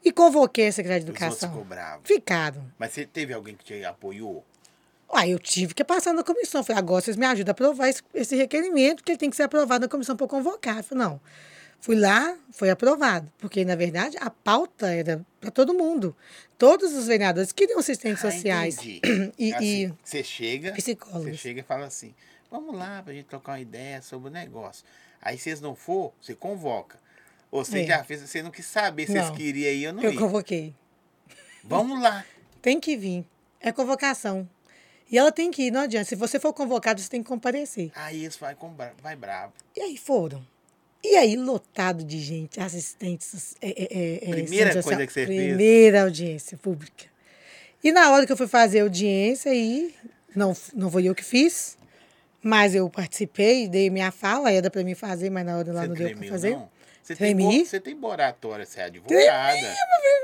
[0.03, 1.49] e convoquei a secretária de Os Educação.
[1.49, 2.01] ficou bravo.
[2.03, 2.63] Ficaram.
[2.77, 4.43] Mas você teve alguém que te apoiou?
[5.13, 6.63] Aí eu tive que passar na comissão.
[6.63, 9.43] Falei, agora vocês me ajudam a aprovar esse, esse requerimento, que ele tem que ser
[9.43, 10.77] aprovado na comissão para convocar.
[10.77, 11.19] Eu falei, não.
[11.81, 13.29] Fui lá, foi aprovado.
[13.39, 16.15] Porque, na verdade, a pauta era para todo mundo.
[16.57, 18.77] Todos os vereadores queriam assistentes Ah, sociais.
[18.77, 19.01] entendi.
[19.37, 21.25] E, Assim, e você chega, psicólogos.
[21.31, 22.13] você chega e fala assim,
[22.51, 24.85] vamos lá pra gente trocar uma ideia sobre o negócio.
[25.19, 26.99] Aí se eles não for, você convoca.
[27.49, 27.85] Ou você É.
[27.87, 29.25] já fez, você não quis saber se Não.
[29.25, 30.17] eles queriam ir ou não eu ir.
[30.17, 30.75] convoquei.
[31.63, 32.23] Vamos lá.
[32.61, 33.25] Tem que vir.
[33.59, 34.47] É convocação.
[35.11, 36.05] E ela tem que ir, não adianta.
[36.05, 37.91] Se você for convocado, você tem que comparecer.
[37.95, 39.53] Aí eles vai, com vai bravo.
[39.75, 40.45] E aí foram.
[41.03, 43.55] E aí, lotado de gente, assistentes.
[43.61, 45.47] É, é, é, é, Primeira centro coisa que você fez.
[45.47, 47.05] Primeira audiência pública.
[47.83, 49.93] E na hora que eu fui fazer a audiência, aí,
[50.35, 51.75] não, não foi eu que fiz,
[52.41, 55.87] mas eu participei, dei minha fala, era para mim fazer, mas na hora lá Você
[55.87, 56.51] não deu para fazer.
[56.51, 56.69] não?
[57.01, 57.65] Você tem, Tremi.
[57.65, 59.75] você tem boratória, você é advogada.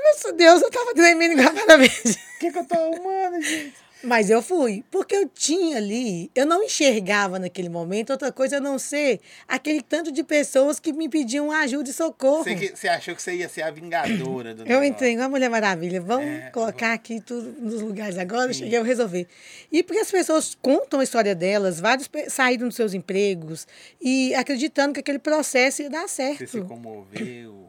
[0.04, 2.16] Nossa Deus, eu tava tremendo igual a parabéns.
[2.38, 3.74] O que, que eu tô arrumando, gente?
[4.00, 8.60] Mas eu fui, porque eu tinha ali, eu não enxergava naquele momento outra coisa a
[8.60, 12.44] não ser aquele tanto de pessoas que me pediam ajuda e socorro.
[12.44, 14.84] Você, que- você achou que você ia ser a vingadora do Eu negócio.
[14.84, 16.00] entrei igual a Mulher Maravilha.
[16.00, 18.50] Vamos É, colocar aqui tudo nos lugares agora.
[18.50, 19.26] Eu cheguei a resolver.
[19.72, 23.66] E porque as pessoas contam a história delas, vários saíram dos seus empregos
[24.00, 26.64] e acreditando que aquele processo ia dar Você se certo.
[26.68, 27.66] comoveu.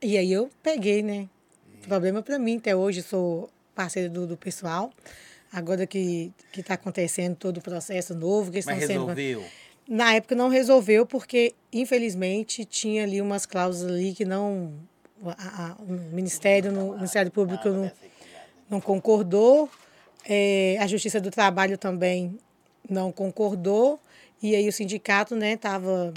[0.00, 1.28] E aí eu peguei, né?
[1.86, 4.90] Problema para mim, até hoje sou parceira do, do pessoal.
[5.52, 9.44] Agora que que está acontecendo todo o processo novo, que Mas estão sendo resolveu.
[9.88, 14.72] Na época não resolveu porque, infelizmente, tinha ali umas cláusulas ali que não
[15.24, 17.92] a, a, o Ministério, no, o Ministério Público não,
[18.68, 19.70] não concordou,
[20.28, 22.36] é, a Justiça do Trabalho também
[22.88, 24.00] não concordou,
[24.42, 26.12] e aí o sindicato estava né,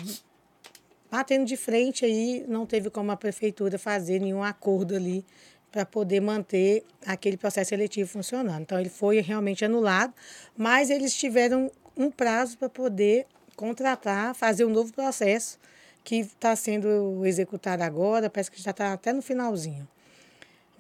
[1.10, 5.24] batendo de frente aí, não teve como a prefeitura fazer nenhum acordo ali
[5.72, 8.62] para poder manter aquele processo seletivo funcionando.
[8.62, 10.14] Então ele foi realmente anulado,
[10.58, 15.60] mas eles tiveram um prazo para poder contratar, fazer um novo processo
[16.04, 19.88] que está sendo executado agora, parece que já está até no finalzinho.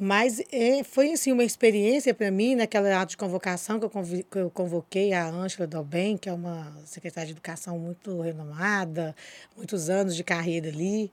[0.01, 4.23] Mas é, foi assim, uma experiência para mim, naquela ato de convocação que eu, convi,
[4.23, 9.13] que eu convoquei a Ângela Dalben, que é uma secretária de educação muito renomada,
[9.57, 11.11] muitos anos de carreira ali.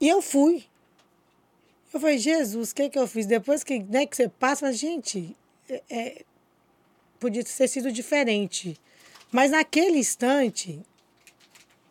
[0.00, 0.64] E eu fui.
[1.92, 3.26] Eu falei, Jesus, o que, que eu fiz?
[3.26, 5.36] Depois que, né, que você passa, gente,
[5.68, 6.22] é, é,
[7.20, 8.78] podia ter sido diferente.
[9.30, 10.80] Mas naquele instante,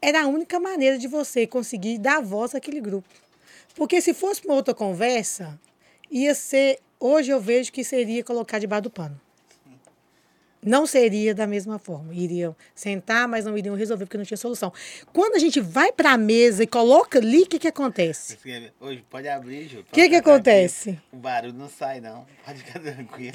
[0.01, 3.07] era a única maneira de você conseguir dar voz àquele grupo.
[3.75, 5.59] Porque se fosse uma outra conversa,
[6.09, 6.79] ia ser.
[6.99, 9.19] Hoje eu vejo que seria colocar debaixo do pano.
[10.63, 12.13] Não seria da mesma forma.
[12.13, 14.71] Iriam sentar, mas não iriam resolver porque não tinha solução.
[15.11, 18.37] Quando a gente vai para a mesa e coloca ali, o que, que acontece?
[18.79, 19.79] Hoje pode abrir, Ju.
[19.79, 20.99] O que, que acontece?
[21.11, 22.25] O barulho não sai, não.
[22.45, 23.33] Pode ficar tranquilo.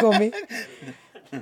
[0.00, 0.32] comer?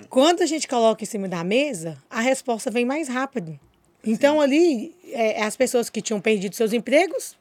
[0.09, 3.59] Quando a gente coloca em cima da mesa, a resposta vem mais rápido.
[4.05, 4.43] Então, Sim.
[4.43, 7.37] ali, é, as pessoas que tinham perdido seus empregos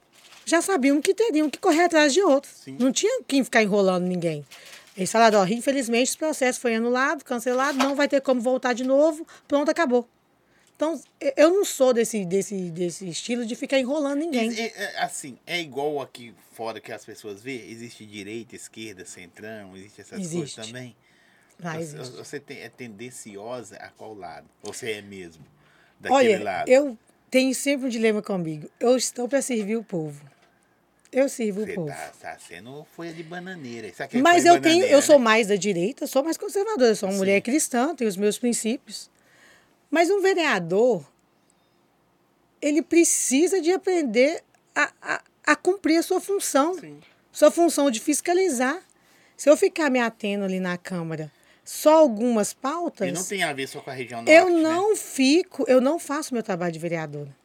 [0.46, 2.54] já sabiam que teriam que correr atrás de outros.
[2.64, 2.78] Sim.
[2.80, 4.44] Não tinha quem ficar enrolando ninguém.
[4.96, 8.84] Eles falaram, ó, infelizmente esse processo foi anulado, cancelado, não vai ter como voltar de
[8.84, 10.08] novo, pronto, acabou.
[10.76, 11.02] Então,
[11.38, 14.54] eu não sou desse, desse, desse estilo de ficar enrolando ninguém.
[14.60, 17.66] É, assim, é igual aqui fora que as pessoas vê?
[17.70, 20.56] Existe direita, esquerda, centrão, existe essas existe.
[20.56, 20.96] coisas também?
[21.58, 22.18] Você, existe.
[22.18, 24.48] você é tendenciosa a qual lado?
[24.64, 25.46] Você é mesmo
[25.98, 26.70] daquele Olha, lado?
[26.70, 26.98] eu
[27.32, 28.70] tenho sempre um dilema comigo.
[28.78, 30.26] Eu estou para servir o povo.
[31.12, 31.88] Eu sirvo Você o povo.
[31.88, 33.92] Tá, tá sendo folha de bananeira.
[34.22, 35.24] Mas eu tenho, eu sou né?
[35.24, 37.20] mais da direita, sou mais conservadora, eu sou uma Sim.
[37.20, 39.10] mulher cristã, tenho os meus princípios.
[39.90, 41.06] Mas um vereador,
[42.62, 44.44] ele precisa de aprender
[44.76, 46.74] a, a, a cumprir a sua função.
[46.74, 47.00] Sim.
[47.32, 48.82] Sua função de fiscalizar.
[49.38, 51.32] Se eu ficar me atendo ali na Câmara
[51.66, 53.10] só algumas pautas.
[53.10, 54.62] E não tem a ver só com a região norte, Eu né?
[54.62, 54.96] não né?
[54.96, 57.36] fico, eu não faço meu trabalho de vereadora.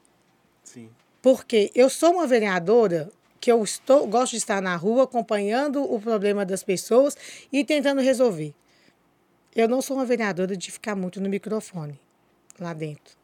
[0.62, 0.90] Sim.
[1.22, 5.98] Porque eu sou uma vereadora que eu estou, gosto de estar na rua acompanhando o
[6.00, 7.16] problema das pessoas
[7.50, 8.54] e tentando resolver.
[9.56, 11.98] Eu não sou uma vereadora de ficar muito no microfone
[12.58, 13.18] lá dentro.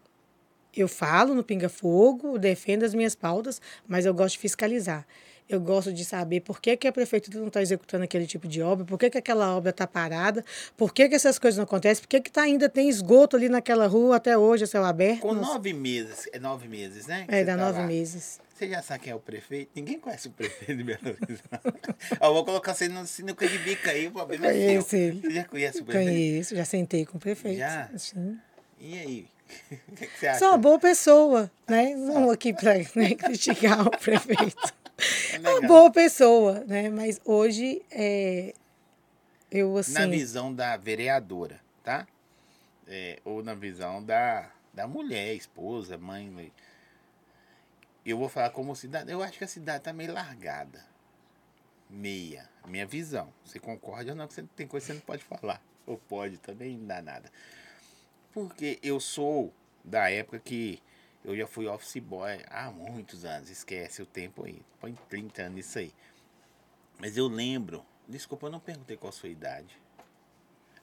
[0.75, 5.07] Eu falo no Pinga Fogo, defendo as minhas pautas, mas eu gosto de fiscalizar.
[5.49, 8.61] Eu gosto de saber por que, que a prefeitura não está executando aquele tipo de
[8.61, 10.45] obra, por que, que aquela obra está parada,
[10.77, 13.49] por que, que essas coisas não acontecem, por que, que tá, ainda tem esgoto ali
[13.49, 15.21] naquela rua até hoje, a céu aberto.
[15.21, 17.25] Com nove meses, é nove meses, né?
[17.29, 17.87] É, dá tá nove lá.
[17.87, 18.41] meses.
[18.57, 19.71] Você já sabe quem é o prefeito?
[19.77, 21.43] Ninguém conhece o prefeito de Belo Horizonte.
[22.21, 25.21] eu vou colocar você no sinuca de bica aí, o Conheço ele.
[25.21, 26.09] Você já conhece o prefeito?
[26.09, 27.59] Conheço, já sentei com o prefeito.
[27.59, 27.91] Já?
[27.97, 28.39] Sim.
[28.81, 29.27] E aí?
[29.89, 30.39] O que, que você acha?
[30.41, 31.95] Sou uma boa pessoa, né?
[31.95, 34.75] Não aqui para né, criticar o prefeito.
[35.33, 36.89] É, uma boa pessoa, né?
[36.89, 38.55] Mas hoje, é,
[39.51, 39.93] eu assim...
[39.93, 42.07] Na visão da vereadora, tá?
[42.89, 46.53] É, ou na visão da, da mulher, esposa, mãe
[48.07, 49.11] eu vou falar como cidade.
[49.11, 50.85] Eu acho que a cidade está meio largada.
[51.91, 52.49] Meia.
[52.65, 53.33] Minha visão.
[53.45, 54.31] Você concorda ou não?
[54.31, 55.61] Você, tem coisa que você não pode falar.
[55.85, 57.31] Ou pode também, não dá nada.
[58.33, 59.53] Porque eu sou
[59.85, 60.81] da época que
[61.27, 63.51] eu já fui office boy há muitos anos.
[63.51, 64.63] Esquece o tempo aí.
[64.81, 65.93] Põe 30 anos isso aí.
[67.01, 67.85] Mas eu lembro.
[68.09, 69.77] Desculpa, eu não perguntei qual a sua idade.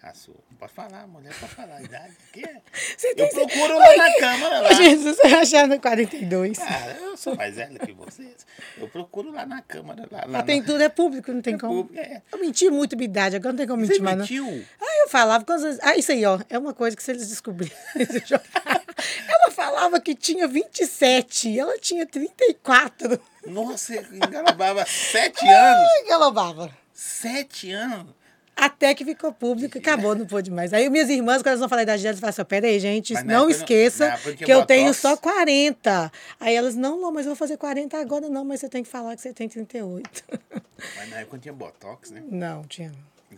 [0.02, 0.36] A sua.
[0.60, 2.14] Pode falar, mulher, pode falar a idade.
[2.34, 2.62] Que é?
[3.16, 4.60] eu procuro lá na Câmara.
[4.60, 4.74] Lá.
[4.74, 6.58] Jesus, você achando 42.
[6.58, 8.46] Cara, eu sou mais velha que vocês.
[8.78, 10.06] Eu procuro lá na Câmara.
[10.12, 11.86] Lá, lá tem tudo, é público, não tem é como.
[11.86, 12.22] Público, é.
[12.34, 14.18] Eu menti muito minha idade, agora não tem como mentir você mais.
[14.18, 14.46] mentiu?
[14.46, 14.66] Não.
[14.82, 15.46] Ah, eu falava.
[15.46, 15.80] Quando...
[15.82, 16.38] Ah, isso aí, ó.
[16.50, 17.74] É uma coisa que se eles descobrirem.
[19.54, 23.20] falava que tinha 27, ela tinha 34.
[23.48, 25.90] Nossa, engalobava 7 anos.
[26.04, 26.78] Engalobava.
[26.94, 28.14] 7 anos.
[28.56, 30.74] Até que ficou público, acabou, não pôde mais.
[30.74, 33.24] Aí minhas irmãs, quando elas vão falar a idade delas, falam assim, peraí, gente, mas
[33.24, 36.12] não esqueça não, que eu tenho só 40.
[36.40, 38.90] Aí elas, não, não, mas eu vou fazer 40 agora não, mas você tem que
[38.90, 40.24] falar que você tem 38.
[40.98, 42.22] Mas na época tinha Botox, né?
[42.26, 42.92] Não, tinha.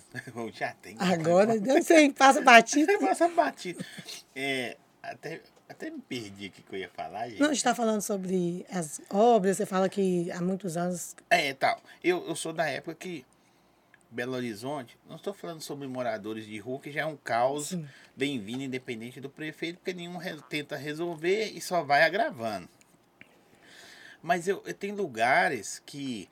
[0.51, 0.95] Já tem.
[0.97, 2.97] Agora, não sei, passa batido.
[2.99, 3.85] passa batido.
[4.35, 7.39] É, até, até me perdi o que eu ia falar, gente.
[7.39, 11.15] Não, a gente está falando sobre as obras, você fala que há muitos anos...
[11.29, 11.81] É, tal.
[12.03, 13.25] Eu, eu sou da época que
[14.15, 17.75] Belo Horizonte, não estou falando sobre moradores de rua, que já é um caos
[18.15, 22.69] bem-vindo, independente do prefeito, porque nenhum re tenta resolver e só vai agravando.
[24.23, 26.29] Mas eu, eu tenho lugares que.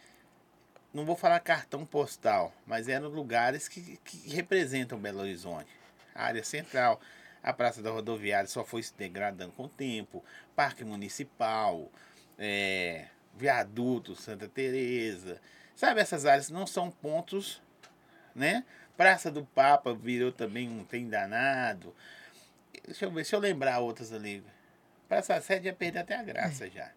[0.94, 5.70] Não vou falar cartão postal, mas eram lugares que, que representam Belo Horizonte.
[6.16, 7.02] A área central,
[7.44, 10.24] a Praça da Rodoviária só foi se degradando com o tempo,
[10.56, 11.91] Parque Municipal,
[12.39, 15.41] é, Viaduto Santa Teresa.
[15.76, 17.62] Sabe, essas áreas não são pontos,
[18.34, 18.64] né?
[18.96, 21.94] Praça do Papa virou também um tem danado.
[22.86, 24.44] Deixa eu ver, se eu lembrar outras ali.
[25.10, 26.91] Praça 7 já perdeu até a graça já.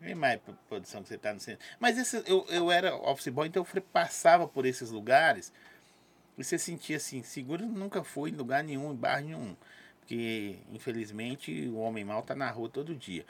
[0.00, 1.64] Vem mais produção que você tá no centro.
[1.78, 5.52] Mas esse, eu, eu era office boy, então eu passava por esses lugares
[6.36, 9.56] você sentia assim, seguro nunca foi em lugar nenhum, em bar nenhum.
[10.00, 13.24] Porque, infelizmente, o homem mal tá na rua todo dia.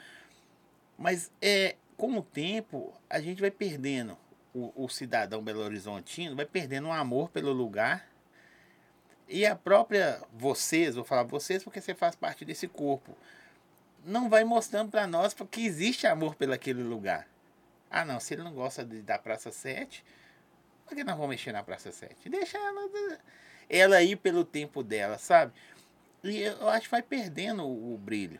[0.97, 4.17] Mas é, com o tempo, a gente vai perdendo.
[4.53, 8.07] O, o cidadão Belo Horizontino vai perdendo um amor pelo lugar.
[9.27, 13.17] E a própria vocês, vou falar vocês porque você faz parte desse corpo,
[14.05, 17.27] não vai mostrando para nós que existe amor pelo aquele lugar.
[17.89, 20.03] Ah, não, se ele não gosta de, da Praça 7,
[20.85, 22.29] por que nós vamos mexer na Praça 7?
[22.29, 22.89] Deixa ela,
[23.69, 25.53] ela ir pelo tempo dela, sabe?
[26.23, 28.39] E eu acho que vai perdendo o, o brilho.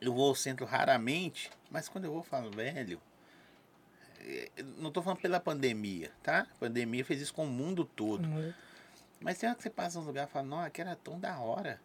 [0.00, 3.00] Eu vou ao centro raramente, mas quando eu vou, falo, velho.
[4.20, 6.40] É, não estou falando pela pandemia, tá?
[6.40, 8.26] A pandemia fez isso com o mundo todo.
[8.26, 8.52] Uhum.
[9.20, 11.38] Mas tem hora que você passa num lugar e fala, não, aqui era tão da
[11.38, 11.80] hora.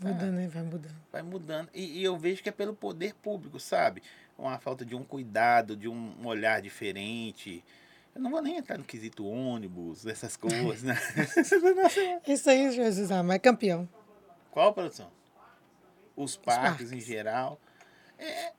[0.00, 0.48] Muda, né?
[0.48, 0.96] Vai mudando.
[1.12, 1.70] Vai mudando.
[1.74, 4.02] E, e, eu vejo que é pelo poder público, sabe?
[4.38, 7.64] Uma falta de um cuidado, de um olhar diferente.
[8.16, 10.96] Eu não vou nem entrar no quesito ônibus, essas coisas, né?
[12.26, 13.86] Isso aí, Jesus, mas é campeão.
[14.50, 15.12] Qual produção?
[16.16, 16.92] Os parques, Os parques.
[16.92, 17.60] em geral.
[18.18, 18.54] É,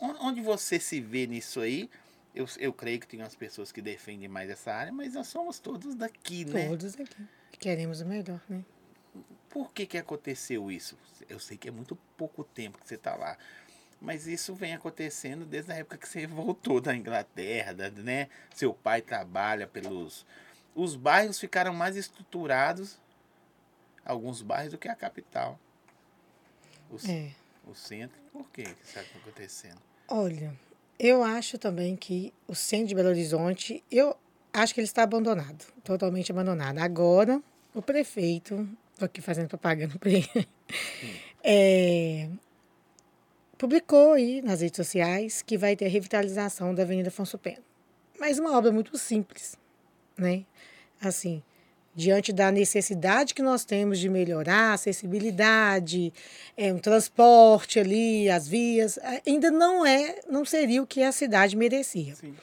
[0.00, 1.88] onde você se vê nisso aí?
[2.34, 5.60] Eu, eu creio que tem umas pessoas que defendem mais essa área, mas nós somos
[5.60, 6.68] todos daqui, né?
[6.68, 7.28] Todos aqui.
[7.60, 8.64] Queremos o melhor, né?
[9.48, 10.98] Por que, que aconteceu isso?
[11.28, 13.38] Eu sei que é muito pouco tempo que você está lá.
[14.00, 18.28] Mas isso vem acontecendo desde a época que você voltou da Inglaterra, né?
[18.54, 20.26] Seu pai trabalha pelos.
[20.74, 22.98] Os bairros ficaram mais estruturados,
[24.04, 25.58] alguns bairros, do que a capital.
[26.90, 27.32] Os, é.
[27.66, 28.16] O centro.
[28.32, 29.80] Por que isso está acontecendo?
[30.08, 30.54] Olha,
[30.98, 34.16] eu acho também que o centro de Belo Horizonte, eu
[34.52, 36.78] acho que ele está abandonado, totalmente abandonado.
[36.78, 37.42] Agora,
[37.74, 40.48] o prefeito, estou aqui fazendo propaganda para ele,
[41.42, 42.28] é,
[43.58, 47.62] publicou aí nas redes sociais que vai ter a revitalização da Avenida Afonso Pena.
[48.18, 49.56] Mas uma obra muito simples,
[50.16, 50.44] né?
[51.00, 51.42] Assim,
[51.94, 56.12] diante da necessidade que nós temos de melhorar a acessibilidade,
[56.56, 61.56] é, um transporte ali, as vias, ainda não é, não seria o que a cidade
[61.56, 62.14] merecia.
[62.14, 62.34] Sim.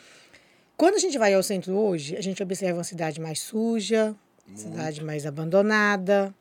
[0.76, 4.16] Quando a gente vai ao centro hoje, a gente observa uma cidade mais suja,
[4.48, 4.60] muito.
[4.60, 6.34] cidade mais abandonada,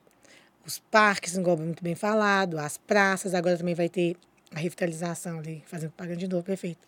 [0.67, 4.17] os parques, igual muito bem falado, as praças, agora também vai ter
[4.55, 6.81] a revitalização ali, fazendo propaganda de novo, perfeito.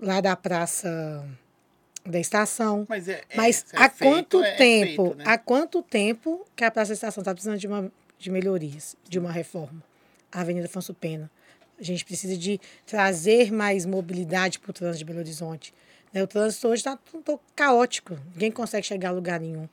[0.00, 1.26] Lá da praça
[2.04, 2.86] da estação.
[2.88, 5.24] Mas, é, é Mas é há quanto é tempo, feito, né?
[5.26, 9.18] há quanto tempo que a praça da estação está precisando de uma de melhorias, de
[9.18, 9.82] uma reforma?
[10.32, 11.30] A Avenida Afonso Pena.
[11.78, 15.74] A gente precisa de trazer mais mobilidade para o trânsito de Belo Horizonte.
[16.14, 16.22] Né?
[16.22, 16.96] O trânsito hoje está
[17.56, 19.68] caótico, ninguém consegue chegar a lugar nenhum.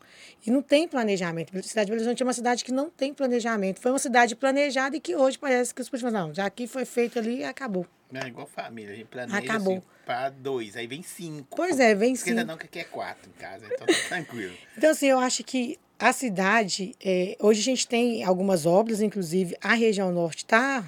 [0.45, 1.55] E não tem planejamento.
[1.55, 3.79] A cidade de Belo Horizonte é uma cidade que não tem planejamento.
[3.79, 6.83] Foi uma cidade planejada e que hoje parece que os políticos não, já aqui foi
[6.83, 7.85] feito ali e acabou.
[8.13, 9.77] É igual família, a gente planeja acabou.
[9.77, 11.55] Assim, para dois, aí vem cinco.
[11.55, 12.31] Pois é, vem cinco.
[12.31, 14.53] ainda não que é quatro em casa, então tá tranquilo.
[14.77, 19.55] então, assim, eu acho que a cidade, é, hoje a gente tem algumas obras, inclusive
[19.61, 20.83] a região norte está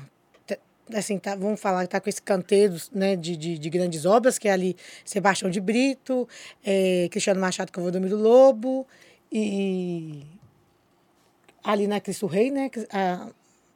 [0.93, 4.37] assim, tá, vamos falar que está com esse canteiro né, de, de, de, grandes obras,
[4.37, 6.27] que é ali Sebastião de Brito,
[6.63, 8.87] é, Cristiano Machado com Valdomiro Lobo,
[9.31, 10.23] e
[11.63, 13.29] ali na Cristo Rei, né, a,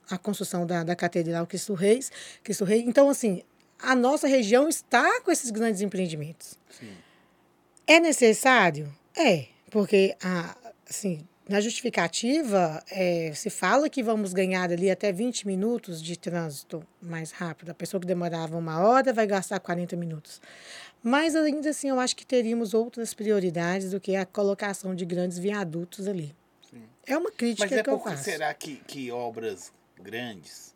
[0.10, 2.12] a construção da, da Catedral Cristo Reis,
[2.44, 2.84] Cristo Rei.
[2.86, 3.42] Então, assim,
[3.80, 6.58] a nossa região está com esses grandes empreendimentos.
[6.70, 6.92] Sim.
[7.86, 8.94] É necessário?
[9.16, 10.56] É, porque a,
[10.90, 16.86] assim, na justificativa, é, se fala que vamos ganhar ali até 20 minutos de trânsito
[17.02, 17.70] mais rápido.
[17.70, 20.42] A pessoa que demorava uma hora vai gastar 40 minutos.
[21.02, 25.38] Mas ainda assim, eu acho que teríamos outras prioridades do que a colocação de grandes
[25.38, 26.36] viadutos ali.
[26.70, 26.84] Sim.
[27.06, 28.24] É uma crítica Mas é que eu faço.
[28.24, 29.72] será que, que obras
[30.02, 30.76] grandes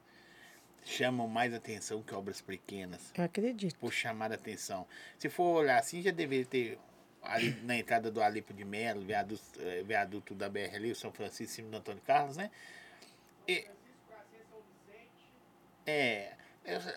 [0.85, 3.01] chamam mais atenção que obras pequenas?
[3.17, 3.77] Eu acredito.
[3.77, 4.87] Por chamar atenção.
[5.19, 6.79] Se for olhar assim, já deveria ter
[7.21, 11.11] ali na entrada do Alipo de Melo, viaduto, eh, viaduto da BR ali, o São
[11.11, 12.49] Francisco, cima do Antônio Carlos, né?
[13.47, 13.67] E,
[15.85, 16.33] é,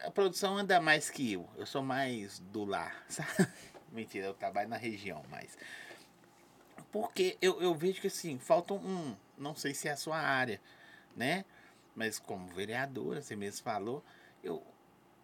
[0.05, 1.49] a produção anda mais que eu.
[1.57, 3.49] Eu sou mais do lar, sabe?
[3.93, 5.57] Mentira, eu trabalho na região, mas.
[6.91, 9.17] Porque eu, eu vejo que assim, falta um.
[9.37, 10.61] Não sei se é a sua área,
[11.17, 11.45] né?
[11.95, 14.05] Mas como vereadora, você mesmo falou,
[14.43, 14.63] eu,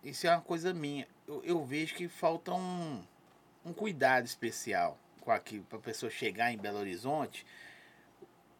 [0.05, 3.03] isso é uma coisa minha eu, eu vejo que falta um,
[3.65, 7.45] um cuidado especial com aquilo, para a pessoa chegar em Belo Horizonte.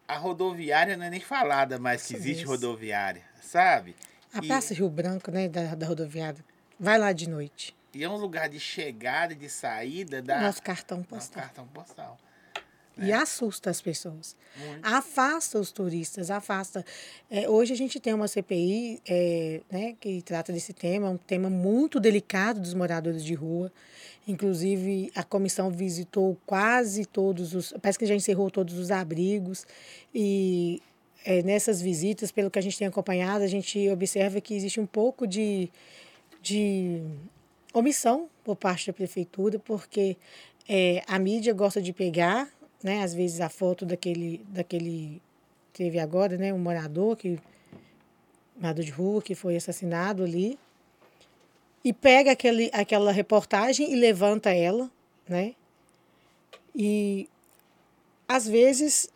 [0.07, 3.95] A rodoviária não é nem falada mais que existe rodoviária, sabe?
[4.33, 6.43] A E- Praça Rio Branco, né, da, da rodoviária.
[6.79, 7.75] Vai lá de noite.
[7.93, 11.43] E é um lugar de chegada e de saída da Nosso cartão nosso postal.
[11.43, 12.17] cartão postal.
[12.97, 14.35] E assusta as pessoas.
[14.55, 14.85] Muito.
[14.85, 16.85] Afasta os turistas, afasta.
[17.29, 21.49] É, hoje a gente tem uma CPI é, né, que trata desse tema, um tema
[21.49, 23.71] muito delicado dos moradores de rua.
[24.27, 27.73] Inclusive, a comissão visitou quase todos os.
[27.81, 29.65] Parece que já encerrou todos os abrigos.
[30.13, 30.81] E
[31.25, 34.85] é, nessas visitas, pelo que a gente tem acompanhado, a gente observa que existe um
[34.85, 35.69] pouco de,
[36.41, 37.01] de
[37.73, 40.17] omissão por parte da prefeitura, porque
[40.69, 42.47] é, a mídia gosta de pegar,
[42.83, 45.21] né, às vezes, a foto daquele, daquele
[45.73, 47.39] teve agora, né, um morador que
[48.55, 50.59] morador de rua que foi assassinado ali
[51.83, 54.89] e pega aquele, aquela reportagem e levanta ela,
[55.27, 55.55] né?
[56.75, 57.27] E
[58.27, 59.09] às vezes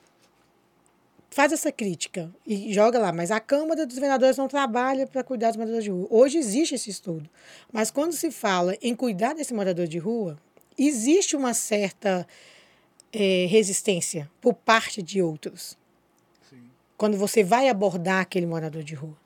[1.30, 5.50] faz essa crítica e joga lá, mas a Câmara dos Vereadores não trabalha para cuidar
[5.50, 6.08] dos moradores de rua.
[6.10, 7.30] Hoje existe esse estudo,
[7.72, 10.38] mas quando se fala em cuidar desse morador de rua,
[10.78, 12.28] existe uma certa
[13.12, 15.78] eh, resistência por parte de outros.
[16.50, 16.70] Sim.
[16.98, 19.25] Quando você vai abordar aquele morador de rua.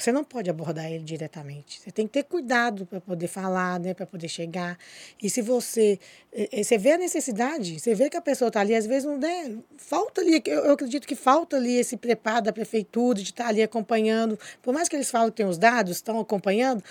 [0.00, 1.78] Você não pode abordar ele diretamente.
[1.78, 4.78] Você tem que ter cuidado para poder falar, né, para poder chegar.
[5.22, 5.98] E se você
[6.32, 9.04] eh, eh, você vê a necessidade, você vê que a pessoa está ali, às vezes
[9.04, 13.24] não né, falta ali, eu, eu acredito que falta ali esse preparo da prefeitura de
[13.24, 14.38] estar ali acompanhando.
[14.62, 16.82] Por mais que eles falam que tem os dados, estão acompanhando,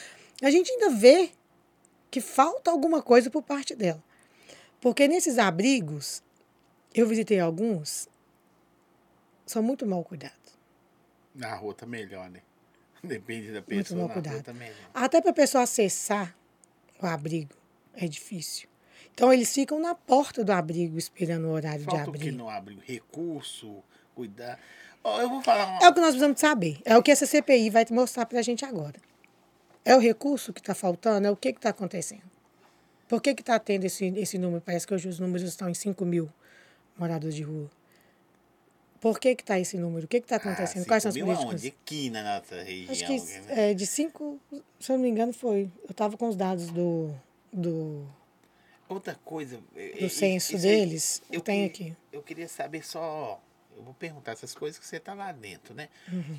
[0.42, 1.32] a gente ainda vê
[2.12, 4.04] que falta alguma coisa por parte dela.
[4.80, 6.24] Porque nesses abrigos,
[6.94, 8.08] eu visitei alguns,
[9.46, 10.38] são muito mal cuidados.
[11.34, 12.42] Na rua tá melhor, né?
[13.04, 14.54] Depende da Muito pessoa, rua cuidado.
[14.54, 14.76] melhor.
[14.94, 16.36] Até para a pessoa acessar
[17.02, 17.54] o abrigo
[17.96, 18.68] é difícil.
[19.14, 22.38] Então eles ficam na porta do abrigo esperando o horário Falta de o que abrigo.
[22.38, 22.82] no abrigo?
[22.86, 23.84] Recurso,
[24.16, 24.60] cuidar.
[25.04, 25.80] Ó, eu vou falar uma...
[25.84, 26.80] É o que nós precisamos saber.
[26.86, 28.96] É o que essa CPI vai mostrar para a gente agora.
[29.84, 31.28] É o recurso que está faltando?
[31.28, 32.24] É o que está acontecendo?
[33.08, 34.62] Por que está tendo esse, esse número?
[34.62, 36.30] Parece que hoje os números estão em 5 mil
[36.98, 37.70] moradores de rua.
[39.00, 40.06] Por que está esse número?
[40.06, 40.84] O que está acontecendo?
[40.84, 41.46] Ah, Quais são as políticas?
[41.46, 41.68] aonde?
[41.70, 42.92] Aqui na nossa região.
[42.92, 44.40] Acho que é, de cinco,
[44.80, 45.72] se eu não me engano, foi.
[45.84, 47.14] Eu estava com os dados do,
[47.52, 48.06] do,
[48.90, 49.62] Outra coisa.
[49.76, 51.22] é- é- do censo isso deles.
[51.32, 51.98] Eu tenho queria- aqui.
[52.12, 53.42] Eu queria saber só.
[53.78, 55.88] Eu vou perguntar essas coisas que você tá lá dentro, né?
[56.12, 56.38] Uhum.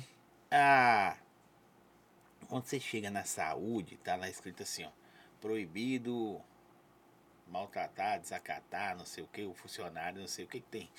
[0.51, 1.17] Ah,
[2.47, 4.89] quando você chega na saúde, tá lá escrito assim, ó.
[5.39, 6.39] Proibido
[7.47, 10.89] maltratar, desacatar, não sei o que, o funcionário, não sei o que que tem.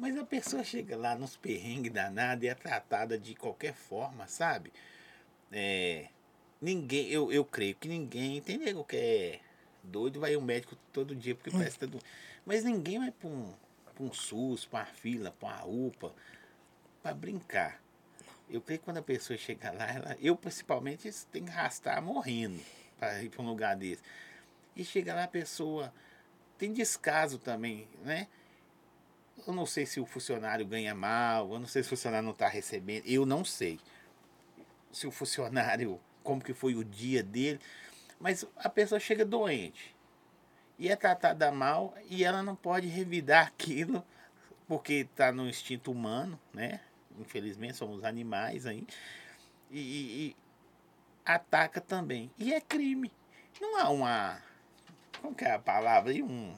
[0.00, 4.72] Mas a pessoa chega lá nos perrengues danados e é tratada de qualquer forma, sabe?
[5.52, 6.08] É,
[6.58, 9.40] ninguém, eu, eu creio que ninguém, tem nego que é
[9.84, 12.06] doido, vai ao médico todo dia porque parece que tá doente.
[12.46, 13.52] Mas ninguém vai para um,
[13.94, 16.14] pra um SUS, para uma fila, para uma UPA,
[17.02, 17.78] para brincar.
[18.48, 22.58] Eu creio que quando a pessoa chega lá, ela, eu principalmente tenho que arrastar morrendo
[22.98, 24.02] para ir para um lugar desse.
[24.74, 25.92] E chega lá a pessoa
[26.56, 28.28] tem descaso também, né?
[29.46, 32.32] Eu não sei se o funcionário ganha mal, eu não sei se o funcionário não
[32.32, 33.78] está recebendo, eu não sei.
[34.92, 37.60] Se o funcionário, como que foi o dia dele,
[38.18, 39.94] mas a pessoa chega doente
[40.78, 44.04] e é tratada mal e ela não pode revidar aquilo
[44.66, 46.80] porque está no instinto humano, né?
[47.18, 48.86] Infelizmente somos animais aí.
[49.70, 50.36] E, e- e
[51.24, 52.30] ataca também.
[52.38, 53.10] E é crime.
[53.60, 54.42] Não há uma.
[55.20, 56.10] Como que é a palavra?
[56.12, 56.22] aí?
[56.22, 56.54] Um.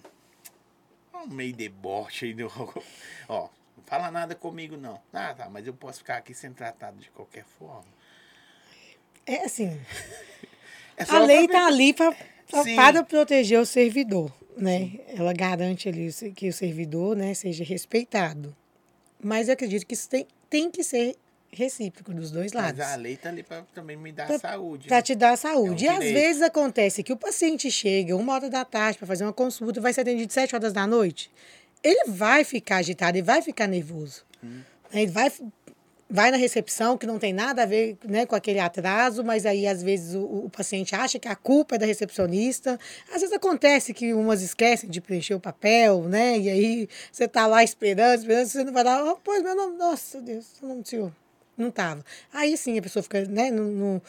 [1.14, 2.34] Um meio deboche aí.
[2.34, 2.50] Do,
[3.28, 5.00] ó, não fala nada comigo não.
[5.12, 7.84] Ah, tá, mas eu posso ficar aqui sendo tratado de qualquer forma.
[9.26, 9.78] É assim,
[10.96, 12.12] É a lei está ali pra,
[12.48, 12.76] pra- Sim.
[12.76, 14.98] para proteger o servidor, né?
[15.08, 18.54] Ela garante ali que o servidor né, seja respeitado.
[19.22, 21.16] Mas eu acredito que isso tem, tem que ser
[21.52, 22.80] recíproco dos dois Mas lados.
[22.80, 24.88] a lei tá ali para também me dar Pra- saúde.
[24.88, 25.86] Para te dar saúde.
[25.86, 29.06] É um e às vezes acontece que o paciente chega uma hora da tarde para
[29.06, 31.30] fazer uma consulta e vai ser atendido sete horas da noite.
[31.82, 34.22] Ele vai ficar agitado, ele vai ficar nervoso.
[34.42, 34.60] Hum.
[34.94, 35.30] Ele vai,
[36.08, 39.66] vai na recepção, que não tem nada a ver né, com aquele atraso, mas aí
[39.66, 42.78] às vezes o, o paciente acha que a culpa é da recepcionista.
[43.12, 46.38] Às vezes acontece que umas esquecem de preencher o papel, né?
[46.38, 49.76] E aí você tá lá esperando, esperando, você não vai lá, oh, pois meu nome,
[49.76, 51.12] nossa Deus, seu nome do senhor.
[51.56, 52.04] Não tava.
[52.32, 54.02] Aí sim a pessoa fica, né, no, no,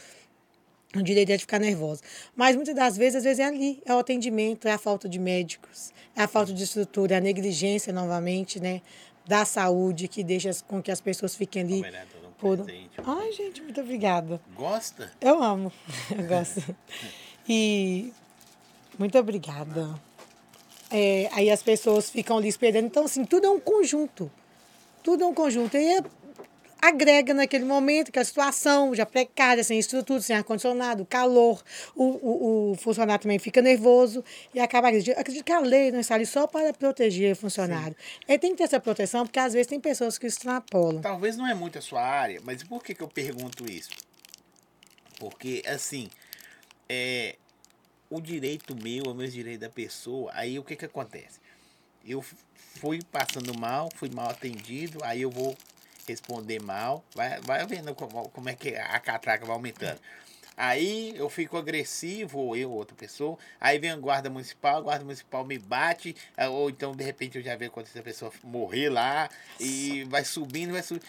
[0.96, 2.02] no direito é de ficar nervosa.
[2.36, 5.20] Mas muitas das vezes, às vezes é ali, é o atendimento, é a falta de
[5.20, 8.82] médicos, é a falta de estrutura, é a negligência novamente, né,
[9.26, 12.58] da saúde que deixa com que as pessoas fiquem ali um Por...
[12.58, 12.91] presente.
[13.06, 14.39] Ai, gente, muito obrigada.
[14.56, 15.12] Gosta?
[15.20, 15.72] Eu amo.
[16.16, 16.76] Eu gosto.
[17.48, 18.14] E
[18.98, 20.00] muito obrigada.
[20.91, 22.86] É, aí as pessoas ficam ali esperando.
[22.86, 24.32] Então, assim, tudo é um conjunto.
[25.02, 25.76] Tudo é um conjunto.
[25.76, 26.04] E é-
[26.84, 31.63] agrega naquele momento que a situação já precária, sem estrutura, sem ar-condicionado, calor,
[31.95, 34.21] o, o, o funcionário também fica nervoso
[34.53, 35.17] e acaba agredindo.
[35.17, 37.95] Acredito que a lei não está ali só para proteger o funcionário.
[38.27, 41.01] Ele tem que ter essa proteção, porque às vezes tem pessoas que extrapolam.
[41.01, 43.91] Talvez não é muito a sua área, mas por que, que eu pergunto isso?
[45.17, 46.09] Porque, assim,
[46.89, 47.38] é,
[48.09, 51.39] o direito meu, o meu direito da pessoa, aí o que que acontece?
[52.05, 52.21] Eu
[52.81, 55.55] fui passando mal, fui mal atendido, aí eu vou
[56.08, 59.99] responder mal, vai, vai vendo como, como é que a catraca vai aumentando.
[60.56, 64.82] Aí eu fico agressivo, ou eu, ou outra pessoa, aí vem a guarda municipal, a
[64.82, 68.32] guarda municipal me bate, ah, ou então de repente eu já vejo quando essa pessoa
[68.43, 69.30] morrer lá,
[69.60, 71.06] e vai subindo, vai subindo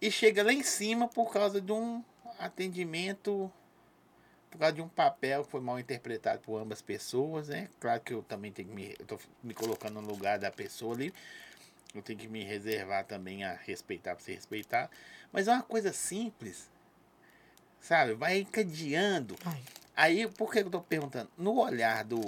[0.00, 2.02] e chega lá em cima por causa de um
[2.38, 3.50] atendimento,
[4.50, 7.68] por causa de um papel que foi mal interpretado por ambas pessoas, né?
[7.80, 10.94] Claro que eu também tenho que me, eu tô me colocando no lugar da pessoa
[10.94, 11.12] ali,
[11.94, 14.90] eu tenho que me reservar também a respeitar para ser respeitar,
[15.32, 16.68] mas é uma coisa simples,
[17.80, 18.14] sabe?
[18.14, 19.36] Vai encadeando.
[19.44, 19.62] Ai,
[19.96, 21.28] Aí, por que eu tô perguntando?
[21.36, 22.20] No olhar do,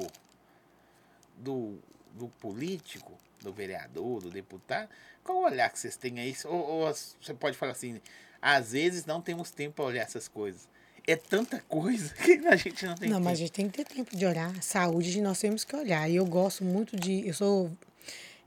[1.36, 1.78] do,
[2.14, 4.88] do político, do vereador, do deputado,
[5.22, 6.36] qual o olhar que vocês têm aí?
[6.46, 8.00] Ou, ou você pode falar assim,
[8.42, 10.68] às vezes não temos tempo para olhar essas coisas.
[11.06, 13.24] É tanta coisa que a gente não tem Não, tempo.
[13.30, 14.52] mas a gente tem que ter tempo de olhar.
[14.62, 16.08] Saúde nós temos que olhar.
[16.10, 17.26] E eu gosto muito de.
[17.26, 17.70] Eu sou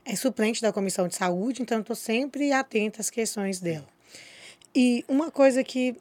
[0.04, 3.86] é, suplente da comissão de saúde, então estou sempre atenta às questões dela.
[4.74, 5.96] E uma coisa que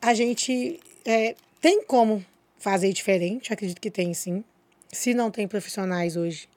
[0.00, 2.24] a gente é, tem como
[2.58, 4.44] fazer diferente, acredito que tem sim.
[4.92, 6.48] Se não tem profissionais hoje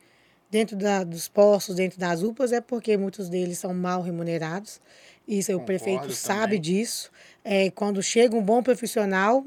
[0.49, 4.81] dentro da, dos postos, dentro das UPAs, é porque muitos deles são mal remunerados.
[5.27, 6.61] Isso o Concordo prefeito sabe também.
[6.61, 7.11] disso.
[7.43, 9.45] É, quando chega um bom profissional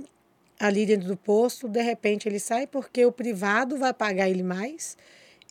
[0.59, 4.97] ali dentro do posto, de repente ele sai porque o privado vai pagar ele mais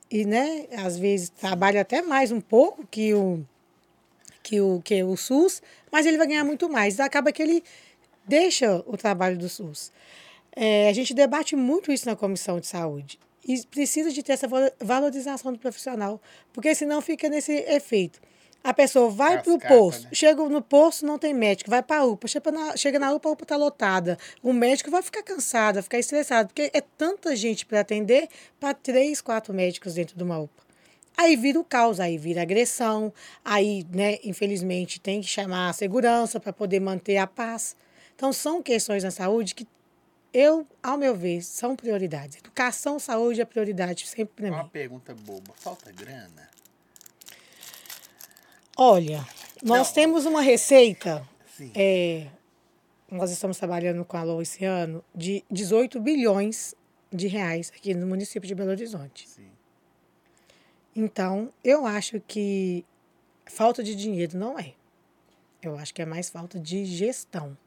[0.10, 3.44] e, né, às vezes trabalha até mais um pouco que o
[4.42, 7.00] que o que o SUS, mas ele vai ganhar muito mais.
[7.00, 7.64] Acaba que ele
[8.26, 9.92] deixa o trabalho do SUS.
[10.56, 14.48] É, a gente debate muito isso na comissão de saúde e precisa de ter essa
[14.48, 18.22] val- valorização do profissional, porque senão fica nesse efeito.
[18.64, 20.10] A pessoa vai para o Cascata, posto, né?
[20.14, 23.28] chega no posto, não tem médico, vai para a UPA, chega na, chega na UPA,
[23.28, 24.18] a UPA está lotada.
[24.42, 28.30] O médico vai ficar cansado, vai ficar estressado, porque é tanta gente para atender
[28.62, 30.64] para três, quatro médicos dentro de uma UPA.
[31.18, 36.40] Aí vira o caos, aí vira agressão, aí, né, infelizmente, tem que chamar a segurança
[36.40, 37.76] para poder manter a paz.
[38.16, 39.68] Então, são questões na saúde que
[40.34, 42.38] eu, ao meu ver, são prioridades.
[42.38, 44.70] Educação, saúde é prioridade sempre para Uma mim.
[44.70, 45.54] pergunta boba.
[45.56, 46.50] Falta grana?
[48.78, 49.26] Olha,
[49.62, 49.94] nós Não.
[49.94, 51.28] temos uma receita,
[51.76, 52.28] é,
[53.10, 56.76] nós estamos trabalhando com a LOA esse ano, de 18 bilhões
[57.12, 59.30] de reais aqui no município de Belo Horizonte.
[59.30, 59.48] Sim.
[60.96, 62.84] Então, eu acho que
[63.46, 64.74] falta de dinheiro não é.
[65.62, 67.58] Eu acho que é mais falta de gestão,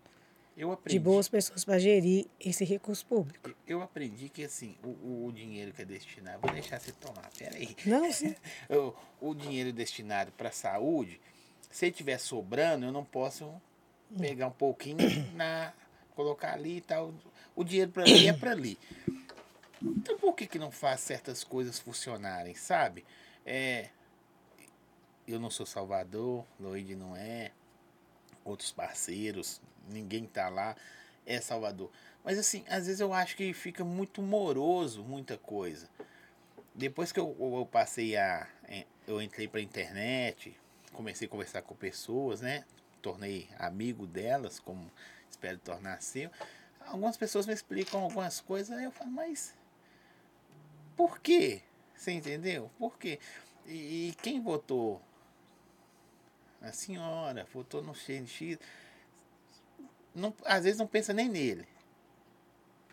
[0.57, 0.99] Eu de aprendi.
[0.99, 3.55] boas pessoas para gerir esse recurso público.
[3.67, 6.41] Eu aprendi que assim, o, o, o dinheiro que é destinado.
[6.41, 7.77] Vou deixar você tomar, peraí.
[7.85, 8.35] Não, sim.
[9.21, 11.21] O, o dinheiro destinado para saúde,
[11.71, 13.53] se tiver sobrando, eu não posso
[14.19, 14.97] pegar um pouquinho
[15.35, 15.75] na
[16.15, 17.13] colocar ali e tal.
[17.55, 18.79] O dinheiro para ali é para ali.
[19.83, 23.05] Então por que que não faz certas coisas funcionarem, sabe?
[23.45, 23.91] É,
[25.29, 27.53] eu não sou Salvador, Loide não é,
[28.45, 30.77] outros parceiros, ninguém tá lá,
[31.25, 31.91] é Salvador.
[32.25, 35.89] Mas assim, às vezes eu acho que fica muito moroso muita coisa.
[36.75, 38.47] Depois que eu, eu- passei a.
[38.69, 40.57] eh, Eu entrei pra internet,
[40.93, 42.65] comecei a conversar com pessoas, né?
[43.01, 44.91] Tornei amigo delas, como
[45.31, 46.29] espero tornar seu.
[46.81, 49.55] Algumas pessoas me explicam algumas coisas, aí eu falo, mas.
[50.97, 51.63] Por quê?
[51.95, 52.71] Você entendeu?
[52.79, 53.19] Por quê?
[53.67, 55.01] E, e quem votou?
[56.61, 58.59] A senhora votou no X.
[60.17, 61.69] Não, às vezes não pensa nem nele.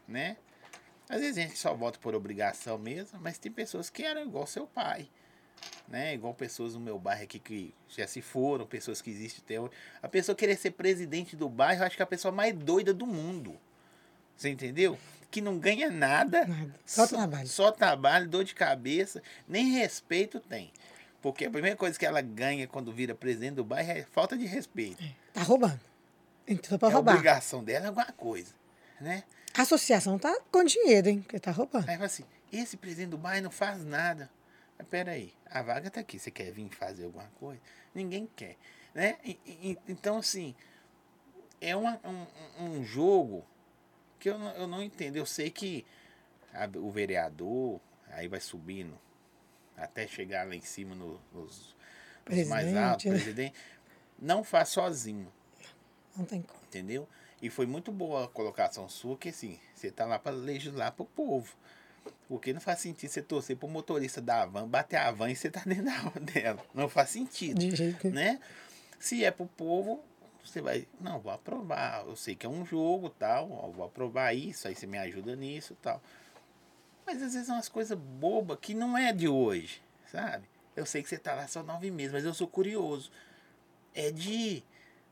[0.07, 0.36] Né?
[1.09, 4.45] Às vezes a gente só vota por obrigação mesmo, mas tem pessoas que eram igual
[4.45, 5.09] seu pai.
[5.88, 6.13] Né?
[6.13, 9.71] Igual pessoas no meu bairro aqui que já se foram, pessoas que existem até hoje.
[10.01, 12.93] A pessoa querer ser presidente do bairro, eu acho que é a pessoa mais doida
[12.93, 13.57] do mundo.
[14.36, 14.97] Você entendeu?
[15.32, 16.45] Que não ganha nada.
[16.45, 16.76] Nada.
[16.86, 17.47] Só trabalho.
[17.47, 20.71] Só trabalho, dor de cabeça, nem respeito tem.
[21.21, 24.45] Porque a primeira coisa que ela ganha quando vira presidente do bairro é falta de
[24.45, 25.01] respeito.
[25.32, 25.80] Tá roubando.
[26.48, 27.14] Entrou para a roubar.
[27.16, 28.54] obrigação dela é alguma coisa,
[29.00, 29.24] né?
[29.56, 31.22] A associação tá com dinheiro, hein?
[31.22, 31.88] Porque tá roubando.
[31.88, 34.30] Aí fala assim, esse presidente do bairro não faz nada.
[34.78, 37.62] Mas peraí, a vaga tá aqui, você quer vir fazer alguma coisa?
[37.94, 38.58] Ninguém quer,
[38.94, 39.18] né?
[39.24, 40.56] E- e- então, assim,
[41.62, 43.46] é uma, um, um jogo
[44.20, 45.16] que eu não, eu não entendo.
[45.18, 45.86] Eu sei que
[46.54, 47.80] a, o vereador
[48.10, 49.00] aí vai subindo
[49.78, 51.76] até chegar lá em cima no, nos,
[52.28, 53.12] nos mais altos, né?
[53.12, 53.56] presidente,
[54.20, 55.32] não faz sozinho,
[56.16, 56.59] Não tem como.
[56.66, 57.07] entendeu?
[57.41, 61.05] E foi muito boa a colocação sua, que assim, você tá lá para legislar pro
[61.05, 61.53] povo.
[62.28, 65.49] Porque não faz sentido você torcer pro motorista da van, bater a van e você
[65.49, 66.66] tá dentro da dela.
[66.74, 68.39] Não faz sentido De jeito né?
[68.99, 70.01] Se é pro povo,
[70.43, 72.05] você vai, não, vou aprovar.
[72.05, 75.36] Eu sei que é um jogo, tal, ó, vou aprovar isso, aí você me ajuda
[75.36, 76.01] nisso, tal.
[77.05, 80.47] Mas às vezes é umas coisas bobas que não é de hoje, sabe?
[80.76, 83.11] Eu sei que você tá lá só nove meses, mas eu sou curioso.
[83.93, 84.64] É de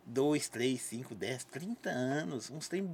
[0.05, 2.87] dois, três, cinco, dez, trinta anos, uns tem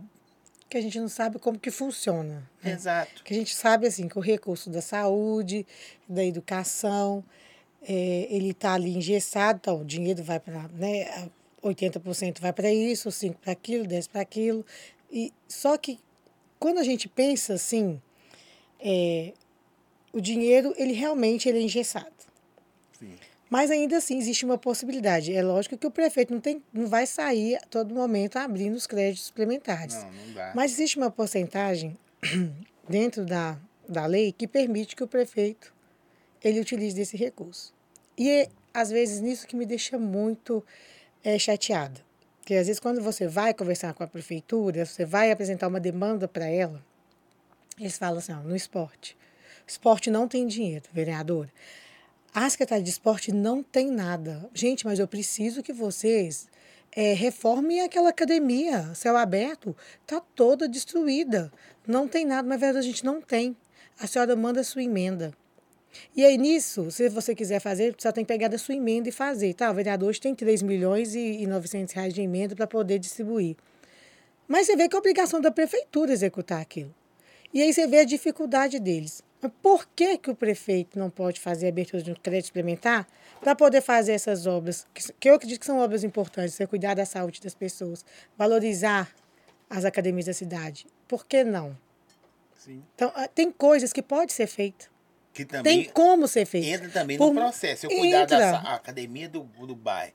[0.69, 2.47] Que a gente não sabe como que funciona.
[2.63, 2.71] né?
[2.73, 3.23] exato.
[3.23, 5.65] Que a gente sabe assim que o recurso da saúde,
[6.07, 7.23] da educação,
[7.81, 11.29] é, ele está ali engessado, então o dinheiro vai para, né, a-
[11.61, 14.65] 80% vai para isso, 5% para aquilo, 10% para aquilo.
[15.11, 15.99] E só que
[16.59, 18.01] quando a gente pensa assim,
[18.79, 19.33] é,
[20.13, 22.11] o dinheiro ele realmente ele é engessado.
[22.99, 23.15] Sim.
[23.49, 25.33] Mas ainda assim existe uma possibilidade.
[25.33, 28.85] É lógico que o prefeito não, tem, não vai sair a todo momento abrindo os
[28.85, 29.95] créditos suplementares.
[29.95, 30.51] Não, não dá.
[30.53, 31.97] Mas existe uma porcentagem
[32.87, 35.73] dentro da, da lei que permite que o prefeito
[36.43, 37.73] ele utilize desse recurso.
[38.17, 40.63] E é, às vezes nisso que me deixa muito
[41.23, 42.05] é, chateada.
[42.39, 46.27] Porque às vezes quando você vai conversar com a prefeitura, você vai apresentar uma demanda
[46.27, 46.83] para ela,
[47.79, 49.17] eles falam assim, ó, no esporte.
[49.65, 51.51] Esporte não tem dinheiro, vereadora.
[52.39, 54.47] A Secretaria de Esporte não tem nada.
[54.53, 56.47] Gente, mas eu preciso que vocês
[56.95, 61.51] é, reformem aquela academia, céu aberto, está toda destruída.
[61.87, 63.57] Não tem nada, mas verdade a gente não tem.
[63.99, 65.33] A senhora manda a sua emenda.
[66.15, 69.11] E aí, nisso, se você quiser fazer, só tem que pegar da sua emenda e
[69.11, 69.55] fazer.
[69.55, 73.55] Tá, o vereador hoje tem 3 milhões e 900 reais de emenda para poder distribuir.
[74.47, 76.93] Mas você vê que é obrigação da prefeitura executar aquilo.
[77.51, 79.23] E aí você vê a dificuldade deles.
[79.41, 83.07] Mas por que, que o prefeito não pode fazer abertura de um crédito suplementar
[83.39, 86.95] para poder fazer essas obras, que, que eu acredito que são obras importantes, você cuidar
[86.95, 88.03] da saúde das pessoas,
[88.37, 89.13] valorizar
[89.69, 90.87] as academias da cidade?
[91.07, 91.77] Por que não?
[92.55, 92.83] Sim.
[92.95, 94.91] Então, ah, tem coisas que pode ser feito.
[95.33, 96.67] Que também Tem como ser feito.
[96.67, 97.85] entra também Por- no processo.
[97.85, 100.13] Eu cuidar da academia do, do bairro.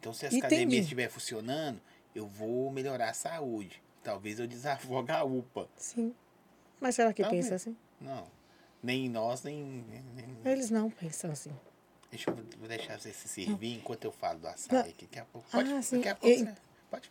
[0.00, 1.78] Então, se a academia estiver funcionando,
[2.14, 3.82] eu vou melhorar a saúde.
[4.02, 5.68] Talvez eu desafogue a UPA.
[5.76, 6.14] Sim.
[6.80, 7.76] Mas será que Tá pensa assim?
[8.00, 8.26] Não.
[8.82, 9.84] Nem nós, nem.
[10.14, 11.50] nem- Eles não pensam assim.
[12.10, 15.06] Deixa eu vou deixar você se servir enquanto eu falo do açaí aqui.
[15.06, 15.48] Daqui a pouco.
[15.50, 15.96] Pode, Ah, sim.
[15.96, 16.54] Daqui a pouco você.
[16.90, 17.10] Pode.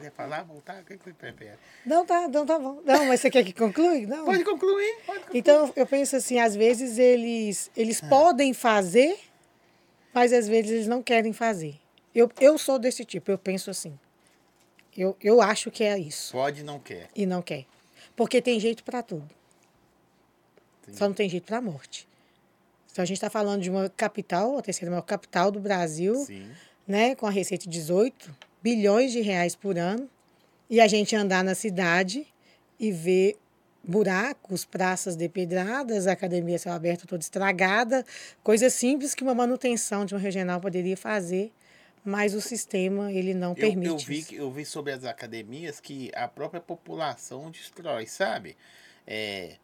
[0.00, 0.42] Quer falar?
[0.42, 0.82] Voltar?
[0.82, 1.56] O que você prefere?
[1.86, 2.82] Não, tá, não, tá bom.
[2.84, 4.04] Não, mas você quer que conclui?
[4.04, 4.26] Não.
[4.26, 4.94] Pode concluir.
[5.06, 5.38] Pode concluir.
[5.38, 8.08] Então, eu penso assim, às vezes eles, eles Ah.
[8.08, 9.18] podem fazer,
[10.12, 11.80] mas às vezes eles não querem fazer.
[12.14, 13.98] Eu, eu sou desse tipo, eu penso assim.
[14.94, 16.32] Eu, eu acho que é isso.
[16.32, 17.08] Pode e não quer.
[17.16, 17.64] E não quer.
[18.14, 19.28] Porque tem jeito para tudo.
[20.92, 22.06] Só não tem jeito para a morte.
[22.92, 26.48] Então, a gente está falando de uma capital, a terceira maior capital do Brasil, Sim.
[26.86, 30.08] né, com a receita de 18 bilhões de reais por ano,
[30.70, 32.26] e a gente andar na cidade
[32.80, 33.36] e ver
[33.84, 38.04] buracos, praças depedradas, a academia céu aberto toda estragada,
[38.42, 41.52] coisas simples que uma manutenção de uma regional poderia fazer,
[42.04, 43.88] mas o sistema ele não Eu, permite.
[43.88, 44.28] eu, vi, isso.
[44.28, 48.56] que- eu vi sobre as academias que a própria população destrói, sabe?
[49.06, 49.56] É,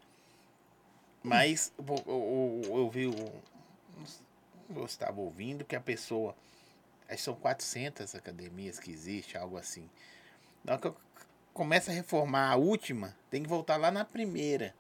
[1.23, 3.33] mas eu, eu, eu vi, o-
[4.75, 6.35] eu estava ouvindo que a pessoa,
[7.18, 9.89] são 400 academias que existe, algo assim.
[10.64, 10.97] Na hora que eu
[11.53, 14.75] começo a reformar a última, tem que voltar lá na primeira.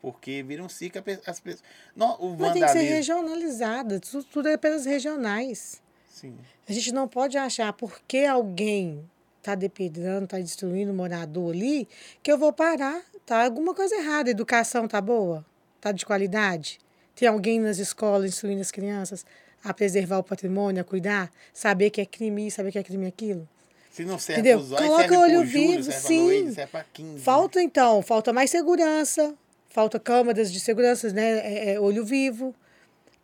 [0.00, 1.62] Porque vira um ciclo, as pessoas...
[1.96, 5.82] Não, o Mas tem que ser regionalizada, tudo, tudo é pelas regionais.
[6.08, 6.38] Sim,
[6.68, 11.88] A gente não pode achar porque alguém está depedrando, está destruindo o morador ali,
[12.22, 13.02] que eu vou parar.
[13.26, 14.28] Tá alguma coisa errada.
[14.28, 15.44] A educação tá boa?
[15.80, 16.78] Tá de qualidade?
[17.14, 19.24] Tem alguém nas escolas instruindo as crianças
[19.62, 21.32] a preservar o patrimônio, a cuidar?
[21.52, 23.48] Saber que é crime isso, saber que é crime aquilo?
[23.90, 24.58] Se não serve Entendeu?
[24.58, 26.52] olhos, Coloca o olho vivo, sim.
[26.92, 27.20] 15.
[27.20, 29.34] Falta, então, falta mais segurança,
[29.70, 31.38] falta câmeras de segurança, né?
[31.38, 32.54] É, é, olho vivo.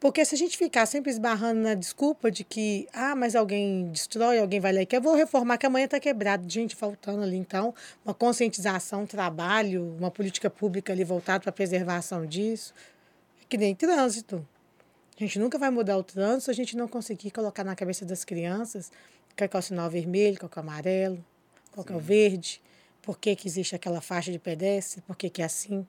[0.01, 4.39] Porque se a gente ficar sempre esbarrando na desculpa de que, ah, mas alguém destrói,
[4.39, 6.51] alguém vai lá e quer, eu vou reformar que amanhã está quebrado.
[6.51, 11.53] Gente, faltando ali, então, uma conscientização, um trabalho, uma política pública ali voltada para a
[11.53, 12.73] preservação disso.
[13.43, 14.47] É que nem trânsito.
[15.19, 18.07] A gente nunca vai mudar o trânsito se a gente não conseguir colocar na cabeça
[18.07, 18.91] das crianças
[19.37, 21.25] qual que é o sinal vermelho, qual é o amarelo,
[21.73, 22.61] qual que é o verde,
[23.03, 25.87] por que, que existe aquela faixa de pedestre, por que, que é assim.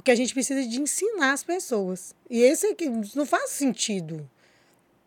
[0.00, 2.14] Porque a gente precisa de ensinar as pessoas.
[2.30, 4.26] E esse aqui não faz sentido.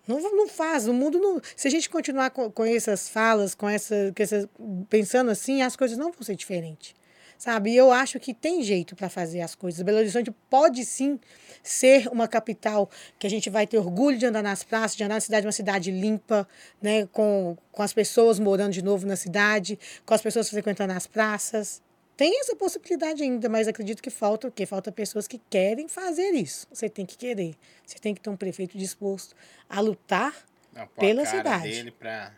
[0.08, 1.42] Não, não faz, o mundo não.
[1.56, 4.48] Se a gente continuar com, com essas falas, com essa, com essa,
[4.92, 6.94] pensando assim, as coisas não vão ser diferentes.
[7.40, 7.72] Sabe?
[7.72, 9.82] E eu acho que tem jeito para fazer as coisas.
[9.82, 11.20] Belo Horizonte pode sim
[11.64, 12.88] ser uma capital
[13.18, 15.52] que a gente vai ter orgulho de andar nas praças, de andar na cidade, uma
[15.52, 16.48] cidade limpa,
[16.80, 17.08] né?
[17.08, 21.82] com, com as pessoas morando de novo na cidade, com as pessoas frequentando as praças.
[22.16, 24.66] Tem essa possibilidade ainda, mas acredito que falta o quê?
[24.66, 26.68] Falta pessoas que querem fazer isso.
[26.72, 27.56] Você tem que querer.
[27.86, 29.36] Você tem que ter um prefeito disposto
[29.68, 30.34] a lutar
[30.72, 31.64] Não, a pela cara cidade.
[31.70, 32.32] dele pra-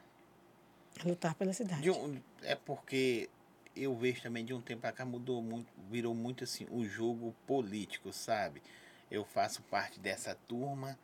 [1.04, 1.82] A lutar pela cidade.
[1.82, 3.30] de um- é porque
[3.76, 7.36] eu vejo também de um tempo pra cá mudou muito, virou muito assim o jogo
[7.46, 8.62] político, sabe?
[9.12, 10.98] Eu faço parte dessa turma,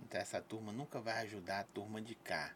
[0.00, 2.52] então essa turma nunca vai ajudar a turma de cá.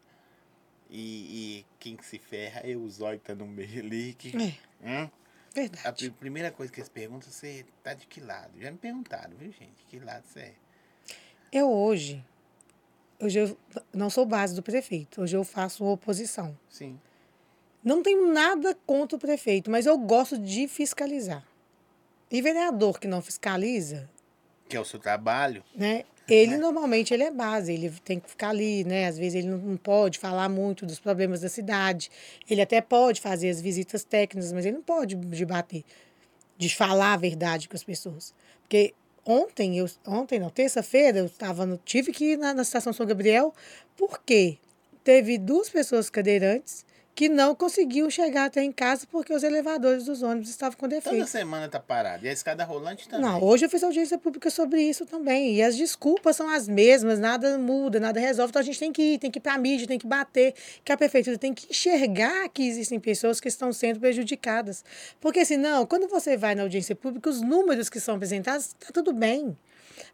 [0.89, 4.13] E, e quem que se ferra é o Zóio que tá no meio ali.
[4.15, 4.57] Que, É,
[5.03, 5.09] Hum?
[5.55, 5.95] A verdade.
[6.09, 8.51] pri- primeira coisa que eles perguntam, você tá de que lado?
[8.59, 9.85] Já me perguntaram, viu, gente?
[9.87, 10.53] Que lado você é?
[11.51, 12.23] Eu hoje,
[13.21, 13.57] hoje eu
[13.93, 16.57] não sou base do prefeito, hoje eu faço oposição.
[16.67, 16.99] Sim.
[17.83, 21.45] Não tenho nada contra o prefeito, mas eu gosto de fiscalizar.
[22.31, 24.09] E vereador que não fiscaliza,
[24.67, 25.63] Que é o seu trabalho.
[25.75, 26.03] né?
[26.27, 29.07] Ele normalmente ele é base, ele tem que ficar ali, né?
[29.07, 32.09] Às vezes ele não- pode falar muito dos problemas da cidade.
[32.49, 35.83] Ele até pode fazer as visitas técnicas, mas ele não pode debater,
[36.57, 38.33] de falar a verdade com as pessoas.
[38.61, 38.93] Porque
[39.25, 43.05] ontem, eu, ontem não, terça-feira, eu estava no, tive que ir na, na estação São
[43.05, 43.53] Gabriel,
[43.97, 44.57] porque
[45.03, 46.85] teve duas pessoas cadeirantes
[47.15, 51.15] que não conseguiam chegar até em casa porque os elevadores dos ônibus estavam com defeito.
[51.15, 52.25] Toda semana tá parado.
[52.25, 53.25] E a escada rolante também.
[53.25, 55.55] Não, hoje eu fiz audiência pública sobre isso também.
[55.55, 58.49] E as desculpas são as mesmas, nada muda, nada resolve.
[58.49, 60.55] Então a gente tem que ir, tem que ir para a mídia, tem que bater,
[60.83, 64.83] que a prefeitura tem que enxergar que existem pessoas que estão sendo prejudicadas.
[65.21, 69.13] Porque senão, quando você vai na audiência pública, os números que são apresentados, está tudo
[69.13, 69.55] bem.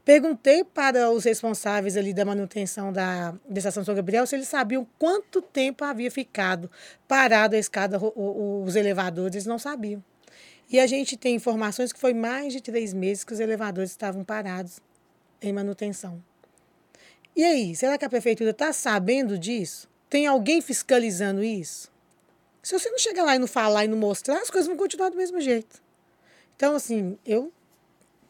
[0.03, 4.87] Perguntei para os responsáveis ali da manutenção da, da Estação São Gabriel se eles sabiam
[4.97, 6.69] quanto tempo havia ficado
[7.07, 10.03] parado a escada, os elevadores, eles não sabiam.
[10.69, 14.23] E a gente tem informações que foi mais de três meses que os elevadores estavam
[14.23, 14.79] parados
[15.41, 16.21] em manutenção.
[17.35, 19.89] E aí, será que a prefeitura está sabendo disso?
[20.09, 21.91] Tem alguém fiscalizando isso?
[22.61, 25.09] Se você não chegar lá e não falar e não mostrar, as coisas vão continuar
[25.09, 25.81] do mesmo jeito.
[26.55, 27.53] Então, assim, eu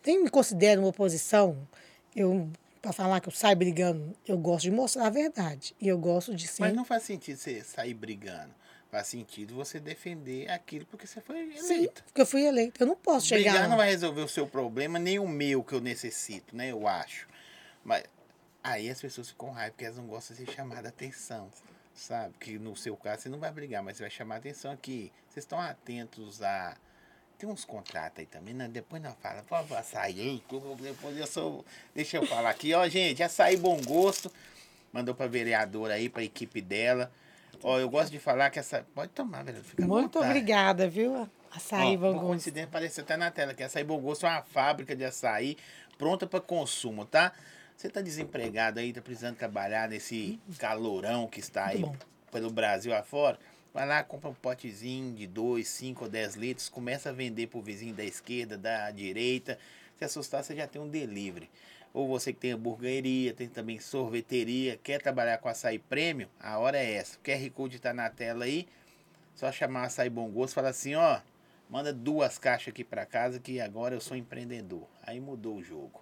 [0.05, 1.67] nem me considero uma oposição.
[2.15, 2.49] Eu,
[2.81, 5.75] para falar que eu saio brigando, eu gosto de mostrar a verdade.
[5.79, 6.61] E eu gosto de ser.
[6.61, 8.53] Mas não faz sentido você sair brigando.
[8.91, 12.03] Faz sentido você defender aquilo porque você foi Sim, eleito.
[12.05, 12.83] porque eu fui eleita.
[12.83, 15.73] Eu não posso chegar Brigar não vai resolver o seu problema, nem o meu que
[15.73, 16.71] eu necessito, né?
[16.71, 17.27] Eu acho.
[17.83, 18.03] Mas
[18.63, 21.51] aí as pessoas ficam com raiva porque elas não gostam de ser chamadas a atenção.
[21.93, 22.33] Sabe?
[22.39, 25.11] Que no seu caso você não vai brigar, mas você vai chamar a atenção aqui.
[25.29, 26.75] Vocês estão atentos a.
[27.39, 28.67] Tem uns contratos aí também, né?
[28.67, 30.43] Depois não fala, por favor, açaí aí.
[30.81, 31.65] Depois eu sou.
[31.95, 34.29] Deixa eu falar aqui, ó, gente, açaí bom gosto.
[34.91, 37.09] Mandou pra vereadora aí, pra equipe dela.
[37.63, 38.85] Ó, eu gosto de falar que essa.
[38.93, 39.63] Pode tomar, vereador.
[39.69, 41.29] Fica Muito obrigada, viu?
[41.49, 42.27] Açaí, Ó, bom gosto.
[42.27, 45.55] coincidência, apareceu até na tela que açaí Bom Gosto é uma fábrica de açaí
[45.97, 47.31] pronta para consumo, tá?
[47.75, 51.85] Você tá desempregado aí, tá precisando trabalhar nesse calorão que está aí
[52.31, 53.39] pelo Brasil afora?
[53.73, 57.61] Vai lá, compra um potezinho de 2, 5 ou 10 litros, começa a vender pro
[57.61, 59.59] vizinho da esquerda, da direita.
[59.97, 61.49] Se assustar, você já tem um delivery.
[61.93, 66.77] Ou você que tem hamburgueria, tem também sorveteria, quer trabalhar com açaí prêmio, a hora
[66.77, 67.17] é essa.
[67.17, 68.67] O QR Code tá na tela aí.
[69.35, 71.19] Só chamar açaí bom gosto falar assim, ó,
[71.69, 74.87] manda duas caixas aqui para casa que agora eu sou empreendedor.
[75.03, 76.01] Aí mudou o jogo.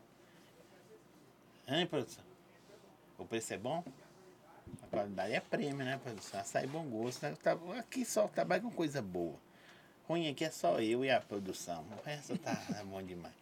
[1.68, 2.24] Hein, produção?
[3.18, 3.84] O preço é bom?
[4.84, 6.40] A qualidade é prêmio, né, produção?
[6.40, 7.24] Açaí bom gosto.
[7.24, 7.34] Né?
[7.42, 9.36] Tá- Aqui só trabalha com coisa boa.
[10.08, 11.86] Ruim aqui é só eu e a produção.
[12.02, 13.34] O resto tá é bom demais.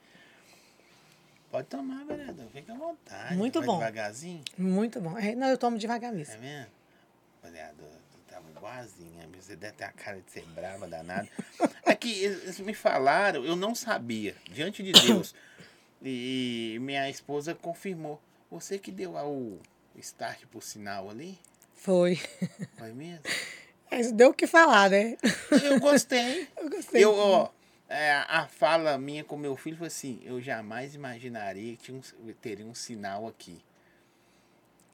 [1.52, 2.48] Pode tomar, vereador.
[2.52, 3.36] Fica à vontade.
[3.36, 3.78] Muito Vai bom.
[3.78, 4.44] devagarzinho.
[4.58, 5.18] Muito bom.
[5.18, 6.42] É, não, eu tomo devagar É mesmo.
[6.42, 6.72] mesmo?
[7.44, 9.28] Vereador, tu tava igualzinha.
[9.40, 11.30] Você deve ter a cara de ser brava, danada.
[11.86, 15.34] Aqui, eles me falaram, eu não sabia, diante de Deus.
[16.08, 18.22] E minha esposa confirmou.
[18.52, 19.60] Você que deu o
[20.00, 21.40] start por sinal ali?
[21.76, 22.20] Foi.
[22.78, 23.24] Foi mesmo?
[23.92, 25.18] Mas deu o que falar, né?
[25.64, 26.48] Eu gostei.
[26.58, 27.04] Eu gostei.
[27.04, 27.50] Eu, ó,
[27.88, 32.34] é, a fala minha com meu filho foi assim: eu jamais imaginaria que tinha um,
[32.42, 33.62] teria um sinal aqui.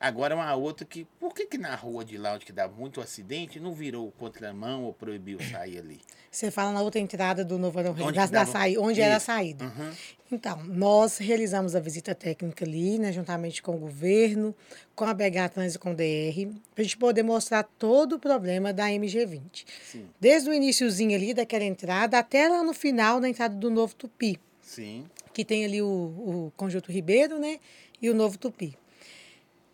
[0.02, 1.06] Agora uma outra que.
[1.19, 4.84] Por que, que na rua de lá onde que dá muito acidente não virou contramão
[4.86, 6.02] ou proibiu sair ali?
[6.32, 9.18] Você fala na outra entrada do Novo Arão Onde da, da dava- saí- onde era
[9.18, 9.65] a saída.
[9.65, 9.91] Uhum.
[10.32, 14.56] Então, nós realizamos a visita técnica ali, né, juntamente com o governo,
[14.95, 18.19] com a BH Trans e com o DR, para a gente poder mostrar todo o
[18.19, 19.65] problema da MG20.
[19.91, 23.94] Sim, Desde o iníciozinho ali daquela entrada até lá no final da entrada do Novo
[23.94, 25.06] Tupi, sim.
[25.34, 27.60] que tem ali o, o Conjunto Ribeiro, né,
[28.02, 28.78] e o Novo Tupi.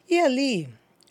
[0.10, 0.70] E ali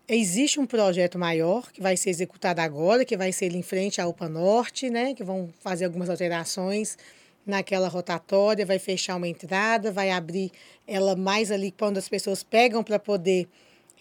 [0.09, 4.07] existe um projeto maior que vai ser executado agora, que vai ser em frente à
[4.07, 5.13] UPA Norte, né?
[5.13, 6.97] Que vão fazer algumas alterações
[7.45, 10.51] naquela rotatória, vai fechar uma entrada, vai abrir
[10.87, 13.47] ela mais ali quando as pessoas pegam para poder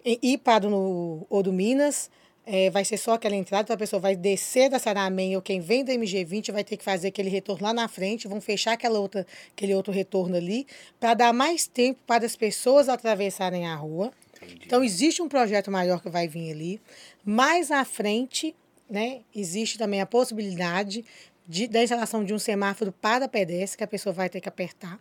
[0.05, 2.09] ir para o Ouro Minas.
[2.47, 5.59] É, vai ser só aquela entrada, então a pessoa vai descer da Saramém ou quem
[5.59, 8.99] vem da MG20 vai ter que fazer aquele retorno lá na frente, vão fechar aquela
[8.99, 10.67] outra, aquele outro retorno ali,
[10.99, 14.11] para dar mais tempo para as pessoas atravessarem a rua.
[14.45, 14.61] Entendi.
[14.65, 16.81] Então, existe um projeto maior que vai vir ali.
[17.23, 18.55] Mais à frente,
[18.89, 21.03] né, existe também a possibilidade
[21.47, 24.99] de, da instalação de um semáforo para pedestre, que a pessoa vai ter que apertar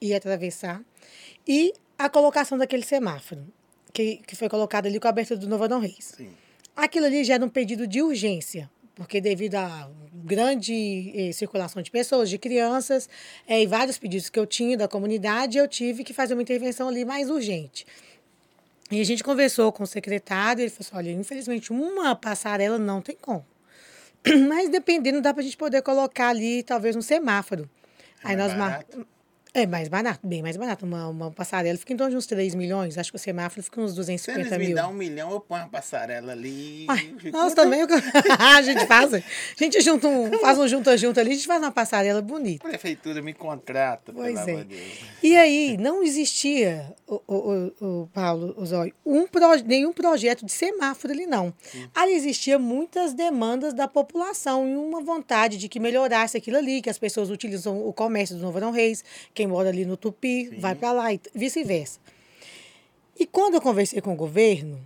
[0.00, 0.82] e atravessar.
[1.46, 3.46] E a colocação daquele semáforo,
[3.92, 6.14] que, que foi colocado ali com a abertura do Novo Adão Reis.
[6.16, 6.30] Sim.
[6.76, 11.90] Aquilo ali já era um pedido de urgência, porque devido à grande eh, circulação de
[11.90, 13.08] pessoas, de crianças,
[13.46, 16.88] eh, e vários pedidos que eu tinha da comunidade, eu tive que fazer uma intervenção
[16.88, 17.86] ali mais urgente.
[18.90, 23.02] E a gente conversou com o secretário, ele falou assim, olha, infelizmente uma passarela não
[23.02, 23.44] tem como.
[24.48, 27.68] Mas dependendo, dá para a gente poder colocar ali talvez um semáforo.
[28.24, 29.06] É Aí nós marcamos
[29.58, 30.84] é mais barato, bem mais barato.
[30.84, 32.96] Uma, uma passarela fica em torno de uns 3 milhões.
[32.96, 34.68] Acho que o semáforo fica uns 250 Se eles mil.
[34.68, 36.86] me dão um milhão, eu ponho uma passarela ali.
[36.88, 37.80] Ai, nós também.
[38.38, 39.14] a gente faz.
[39.14, 39.22] A
[39.58, 42.66] gente junta um, faz um junta-junta ali, a gente faz uma passarela bonita.
[42.66, 44.66] A prefeitura me contrata, pois pelo é.
[45.22, 49.26] E aí, não existia, o, o, o Paulo, o Zóio, um
[49.66, 51.52] nenhum projeto de semáforo ali, não.
[51.62, 51.88] Sim.
[51.94, 56.90] Ali existia muitas demandas da população e uma vontade de que melhorasse aquilo ali, que
[56.90, 59.02] as pessoas utilizam o comércio do Novo Arão Reis,
[59.34, 60.58] quem mora ali no Tupi, Sim.
[60.60, 61.98] vai para lá e vice-versa.
[63.18, 64.80] E quando eu conversei com o governo,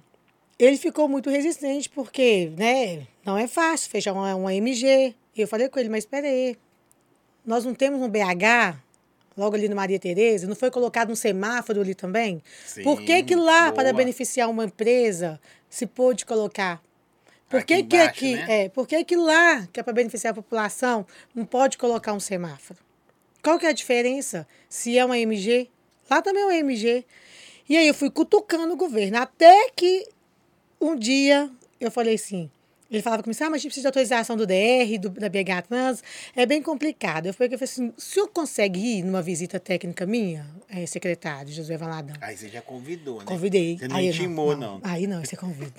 [0.58, 5.14] ele ficou muito resistente, porque né, não é fácil fechar uma, uma MG.
[5.36, 6.56] E eu falei com ele, mas espera aí,
[7.44, 8.78] nós não temos um BH
[9.36, 12.42] logo ali no Maria Tereza, não foi colocado um semáforo ali também?
[12.66, 13.72] Sim, Por que que lá, boa.
[13.72, 16.82] para beneficiar uma empresa, se pôde colocar?
[17.48, 18.64] Por que aqui, que, embaixo, aqui né?
[18.64, 22.20] é, por que que lá, que é para beneficiar a população, não pode colocar um
[22.20, 22.80] semáforo?
[23.42, 24.46] Qual que é a diferença?
[24.68, 25.68] Se é uma MG,
[26.10, 27.04] lá também é uma MG.
[27.68, 30.08] E aí eu fui cutucando o governo, até que
[30.80, 31.50] um dia
[31.80, 32.50] eu falei assim,
[32.90, 35.28] ele falava comigo assim, ah, mas a gente precisa de autorização do DR, do, da
[35.28, 36.02] BH Trans,
[36.36, 37.24] é bem complicado.
[37.24, 42.14] Eu falei, assim, o senhor consegue ir numa visita técnica minha, é, secretário, José Valadão?
[42.20, 43.24] Aí você já convidou, né?
[43.24, 43.78] Convidei.
[43.78, 44.80] Você não aí intimou, não, não.
[44.84, 45.72] Aí não, você convida.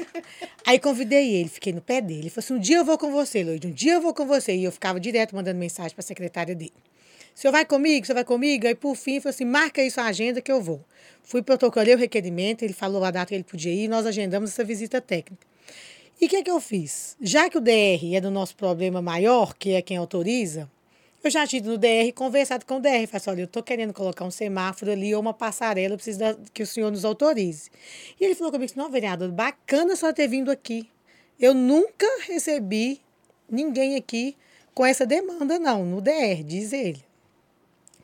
[0.66, 2.22] aí convidei ele, fiquei no pé dele.
[2.22, 4.26] Ele falou assim, um dia eu vou com você, Luiz, um dia eu vou com
[4.26, 4.56] você.
[4.56, 6.74] E eu ficava direto mandando mensagem para a secretária dele.
[7.36, 8.04] O senhor vai comigo?
[8.04, 8.68] O senhor vai comigo?
[8.68, 10.84] Aí, por fim, falou assim: marca aí sua agenda que eu vou.
[11.24, 14.64] Fui protocolei o requerimento, ele falou a data que ele podia ir nós agendamos essa
[14.64, 15.46] visita técnica.
[16.20, 17.18] E o que, é que eu fiz?
[17.20, 20.70] Já que o DR é do nosso problema maior, que é quem autoriza,
[21.24, 23.08] eu já tive no DR conversado com o DR.
[23.08, 26.20] Falei assim, olha, eu estou querendo colocar um semáforo ali ou uma passarela, eu preciso
[26.20, 27.70] da, que o senhor nos autorize.
[28.20, 30.90] E ele falou comigo, não, vereador, bacana só ter vindo aqui.
[31.40, 33.02] Eu nunca recebi
[33.50, 34.36] ninguém aqui
[34.74, 37.04] com essa demanda, não, no DR, diz ele.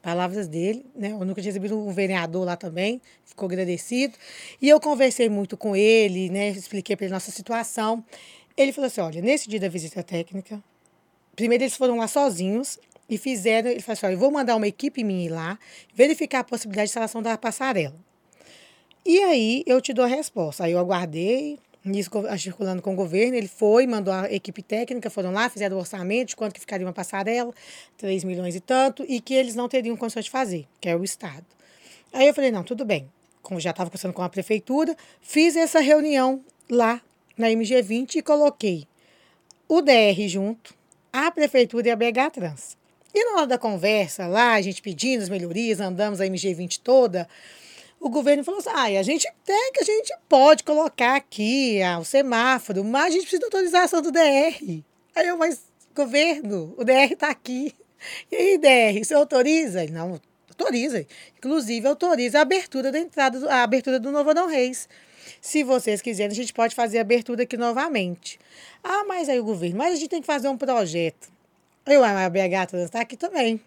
[0.01, 1.11] Palavras dele, né?
[1.11, 4.13] Eu nunca tinha recebido um vereador lá também, ficou agradecido.
[4.61, 6.49] E eu conversei muito com ele, né?
[6.49, 8.03] Expliquei para ele nossa situação.
[8.55, 10.63] Ele falou assim: olha, nesse dia da visita técnica,
[11.35, 13.69] primeiro eles foram lá sozinhos e fizeram.
[13.69, 15.59] Ele falou assim: olha, eu vou mandar uma equipe minha ir lá,
[15.93, 17.95] verificar a possibilidade de instalação da passarela.
[19.05, 20.63] E aí eu te dou a resposta.
[20.63, 21.59] Aí eu aguardei,
[21.89, 25.79] nisso circulando com o governo, ele foi, mandou a equipe técnica, foram lá, fizeram o
[25.79, 27.53] orçamento de quanto que ficaria uma passarela,
[27.97, 31.03] 3 milhões e tanto, e que eles não teriam condições de fazer, que é o
[31.03, 31.45] Estado.
[32.13, 33.09] Aí eu falei, não, tudo bem.
[33.41, 37.01] Como já estava conversando com a prefeitura, fiz essa reunião lá
[37.37, 38.85] na MG20 e coloquei
[39.67, 40.73] o DR junto,
[41.11, 42.77] a prefeitura e a BH Trans.
[43.13, 47.27] E na hora da conversa lá, a gente pedindo as melhorias, andamos a MG20 toda,
[47.99, 51.99] o governo falou assim: ah, a gente tem que a gente pode colocar aqui ah,
[51.99, 54.83] o semáforo, mas a gente precisa de autorização do DR.
[55.15, 55.61] Aí eu, mas
[55.93, 57.75] governo, o DR está aqui.
[58.31, 59.85] E aí, DR, você autoriza?
[59.87, 61.05] Não, autoriza.
[61.37, 64.87] Inclusive, autoriza a abertura da entrada, a abertura do Novo Adão Reis.
[65.41, 68.39] Se vocês quiserem, a gente pode fazer a abertura aqui novamente.
[68.83, 71.29] Ah, mas aí o governo, mas a gente tem que fazer um projeto.
[71.85, 73.59] Eu, a BH está aqui também.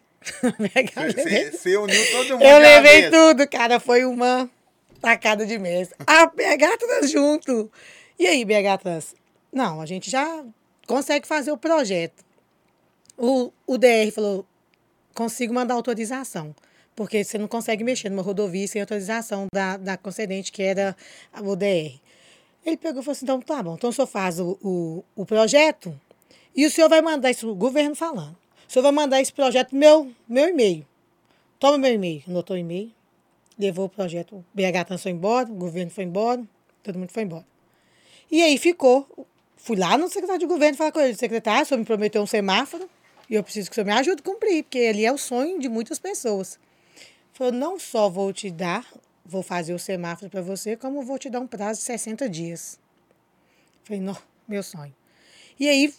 [1.52, 2.44] Você uniu todo mundo.
[2.44, 3.80] Eu levei tudo, cara.
[3.80, 4.48] Foi uma
[5.00, 5.94] tacada de mesa.
[6.06, 7.70] A BH Trans junto.
[8.18, 9.14] E aí, BH Trans?
[9.52, 10.44] Não, a gente já
[10.86, 12.24] consegue fazer o projeto.
[13.16, 14.46] O, o DR falou:
[15.14, 16.54] consigo mandar autorização.
[16.94, 20.94] Porque você não consegue mexer numa rodovia sem autorização da, da concedente, que era
[21.42, 21.98] o DR.
[22.64, 25.26] Ele pegou e falou assim: então tá bom, então o senhor faz o, o, o
[25.26, 25.98] projeto
[26.54, 28.36] e o senhor vai mandar isso, o governo falando.
[28.72, 30.86] O senhor vai mandar esse projeto pro meu, meu e-mail.
[31.60, 32.22] Toma meu e-mail.
[32.26, 32.90] Anotou o e-mail.
[33.58, 34.36] Levou o projeto.
[34.36, 36.42] O BH Trans foi embora, o governo foi embora.
[36.82, 37.44] Todo mundo foi embora.
[38.30, 39.26] E aí ficou.
[39.58, 42.26] Fui lá no secretário de governo falar com ele, secretário, o senhor me prometeu um
[42.26, 42.88] semáforo
[43.28, 45.60] e eu preciso que o senhor me ajude a cumprir, porque ali é o sonho
[45.60, 46.58] de muitas pessoas.
[47.34, 48.90] Falou, não só vou te dar,
[49.22, 52.80] vou fazer o semáforo para você, como vou te dar um prazo de 60 dias.
[53.84, 54.16] Falei, não,
[54.48, 54.94] meu sonho.
[55.60, 55.92] E aí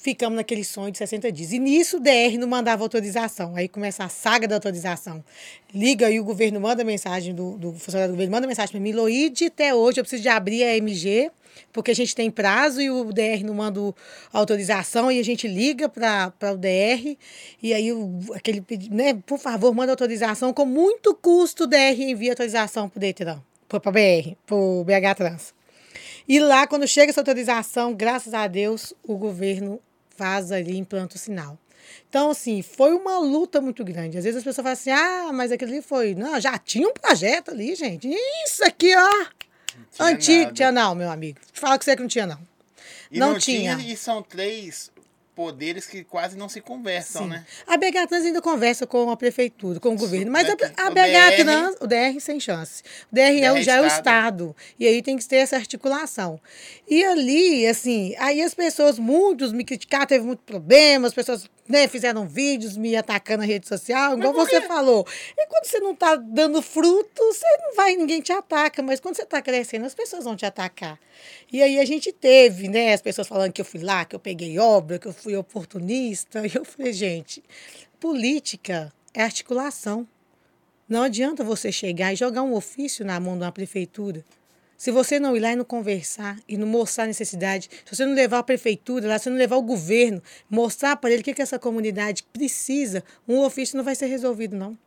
[0.00, 1.52] ficamos naquele sonho de 60 dias.
[1.52, 3.54] E nisso o DR não mandava autorização.
[3.54, 5.22] Aí começa a saga da autorização.
[5.74, 8.92] Liga e o governo manda mensagem, do, do funcionário do governo manda mensagem para mim,
[8.92, 11.30] Loide, até hoje eu preciso de abrir a MG,
[11.70, 13.78] porque a gente tem prazo e o DR não manda
[14.32, 17.16] autorização e a gente liga para o DR
[17.62, 22.32] e aí o, aquele né, por favor, manda autorização, com muito custo o DR envia
[22.32, 25.54] autorização para o Detran, para BR, para o BH Trans.
[26.26, 29.80] E lá, quando chega essa autorização, graças a Deus, o governo
[30.20, 31.58] faz ali, implanta o sinal.
[32.06, 34.18] Então, assim, foi uma luta muito grande.
[34.18, 36.14] Às vezes as pessoas falam assim, ah, mas aquilo ali foi.
[36.14, 38.06] Não, já tinha um projeto ali, gente.
[38.44, 39.26] Isso aqui, ó.
[39.90, 40.52] Tinha Antigo.
[40.52, 41.38] Tinha não, meu amigo.
[41.54, 42.38] Fala que você que não tinha, não.
[43.10, 43.76] E não, não tinha.
[43.78, 43.92] tinha.
[43.92, 44.92] E são três
[45.34, 47.30] poderes que quase não se conversam, Sim.
[47.30, 47.46] né?
[47.66, 51.36] A BH Trans ainda conversa com a prefeitura, com o governo, mas a, a BH
[51.44, 52.82] Trans, o DR sem chance.
[53.10, 56.40] O DR, DR é, já é o Estado, e aí tem que ter essa articulação.
[56.88, 61.86] E ali, assim, aí as pessoas, muitos me criticaram, teve muito problema, as pessoas né,
[61.86, 65.06] fizeram vídeos me atacando na rede social, igual você falou.
[65.38, 69.14] E quando você não está dando fruto, você não vai, ninguém te ataca, mas quando
[69.14, 70.98] você está crescendo, as pessoas vão te atacar.
[71.52, 74.20] E aí a gente teve, né, as pessoas falando que eu fui lá, que eu
[74.20, 76.40] peguei obra, que eu fui oportunista.
[76.50, 77.44] E eu falei, gente,
[78.00, 80.06] política é articulação.
[80.88, 84.24] Não adianta você chegar e jogar um ofício na mão de uma prefeitura.
[84.80, 88.06] Se você não ir lá e não conversar e não mostrar a necessidade, se você
[88.06, 91.22] não levar a prefeitura lá, se você não levar o governo, mostrar para ele o
[91.22, 94.78] que, que essa comunidade precisa, um ofício não vai ser resolvido, não.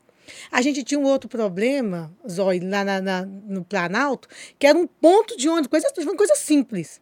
[0.51, 4.87] A gente tinha um outro problema, Zói, lá na, na, no Planalto, que era um
[4.87, 5.87] ponto de ônibus, coisa,
[6.17, 6.99] coisa simples.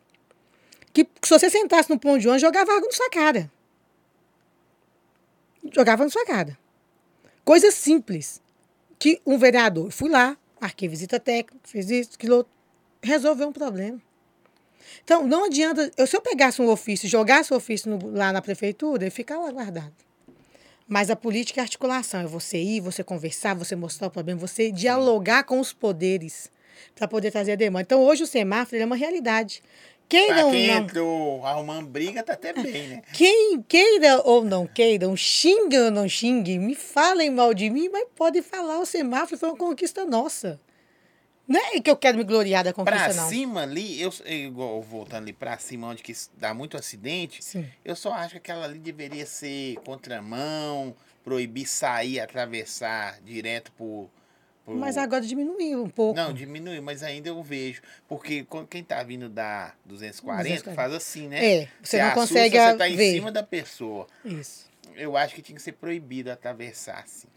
[0.92, 3.50] Que se você sentasse no ponto de ônibus, jogava água na sua cara.
[5.74, 6.58] Jogava na sua cara.
[7.46, 8.42] Coisa simples.
[9.00, 12.46] Que um vereador, fui lá, marquei visita técnica, fez isso, aquilo,
[13.02, 14.00] resolveu um problema.
[15.04, 15.92] Então, não adianta.
[15.98, 19.38] Eu, se eu pegasse um ofício, jogasse o ofício no, lá na prefeitura, ele fica
[19.38, 19.94] lá guardado.
[20.88, 24.72] Mas a política é articulação, é você ir, você conversar, você mostrar o problema, você
[24.72, 26.52] dialogar com os poderes
[26.94, 27.84] para poder trazer a demanda.
[27.84, 29.64] Então, hoje o semáforo é uma realidade.
[30.10, 30.78] Queira ou quem não.
[30.80, 33.02] entrou arrumando briga, tá até bem, né?
[33.14, 38.06] Quem queira ou não queiram, xingue ou não xingue, me falem mal de mim, mas
[38.14, 40.60] pode falar, o semáforo foi uma conquista nossa.
[41.52, 43.16] Não é que eu quero me gloriar da conquista, pra não.
[43.16, 47.68] Pra cima ali, eu, igual voltando ali pra cima, onde que dá muito acidente, Sim.
[47.84, 54.10] eu só acho que aquela ali deveria ser contramão, proibir sair, atravessar direto por,
[54.66, 54.76] por...
[54.76, 56.16] Mas agora diminuiu um pouco.
[56.16, 57.82] Não, diminuiu, mas ainda eu vejo.
[58.08, 60.76] Porque quem tá vindo da 240, 240.
[60.76, 61.46] faz assim, né?
[61.46, 63.12] É, você, você não consegue Você tá ver.
[63.12, 64.08] em cima da pessoa.
[64.24, 64.70] Isso.
[64.96, 67.28] Eu acho que tinha que ser proibido atravessar assim.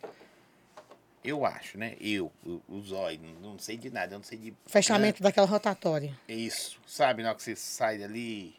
[1.25, 1.95] Eu acho, né?
[1.99, 4.55] Eu, o, o zóio, não sei de nada, eu não sei de.
[4.67, 5.29] Fechamento né?
[5.29, 6.13] daquela rotatória.
[6.29, 8.55] Isso, sabe, na hora que você sai dali.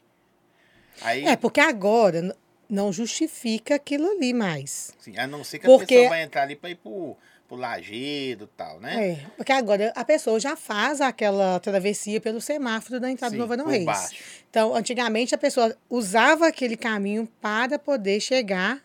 [1.02, 1.26] Aí...
[1.26, 2.36] É, porque agora
[2.68, 4.94] não justifica aquilo ali mais.
[5.00, 5.84] Sim, a não ser que porque...
[5.84, 7.16] a pessoa vai entrar ali para ir pro,
[7.48, 9.10] pro lajedo e tal, né?
[9.10, 13.42] É, porque agora a pessoa já faz aquela travessia pelo semáforo da entrada Sim, do
[13.42, 13.86] Nova Não Reis.
[13.86, 14.16] Baixo.
[14.50, 18.82] Então, antigamente a pessoa usava aquele caminho para poder chegar,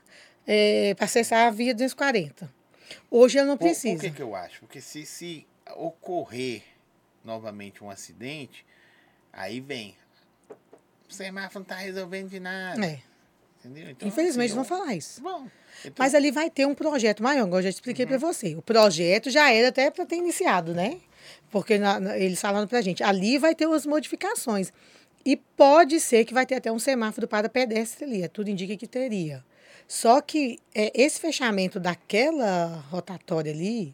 [0.46, 2.59] é, para acessar a via 240.
[3.10, 3.96] Hoje eu não preciso.
[3.96, 4.60] Por, por que, que eu acho?
[4.60, 5.46] Porque se, se
[5.76, 6.62] ocorrer
[7.24, 8.64] novamente um acidente,
[9.32, 9.94] aí vem.
[11.08, 12.84] O semáforo não está resolvendo de nada.
[12.84, 13.02] É.
[13.58, 13.90] Entendeu?
[13.90, 15.20] Então, Infelizmente, assim, vão falar isso.
[15.20, 15.46] Bom,
[15.80, 15.94] então...
[15.98, 18.08] Mas ali vai ter um projeto maior, igual eu já expliquei uhum.
[18.08, 18.56] para você.
[18.56, 20.98] O projeto já era até para ter iniciado, né?
[21.50, 24.72] Porque na, na, eles falando para a gente, ali vai ter umas modificações.
[25.24, 28.22] E pode ser que vai ter até um semáforo para pedestre ali.
[28.22, 29.44] É, tudo indica que teria.
[29.90, 33.92] Só que é, esse fechamento daquela rotatória ali,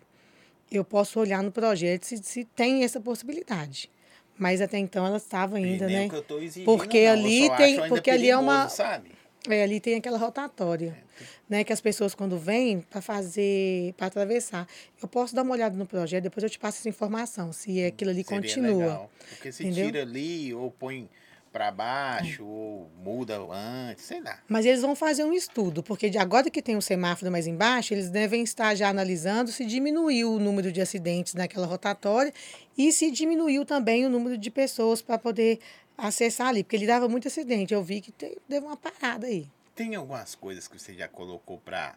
[0.70, 3.90] eu posso olhar no projeto se, se tem essa possibilidade.
[4.36, 6.06] Mas até então ela estava ainda, né?
[6.38, 9.10] Exigindo, porque não, ali tem, porque ali é uma sabe?
[9.48, 11.24] É, ali tem aquela rotatória, é.
[11.48, 14.68] né, que as pessoas quando vêm para fazer, para atravessar,
[15.00, 18.10] eu posso dar uma olhada no projeto, depois eu te passo essa informação, se aquilo
[18.10, 18.84] ali Seria continua.
[18.84, 19.10] Legal.
[19.30, 19.86] Porque se entendeu?
[19.86, 21.08] tira ali ou põe
[21.56, 24.42] para baixo, ou muda antes, sei lá.
[24.46, 27.94] Mas eles vão fazer um estudo, porque de agora que tem um semáforo mais embaixo,
[27.94, 32.30] eles devem estar já analisando se diminuiu o número de acidentes naquela rotatória
[32.76, 35.58] e se diminuiu também o número de pessoas para poder
[35.96, 37.72] acessar ali, porque ele dava muito acidente.
[37.72, 39.48] Eu vi que teve, deu uma parada aí.
[39.74, 41.94] Tem algumas coisas que você já colocou para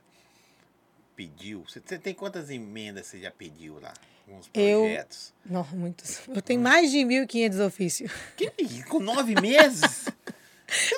[1.17, 1.65] pediu?
[1.67, 3.93] Você tem quantas emendas você já pediu lá?
[4.29, 5.33] Alguns Eu- projetos.
[5.45, 6.19] Não, muitos.
[6.27, 8.11] Eu tenho mais de 1.500 ofícios.
[8.37, 8.51] Que?
[8.83, 10.05] Com nove meses?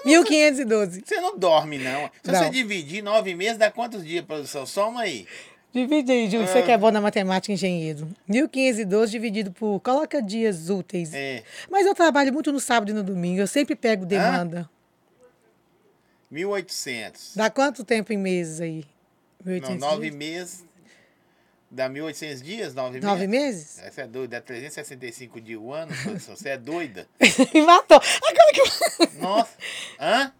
[0.05, 1.01] 1.512.
[1.05, 2.09] Você não dorme, não.
[2.23, 2.39] Se Não.
[2.43, 4.65] você dividir nove meses, dá quantos dias, produção?
[4.65, 5.25] Soma aí.
[5.73, 6.41] Divide aí, Ju.
[6.41, 6.47] Ah.
[6.47, 8.09] Você que é bom na matemática, engenheiro.
[8.29, 9.79] 1.512 dividido por.
[9.79, 11.13] Coloca dias úteis.
[11.13, 11.43] É.
[11.69, 13.39] Mas eu trabalho muito no sábado e no domingo.
[13.39, 14.69] Eu sempre pego demanda.
[16.31, 17.35] 1.800.
[17.35, 18.85] Dá quanto tempo em meses aí?
[19.45, 20.65] 1.800 Não, nove meses.
[21.73, 22.75] Dá 1.800 dias?
[22.75, 23.29] Nove, meses?
[23.29, 23.79] meses?
[23.79, 24.37] Essa é doida.
[24.37, 25.93] Dá 365 dias o ano.
[26.19, 27.07] Você é doida?
[27.53, 27.97] Me matou.
[27.97, 29.15] Agora que.
[29.17, 29.57] Nossa.
[29.97, 30.33] Hã?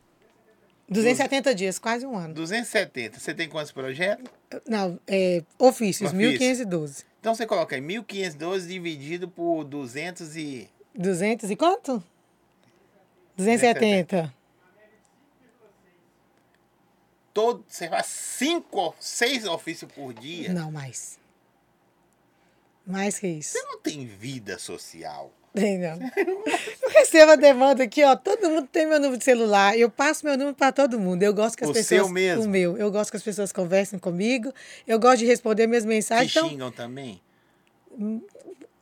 [0.90, 2.34] 270 dias, quase um ano.
[2.34, 3.18] 270.
[3.18, 4.30] Você tem quantos projetos?
[4.68, 6.38] Não, é, ofícios, Ofício.
[6.38, 7.06] 1.512.
[7.22, 10.70] Então você coloca aí 1.512 dividido por 200 e...
[10.94, 12.04] 200 e quanto?
[13.38, 14.34] 270.
[17.34, 20.52] Todo, você faz cinco, seis ofícios por dia.
[20.52, 21.21] Não, mais.
[22.86, 23.54] Mais que isso.
[23.58, 25.32] Você não tem vida social.
[25.54, 26.00] Tem, não.
[26.82, 28.16] Eu recebo a demanda aqui, ó.
[28.16, 29.78] Todo mundo tem meu número de celular.
[29.78, 31.24] Eu passo meu número para todo mundo.
[31.24, 32.02] Eu gosto que as O pessoas.
[32.02, 32.44] seu mesmo?
[32.46, 32.78] O meu.
[32.78, 34.54] Eu gosto que as pessoas conversem comigo.
[34.88, 36.32] Eu gosto de responder minhas Te mensagens.
[36.32, 37.22] Então, xingam também?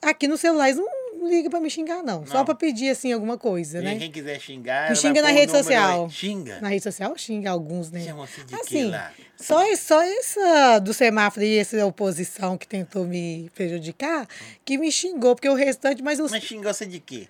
[0.02, 2.26] aqui no celular, eles não ligam para me xingar, não.
[2.26, 2.46] Só Não.
[2.46, 3.96] para pedir, assim, alguma coisa, E né?
[3.98, 4.90] Quem quiser xingar...
[4.90, 6.06] Me xinga na rede social.
[6.06, 6.12] aí.
[6.12, 6.60] Xinga?
[6.62, 8.02] Na rede social xinga alguns, né?
[8.02, 9.12] Chama você de Assim, lá?
[9.36, 14.28] só, só essa do semáforo e essa oposição que tentou me prejudicar,
[14.64, 17.28] que me xingou, porque o restante, mas os, Mas xingou você de quê?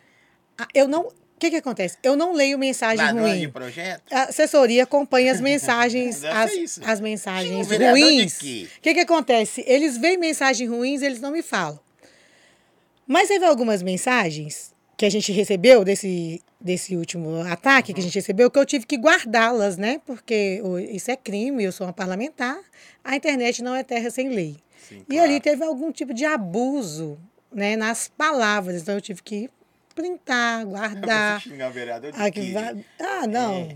[0.57, 1.01] Ah, eu não.
[1.07, 1.97] O que que acontece?
[2.03, 3.49] Eu não leio mensagem Ladrões de ruim.
[3.49, 4.03] projeto?
[4.11, 6.81] A assessoria acompanha as mensagens, as, isso.
[6.83, 8.35] as mensagens de ruins.
[8.41, 9.63] O que que acontece?
[9.65, 11.79] Eles veem mensagens ruins, eles não me falam.
[13.09, 18.13] Mas teve algumas mensagens que a gente recebeu desse, desse último ataque que a gente
[18.13, 19.99] recebeu, que eu tive que guardá-las, né?
[20.05, 20.61] Porque
[20.91, 22.59] isso é crime, eu sou uma parlamentar,
[23.03, 24.57] a internet não é terra sem lei.
[24.87, 25.23] Sim, E claro.
[25.23, 27.17] ali teve algum tipo de abuso
[27.51, 29.49] né, nas palavras, então eu tive que
[29.95, 31.41] printar, guardar.
[31.41, 33.75] Você xingar o vereador de Ah, ah, não.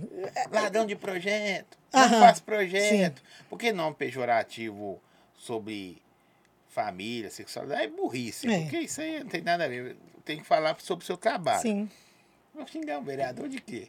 [0.51, 1.75] Ladrão de projeto.
[1.91, 3.23] Não Aham, faz projeto.
[3.49, 5.01] Por que não pejorativo
[5.33, 6.02] sobre
[6.73, 7.83] família, sexualidade?
[7.83, 8.51] É burrice.
[8.51, 8.61] É.
[8.61, 9.95] Porque isso aí não tem nada a ver.
[10.25, 11.61] Tem que falar sobre o seu trabalho.
[11.61, 11.89] Sim.
[12.53, 13.87] Vou xingar um vereador de quê?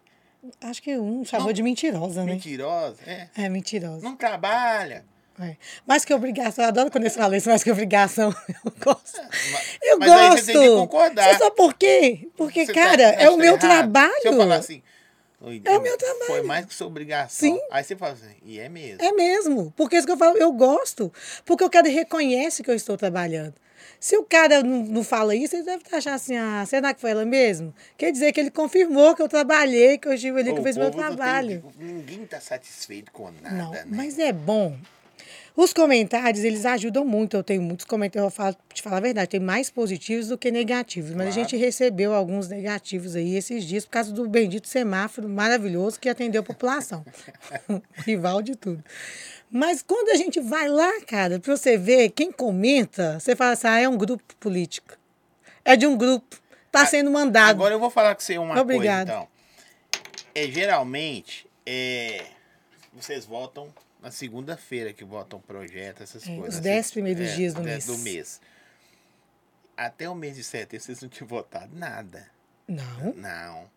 [0.61, 1.53] Acho que um chamou Não.
[1.53, 2.33] de mentirosa, né?
[2.33, 2.99] Mentirosa.
[3.07, 3.29] É.
[3.37, 4.03] É, mentirosa.
[4.05, 5.05] Não trabalha.
[5.41, 5.57] É.
[5.87, 8.31] Mais que obrigação, eu adoro quando eles falam isso, mais que obrigação.
[8.65, 9.21] Eu gosto.
[9.21, 10.45] Mas- Eu mas aí gosto.
[10.45, 11.33] você tem que concordar.
[11.33, 12.29] Você sabe por quê?
[12.37, 13.61] Porque, Você cara, tá- é o tá meu errado.
[13.61, 14.13] trabalho.
[14.23, 14.83] Se eu falar assim, "Oi,
[15.65, 16.25] É o meu trabalho.
[16.27, 17.49] Foi mais que sua obrigação.
[17.55, 17.61] Sim.
[17.71, 19.03] Aí você fala assim, e é mesmo.
[19.03, 19.73] É mesmo.
[19.77, 21.13] Porque isso que eu falo, eu gosto.
[21.45, 23.55] Porque o cara reconhece que eu estou trabalhando.
[24.01, 27.11] Se o cara não, não fala isso, ele deve achar assim, ah, será que foi
[27.13, 27.75] ela mesmo?
[27.97, 30.65] Quer dizer que ele confirmou que eu trabalhei, que eu estive ali, que eu O
[30.65, 31.65] fiz meu não tem- trabalho.
[31.79, 33.85] ninguém está satisfeito com nada, Não, né?
[33.87, 34.77] mas é bom.
[35.57, 37.37] Os comentários, eles ajudam muito.
[37.37, 40.51] Eu tenho muitos comentários, eu falo, te falar a verdade, tem mais positivos do que
[40.51, 41.11] negativos.
[41.13, 41.49] Mas a Claro.
[41.49, 46.41] gente recebeu alguns negativos aí esses dias por causa do bendito semáforo maravilhoso que atendeu
[46.41, 47.05] a população.
[48.05, 48.83] Rival de tudo.
[49.49, 53.69] Mas quando a gente vai lá, cara, pra você ver quem comenta, você fala assim,
[53.69, 54.97] ah, é um grupo político.
[55.65, 56.37] É de um grupo.
[56.73, 57.51] Tá sendo mandado.
[57.51, 59.13] Agora eu vou falar com você uma Obrigada.
[59.13, 59.29] coisa, então.
[60.35, 62.25] É, geralmente, é,
[62.93, 63.69] vocês votam
[64.05, 66.57] na segunda-feira que votam projeto, essas É, coisas.
[66.57, 66.93] os dez assim.
[66.93, 67.87] primeiros dias do mês.
[67.87, 68.41] do mês.
[69.77, 72.29] Até o mês de setembro vocês não tinham votado nada.
[72.69, 73.13] Não.
[73.15, 73.71] Não.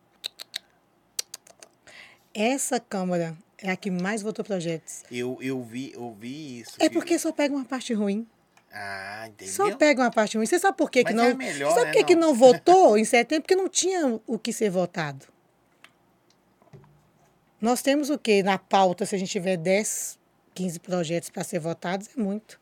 [2.33, 5.03] Essa Câmara é a que mais votou projetos.
[5.09, 6.75] Eu, eu, vi, eu vi isso.
[6.77, 8.27] É que- porque só pega uma parte ruim.
[8.71, 9.53] Ah, entendeu?
[9.53, 10.45] Só pega uma parte ruim.
[10.45, 11.23] Você sabe por quê que Mas não.
[11.31, 12.27] é melhor, sabe né, por que, que não?
[12.27, 13.43] não votou em setembro?
[13.43, 15.25] Porque não tinha o que ser votado.
[17.59, 20.16] Nós temos o quê na pauta, se a gente tiver 10,
[20.57, 22.59] 15 projetos para ser votados, é muito.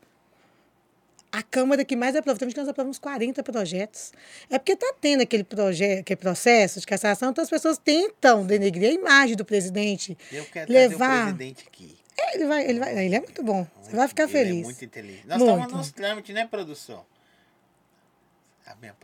[1.32, 4.12] A Câmara que mais aprovou, temos que nós aprovamos 40 projetos.
[4.50, 8.90] É porque está tendo aquele, projeto, aquele processo de cassação, então as pessoas tentam denegrir
[8.90, 10.16] a imagem do presidente.
[10.30, 11.32] Eu quero levar.
[11.32, 11.96] o presidente aqui.
[12.18, 13.66] É, Ele, vai, ele, vai, ele é muito bom.
[13.82, 14.60] Você vai ficar Ele feliz.
[14.60, 15.26] É muito inteligente.
[15.26, 15.52] Nós Muito.
[15.52, 17.04] estamos nos trâmites, né, produção?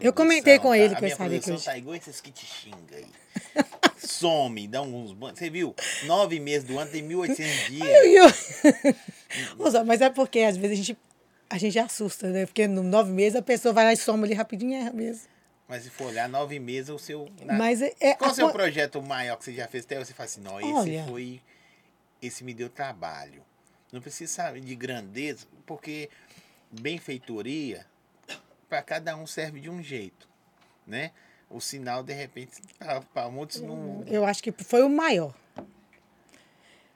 [0.00, 2.20] Eu comentei com ele tá- que eu A minha sabia que eu- tá igual esses
[2.20, 3.06] que te xingam aí.
[3.98, 5.12] Some, dá uns...
[5.12, 5.74] ban- Você viu?
[6.04, 8.64] Nove meses do ano tem 1.800 dias.
[9.64, 10.98] Eu- Zé, Mas é porque às vezes a gente,
[11.48, 12.46] a gente assusta, né?
[12.46, 15.28] Porque no nove meses a pessoa vai lá e soma ali rapidinho e erra mesmo.
[15.68, 17.28] Mas se for olhar, nove meses o seu...
[17.42, 17.92] na- Mas é.
[18.00, 19.84] é Qual o seu projeto maior que você já fez?
[19.84, 21.04] Até você fala assim, não, esse Olha.
[21.08, 21.40] foi...
[22.20, 23.42] Esse me deu trabalho.
[23.92, 26.08] Não precisa saber de grandeza, porque
[26.70, 27.84] benfeitoria,
[28.72, 30.26] para cada um serve de um jeito,
[30.86, 31.10] né?
[31.50, 32.52] O sinal, de repente,
[33.12, 34.02] para muitos não...
[34.06, 35.34] Eu acho que foi o maior.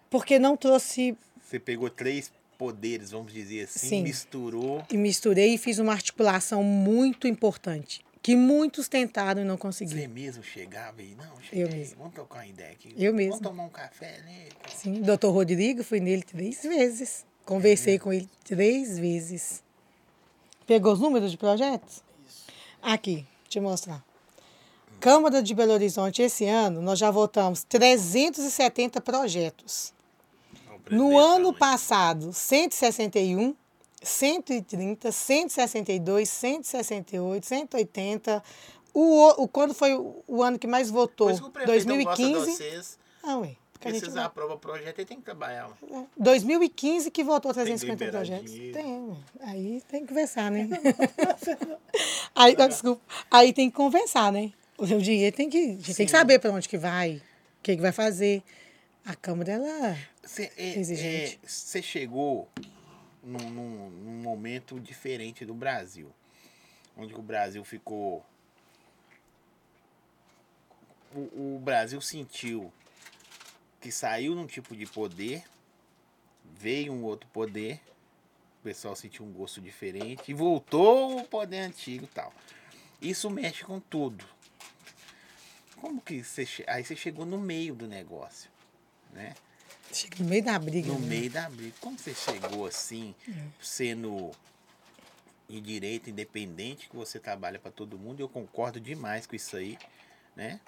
[0.09, 1.15] Porque não trouxe.
[1.39, 4.03] Você pegou três poderes, vamos dizer assim, Sim.
[4.05, 4.83] misturou.
[4.91, 10.11] E misturei e fiz uma articulação muito importante, que muitos tentaram e não Você conseguiram.
[10.15, 11.99] mesmo chegava e, não, cheguei, mesmo.
[11.99, 12.95] vamos trocar uma ideia aqui.
[12.97, 13.33] Eu mesmo.
[13.33, 14.49] Vamos tomar um café, né?
[14.75, 17.27] Sim, doutor Rodrigo, fui nele três vezes.
[17.45, 19.66] Conversei com ele três vezes.
[20.67, 22.03] Pegou os números de projetos?
[22.83, 24.05] Aqui, deixa eu mostrar.
[24.99, 29.95] Câmara de Belo Horizonte, esse ano, nós já votamos 370 projetos.
[30.91, 31.59] No ano também.
[31.59, 33.55] passado, 161,
[34.03, 38.43] 130, 162, 168, 180.
[38.95, 41.27] O, o, quando foi o, ano que mais votou?
[41.27, 42.57] Por isso que o prefeito não gosta de 2015.
[42.57, 42.99] vocês.
[43.23, 43.57] Ah, ué,
[43.87, 45.71] porque a gente Vocês vai- aprovam o projeto e tem que trabalhar.
[45.91, 46.05] ué.
[46.17, 48.53] 2015 que votou que 350 liberar projetos.
[48.53, 50.69] Tem, aí tem que conversar, né?
[52.35, 54.53] aí, ah, desculpa, aí tem que conversar, né?
[54.79, 57.63] O seu dinheiro tem que, a gente tem que saber para onde que vai, o
[57.63, 58.43] que, que vai fazer.
[59.05, 59.97] A Câmara, ela...
[60.23, 61.39] Você é, Exigente.
[61.43, 62.49] é, você chegou
[63.23, 66.11] num, num- num momento diferente do Brasil.
[66.97, 68.25] Onde o Brasil ficou.
[71.15, 72.73] O, o Brasil sentiu
[73.87, 75.45] que saiu num tipo de poder,
[76.59, 77.81] veio um outro poder,
[78.61, 82.35] o pessoal sentiu um gosto diferente e voltou o poder antigo e tal.
[83.01, 84.25] Isso mexe com tudo.
[85.77, 86.49] Como que você.
[86.67, 88.51] Aí você chegou no meio do negócio,
[89.13, 89.37] né?
[89.93, 90.89] Chega no meio da briga.
[90.89, 91.07] No né?
[91.07, 91.77] meio da briga.
[91.81, 93.15] Como você chegou assim,
[93.63, 94.33] sendo
[95.49, 99.79] em direito independente, que você trabalha para todo mundo, eu concordo demais com isso aí,
[100.35, 100.59] né?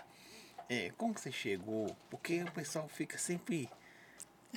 [0.69, 1.87] É, como que você chegou?
[2.11, 3.69] Porque o pessoal fica sempre.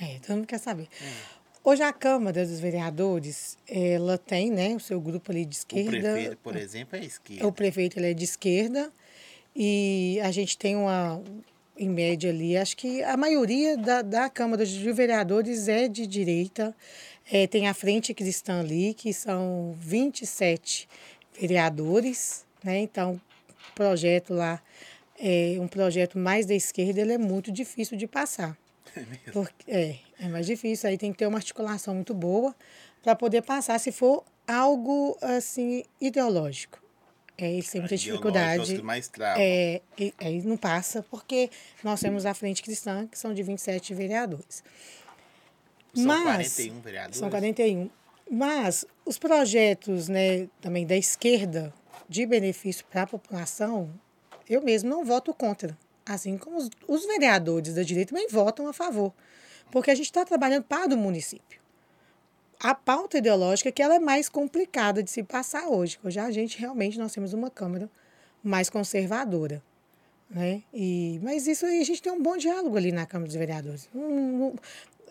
[0.00, 0.88] É, todo mundo quer saber.
[1.00, 1.42] É.
[1.64, 5.90] Hoje a Câmara dos Vereadores, ela tem, né, o seu grupo ali de O esquerda.
[5.90, 7.46] prefeito, por exemplo, é esquerda.
[7.46, 8.92] O prefeito ele é de esquerda
[9.54, 11.22] e a gente tem uma,
[11.78, 16.74] em média ali, acho que a maioria da, da Câmara de Vereadores é de direita.
[17.30, 20.88] É, tem a Frente Cristã ali, que são 27
[21.38, 22.80] vereadores, né?
[22.80, 24.60] Então, o projeto lá,
[25.22, 28.58] é um projeto mais da esquerda, ele é muito difícil de passar.
[29.32, 30.88] Porque, é, é mais difícil.
[30.90, 32.54] Aí tem que ter uma articulação muito boa
[33.02, 36.82] para poder passar, se for algo assim ideológico.
[37.38, 38.82] É, eles têm muita é dificuldade.
[39.38, 41.48] É, e- aí não passa, porque
[41.82, 44.62] nós temos a Frente Cristã, que são de 27 vereadores.
[45.94, 47.16] São Mas- 41 vereadores.
[47.18, 47.88] São 41.
[48.30, 51.72] Mas os projetos né, também da esquerda
[52.08, 53.90] de benefício para a população,
[54.52, 55.76] eu mesmo não voto contra.
[56.04, 59.12] Assim como os, os vereadores da direita também votam a favor.
[59.70, 61.60] Porque a gente está trabalhando para o município.
[62.60, 65.98] A pauta ideológica é que ela é mais complicada de se passar hoje.
[66.04, 67.90] Hoje a gente realmente nós temos uma Câmara
[68.42, 69.62] mais conservadora.
[70.30, 70.62] Né?
[70.72, 73.88] E, mas isso aí, a gente tem um bom diálogo ali na Câmara dos Vereadores.
[73.92, 74.54] Não-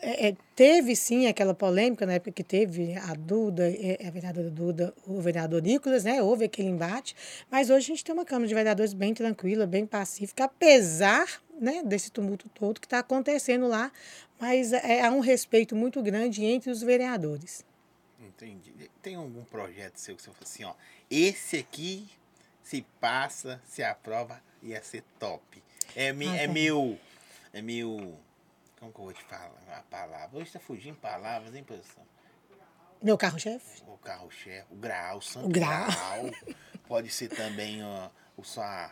[0.02, 4.50] é, é, teve sim aquela polêmica na época que teve a Duda, é, a vereadora
[4.50, 6.22] Duda, o vereador Nicolas, né?
[6.22, 7.16] Houve aquele embate,
[7.50, 11.84] mas hoje a gente tem uma Câmara de Vereadores bem tranquila, bem pacífica, apesar né,
[11.86, 13.92] desse tumulto todo que está acontecendo lá,
[14.40, 17.64] mas é, há um respeito muito grande entre os vereadores.
[18.20, 18.74] Entendi.
[19.02, 20.74] Tem algum projeto seu que você fala assim, ó,
[21.10, 22.08] esse aqui
[22.64, 25.62] se passa, se aprova, ia ser top.
[25.96, 26.48] É, me, Ah, é tem.
[26.48, 26.98] meu,
[27.54, 28.18] é meu,
[28.82, 30.40] como que eu vou te falar a palavra?
[30.40, 32.04] Hoje tá fugindo palavras, hein, professor?
[33.00, 33.84] Meu carro-chefe?
[33.88, 36.26] O carro-chefe, o graal, o santo O graal.
[36.88, 38.92] Pode ser também ó, o sua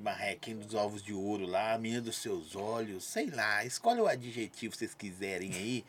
[0.00, 3.64] marrequinha dos ovos de ouro lá, a menina dos seus olhos, sei lá.
[3.64, 5.84] Escolhe o adjetivo que vocês quiserem aí.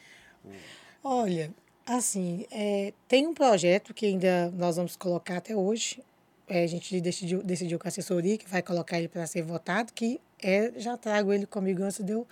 [1.04, 1.54] Olha,
[1.86, 6.04] assim, é, tem um projeto que ainda nós vamos colocar até hoje.
[6.48, 9.94] É, a gente decidiu, decidiu com a assessoria que vai colocar ele para ser votado,
[9.94, 12.28] que é, já trago ele comigo antes de eu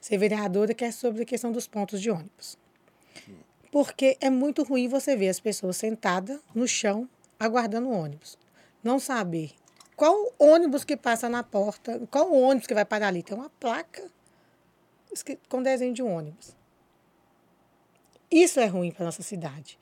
[0.00, 2.58] ser vereadora, que é sobre a questão dos pontos de ônibus.
[3.70, 7.08] Porque é muito ruim você ver as pessoas sentadas no chão
[7.38, 8.38] aguardando o ônibus.
[8.82, 9.52] Não saber
[9.96, 13.22] qual ônibus que passa na porta, qual ônibus que vai parar ali.
[13.22, 14.10] Tem uma placa
[15.48, 16.56] com desenho de um ônibus.
[18.30, 19.78] Isso é ruim para nossa cidade.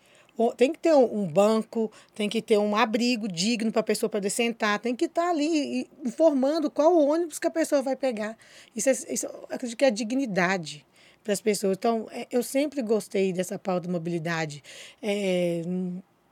[0.56, 4.31] Tem que ter um, banco, tem que ter um abrigo digno para a pessoa poder
[4.31, 8.36] sentar, tem que estar ali e- informando qual o ônibus que a pessoa vai pegar.
[8.74, 10.86] Isso, é, isso eu acredito que é dignidade
[11.24, 11.77] para as pessoas.
[11.77, 14.62] Então, é, eu sempre gostei dessa pauta de mobilidade.
[15.02, 15.62] É,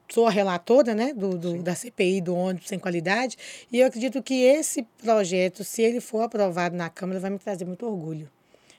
[0.08, 3.36] sou a relatora né, do, do- da CPI do ônibus sem qualidade,
[3.72, 7.64] e eu acredito que esse projeto, se ele for aprovado na Câmara, vai me trazer
[7.64, 8.30] muito orgulho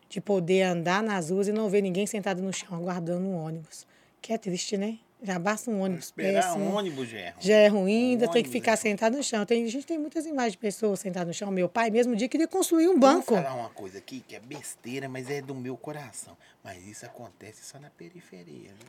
[0.09, 3.85] de poder andar nas ruas e não ver ninguém sentado no chão aguardando um ônibus.
[4.21, 4.97] Que é triste, né?
[5.21, 6.63] Já basta um ônibus Esperar péssimo.
[6.65, 7.41] um ônibus já é ruim.
[7.41, 9.45] Já é ruim, ainda tem que ficar é sentado no chão.
[9.45, 11.49] Tem, a gente tem muitas imagens de pessoas sentadas no chão.
[11.49, 13.33] Meu pai, mesmo dia, queria construir um banco.
[13.33, 16.37] Vou falar uma coisa aqui que é besteira, mas é do meu coração.
[16.63, 18.87] Mas isso acontece só na periferia, viu?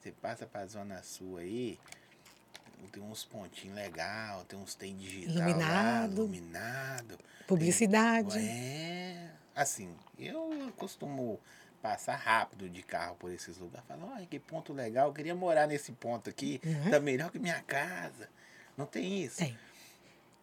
[0.00, 1.78] Você passa pra zona sul aí,
[2.92, 6.12] tem uns pontinhos legal, tem uns tem digital lá, Iluminado.
[6.14, 7.18] iluminado.
[7.46, 8.38] Publicidade.
[8.38, 11.40] É, assim, eu costumo
[11.84, 13.86] passar rápido de carro por esses lugares.
[13.86, 16.90] Falo, olha que ponto legal, eu queria morar nesse ponto aqui, Uhum.
[16.90, 18.26] tá melhor que minha casa.
[18.74, 19.36] Não tem isso?
[19.36, 19.54] Tem.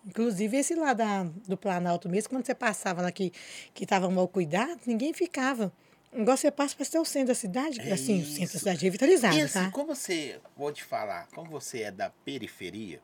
[0.06, 3.32] Inclusive, esse lá da, do Planalto mesmo, quando você passava lá que
[3.80, 5.74] estava mal cuidado, ninguém ficava.
[6.14, 8.36] Igual você passa para ser o centro da cidade, É assim, o isso.
[8.36, 9.72] centro da cidade revitalizado, E assim, tá?
[9.72, 13.02] como você, vou te falar, como você é da periferia,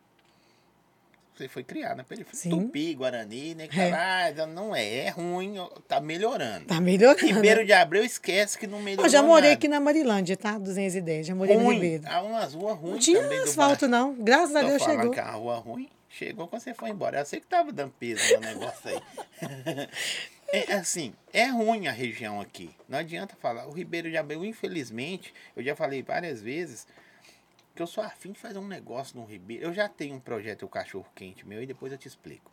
[1.38, 2.40] você foi criado na periferia.
[2.40, 2.50] Sim.
[2.50, 3.68] Tupi, Guarani, né?
[3.76, 4.46] É.
[4.48, 5.56] Não é, é ruim,
[5.88, 6.66] tá melhorando.
[6.66, 7.26] Tá melhorando.
[7.26, 9.54] Ribeiro de Abreu esquece que não melhorou Eu já morei nada.
[9.54, 10.58] aqui na Marilândia, tá?
[10.58, 11.76] 210, já morei no ruim.
[11.76, 12.04] Ribeiro.
[12.08, 14.16] Há umas ruas ruins Não tinha asfalto, não.
[14.16, 15.14] Graças a Tô Deus falando chegou.
[15.14, 17.20] que uma rua ruim, chegou quando você foi embora.
[17.20, 19.02] Eu sei que tava dando peso no negócio aí.
[20.50, 22.70] É assim, é ruim a região aqui.
[22.88, 23.68] Não adianta falar.
[23.68, 26.88] O Ribeiro de Abreu, infelizmente, eu já falei várias vezes
[27.78, 29.66] que eu sou afim de fazer um negócio no Ribeiro.
[29.66, 32.52] Eu já tenho um projeto, o cachorro quente meu, e depois eu te explico.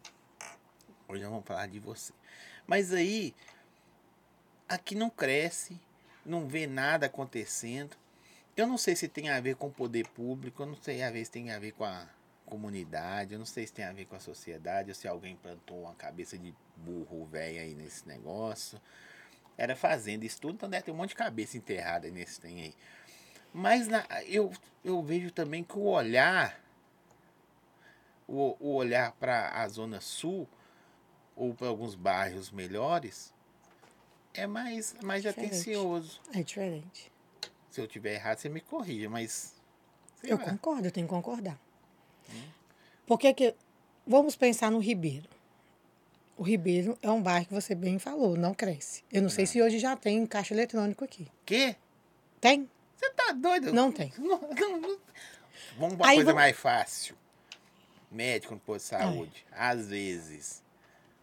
[1.08, 2.12] Hoje nós vamos falar de você.
[2.66, 3.34] Mas aí,
[4.68, 5.80] aqui não cresce,
[6.26, 7.96] não vê nada acontecendo.
[8.54, 11.10] Eu não sei se tem a ver com o poder público, eu não sei a
[11.10, 12.06] ver se tem a ver com a
[12.44, 15.84] comunidade, eu não sei se tem a ver com a sociedade, ou se alguém plantou
[15.84, 18.78] uma cabeça de burro velho aí nesse negócio.
[19.56, 22.74] Era fazenda, isso tudo, então deve ter um monte de cabeça enterrada nesse tem aí.
[23.56, 24.52] Mas na- eu,
[24.84, 26.60] eu vejo também que o olhar,
[28.26, 30.48] o, o olhar para a Zona Sul,
[31.36, 33.32] ou para alguns bairros melhores,
[34.34, 35.50] é mais, mais Diferente.
[35.52, 36.20] atencioso.
[36.34, 37.12] É diferente.
[37.70, 39.54] Se eu tiver errado, você me corrija, mas.
[40.22, 40.44] Eu lá.
[40.44, 41.58] concordo, eu tenho que concordar.
[42.30, 42.42] Hum.
[43.06, 43.54] Porque que.
[44.06, 45.28] Vamos pensar no Ribeiro.
[46.36, 49.04] O Ribeiro é um bairro que você bem falou, não cresce.
[49.10, 51.28] Eu não sei se hoje já tem um caixa eletrônico aqui.
[51.46, 51.76] Quê?
[52.40, 52.68] Tem?
[52.96, 53.72] Você tá doido?
[53.72, 54.12] Não tem.
[54.18, 54.98] Não, não, não.
[55.78, 57.16] Vamos pra Aí coisa vamos- mais fácil.
[58.10, 59.46] Médico no posto de saúde.
[59.52, 60.62] Às vezes.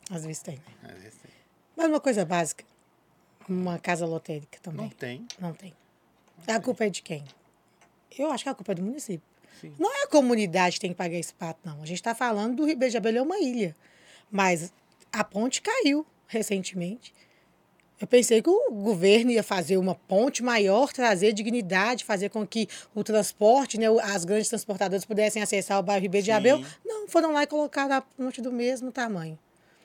[0.09, 0.55] Às vezes tem.
[0.57, 0.89] né?
[0.93, 1.31] Às vezes tem.
[1.75, 2.65] Mas uma coisa básica.
[3.47, 4.89] Uma casa lotérica Não também.
[4.89, 5.27] tem.
[5.39, 5.73] Não tem.
[6.47, 7.23] A culpa é de quem?
[8.17, 9.21] Eu acho que a culpa é do município.
[9.61, 9.73] Sim.
[9.79, 11.81] Não é a comunidade que tem que pagar esse pato, não.
[11.81, 13.75] A gente está falando do Ribeiro de Abelha é uma ilha.
[14.29, 14.73] Mas
[15.11, 17.13] a ponte caiu recentemente.
[18.01, 22.67] Eu pensei que o governo ia fazer uma ponte maior, trazer dignidade, fazer com que
[22.95, 26.31] o transporte, né, as grandes transportadoras pudessem acessar o bairro Ribeiro de.
[26.31, 26.63] Abel.
[26.83, 29.37] Não, foram lá e colocaram a ponte do mesmo tamanho.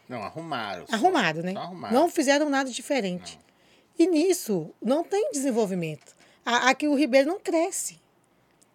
[0.08, 0.86] Não, arrumaram.
[0.86, 0.94] só.
[0.94, 1.52] Arrumado, né?
[1.54, 1.94] Arrumaram.
[1.94, 3.38] Não fizeram nada diferente.
[3.98, 6.14] E nisso não tem desenvolvimento.
[6.44, 8.00] Aqui o Ribeiro não cresce.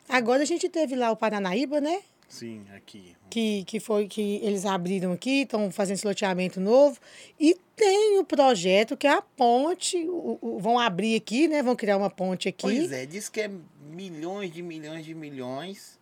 [0.08, 2.02] Agora a gente teve lá o Paranaíba, né?
[2.32, 3.14] Sim, aqui.
[3.30, 6.98] Que, que foi que eles abriram aqui, estão fazendo esse loteamento novo.
[7.38, 9.98] E tem o projeto que é a ponte.
[10.08, 11.62] o- o- vão abrir aqui, né?
[11.62, 12.62] Vão criar uma ponte aqui.
[12.62, 13.52] Pois é, diz que é
[13.90, 16.00] milhões de milhões de milhões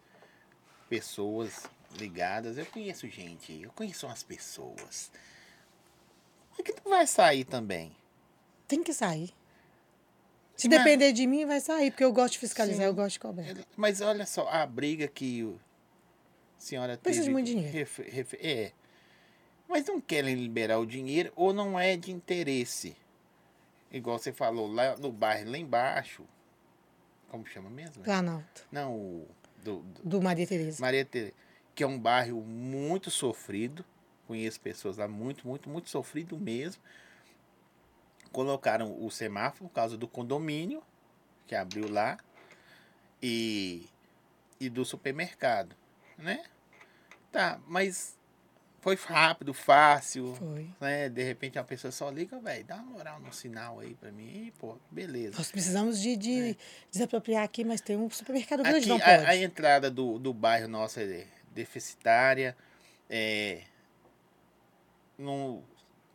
[0.88, 1.64] pessoas
[1.98, 2.58] ligadas.
[2.60, 5.12] Eu conheço gente, eu conheço umas pessoas.
[6.52, 7.92] Mas que não vai sair também.
[8.68, 9.34] Tem que sair.
[10.56, 12.86] Se Mas- depender de mim, vai sair, porque eu gosto de fiscalizar, Sim.
[12.88, 13.46] eu gosto de cobrar.
[13.76, 15.48] Mas olha só, a briga que
[16.60, 17.72] senhora Precisa de muito dinheiro.
[17.72, 18.72] ref- ref- é.
[19.68, 22.96] Mas não querem liberar o dinheiro ou não é de interesse.
[23.92, 26.24] Igual você falou, lá no bairro, lá embaixo.
[27.30, 28.04] Como chama mesmo?
[28.04, 29.28] Planalto, Não, o
[29.64, 30.82] do, do- do Maria Tereza.
[30.82, 31.34] Maria Tereza,
[31.76, 33.86] que é um bairro muito sofrido.
[34.28, 36.82] Conheço pessoas lá muito, muito, muito sofrido mesmo.
[38.32, 40.84] Colocaram o semáforo por causa do condomínio
[41.48, 42.18] que abriu lá
[43.22, 43.88] e,
[44.60, 45.76] e do supermercado,
[46.20, 46.44] né?
[47.32, 48.18] Tá, mas
[48.82, 50.70] foi rápido, fácil, Foi.
[50.80, 51.10] né?
[51.10, 54.48] De repente a pessoa só liga, velho, dá uma moral no sinal aí pra mim,
[54.48, 55.38] e, pô, beleza.
[55.38, 56.58] Nós precisamos de, de
[56.92, 59.26] desapropriar aqui, mas tem um supermercado grande, Aqui, não a, pode.
[59.26, 62.56] a entrada do, do bairro nosso é deficitária.
[63.10, 63.64] É,
[65.18, 65.62] não,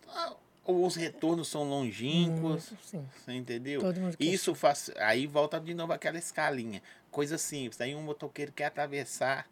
[0.09, 2.73] ah, os retornos são longínquos.
[2.83, 3.07] Sim.
[3.15, 3.83] Você entendeu?
[4.19, 4.91] Isso faz.
[4.97, 6.83] Aí volta de novo aquela escalinha.
[7.11, 7.81] Coisa simples.
[7.81, 9.47] Aí um motoqueiro quer atravessar,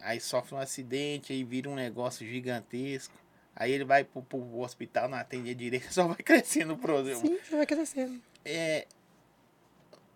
[0.00, 3.14] aí sofre um acidente, aí vira um negócio gigantesco.
[3.56, 7.20] Aí ele vai pro, pro hospital, não atende direito, só vai crescendo o problema.
[7.20, 8.20] Sim, vai crescendo.
[8.44, 8.86] É,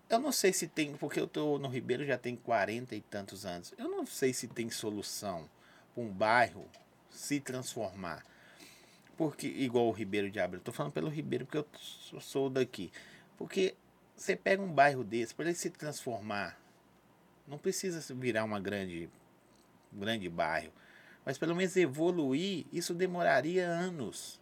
[0.09, 3.45] eu não sei se tem, porque eu tô no Ribeiro já tem 40 e tantos
[3.45, 3.73] anos.
[3.77, 5.49] Eu não sei se tem solução
[5.93, 6.65] para um bairro
[7.09, 8.25] se transformar.
[9.17, 12.91] Porque, igual o Ribeiro de Abreu, eu tô falando pelo Ribeiro porque eu sou- daqui.
[13.37, 13.75] Porque
[14.15, 16.57] você pega um bairro desse, para ele se transformar
[17.47, 19.09] Não precisa virar uma grande,
[19.93, 20.71] um grande bairro.
[21.25, 24.39] Mas pelo menos evoluir, isso demoraria anos.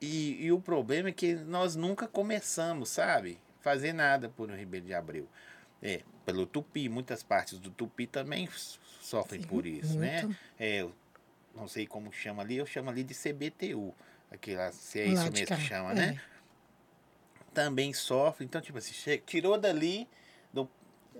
[0.00, 3.38] E, e o problema é que nós nunca começamos, sabe?
[3.60, 5.28] Fazer nada por um Ribeiro de Abreu.
[5.80, 8.48] É, pelo Tupi, muitas partes do Tupi também
[9.00, 10.22] sofrem Sim, por isso, né?
[10.22, 10.38] muito.
[10.58, 10.94] É, eu
[11.54, 13.94] não sei como chama ali, eu chamo ali de CBTU.
[14.30, 15.94] Aquela, se é isso mesmo que chama, é.
[15.94, 16.20] né?
[17.52, 18.44] Também sofre.
[18.44, 18.92] Então, tipo assim,
[19.26, 20.08] tirou dali,
[20.52, 20.68] do,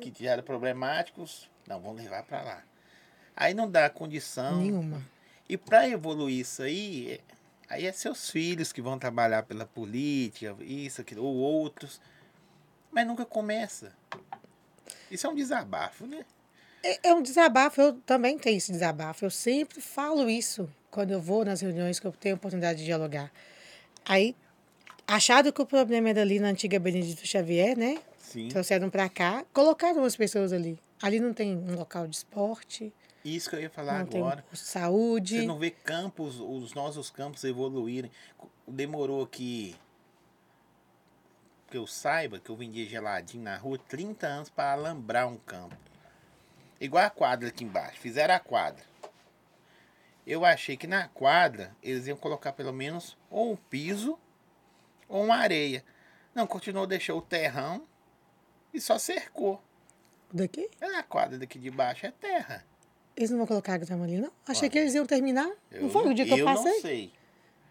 [0.00, 2.64] que já era problemáticos, não, vamos levar para lá.
[3.36, 4.58] Aí não dá condição.
[4.58, 5.02] Nenhuma.
[5.48, 7.20] E para evoluir isso aí, é-
[7.68, 12.00] aí é seus filhos que vão trabalhar pela política, isso, aquilo, ou outros.
[12.90, 13.92] Mas nunca começa.
[15.10, 16.24] Isso é um desabafo, né?
[16.82, 19.24] É, é um desabafo, eu também tenho esse desabafo.
[19.24, 23.30] Eu sempre falo isso quando eu vou nas reuniões que eu tenho oportunidade de dialogar.
[24.04, 24.34] Aí,
[25.06, 27.98] achado que o problema era ali na antiga Benedito Xavier, né?
[28.18, 28.48] Sim.
[28.48, 30.78] Trouxeram para cá, colocaram as pessoas ali.
[31.00, 32.92] Ali não tem um local de esporte,
[33.24, 34.44] Isso que eu ia falar não tem agora.
[34.50, 35.40] de saúde.
[35.40, 38.10] Você não vê campos, os nossos campos evoluírem.
[38.66, 39.76] Demorou aqui.
[41.70, 45.76] Que eu saiba que eu vendia geladinho na rua 30 anos para alambrar um campo.
[46.80, 48.00] Igual a quadra aqui embaixo.
[48.00, 48.84] Fizeram a quadra.
[50.26, 54.18] Eu achei que na quadra eles iam colocar pelo menos ou um piso
[55.08, 55.84] ou uma areia.
[56.34, 57.86] Não, continuou, deixou o terrão
[58.72, 59.62] e só cercou.
[60.32, 60.68] Daqui?
[60.80, 62.64] É a quadra daqui de baixo é terra.
[63.16, 64.30] Eles não vão colocar grama ali, não?
[64.46, 65.50] Achei Olha, que eles iam terminar.
[65.70, 66.72] Eu não foi o dia que eu, eu passei?
[66.72, 67.12] não sei.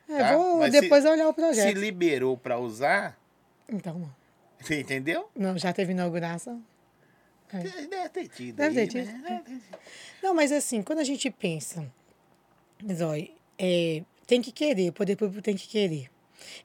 [0.10, 0.36] É, tá?
[0.38, 1.78] vou Mas se- depois olhar o Se projeto.
[1.78, 3.18] liberou para usar,
[3.68, 4.16] Então, não.
[4.60, 5.30] você entendeu?
[5.36, 6.62] Não, já teve inauguração?
[7.54, 7.58] É.
[7.60, 8.56] Deve ter tido.
[8.56, 9.14] Deve aí, ter tido.
[9.14, 9.22] né?
[9.28, 9.80] Deve ter tido.
[10.22, 11.86] Não, mas assim, quando a gente pensa,
[13.06, 16.10] olha, é, tem que querer, o poder público tem que querer.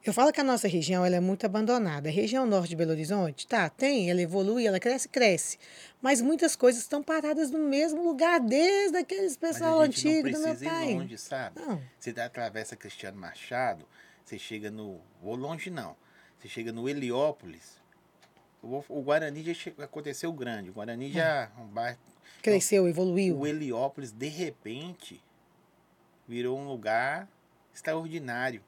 [0.05, 2.09] Eu falo que a nossa região ela é muito abandonada.
[2.09, 5.59] A região norte de Belo Horizonte, tá, tem, ela evolui, ela cresce, cresce.
[6.01, 10.90] Mas muitas coisas estão paradas no mesmo lugar desde aqueles pessoal antigo do meu pai.
[10.93, 11.61] ir longe, sabe?
[11.61, 11.82] Não.
[11.98, 13.85] Você atravessa Cristiano Machado,
[14.24, 15.01] você chega no.
[15.23, 15.97] Vou longe não.
[16.39, 17.77] Você chega no Heliópolis.
[18.62, 20.70] O Guarani já che- aconteceu grande.
[20.70, 21.98] O Guarani já é um bairro.
[22.43, 23.39] Cresceu, evoluiu.
[23.39, 25.23] O Heliópolis, de repente,
[26.27, 27.28] virou um lugar
[27.74, 28.62] extraordinário.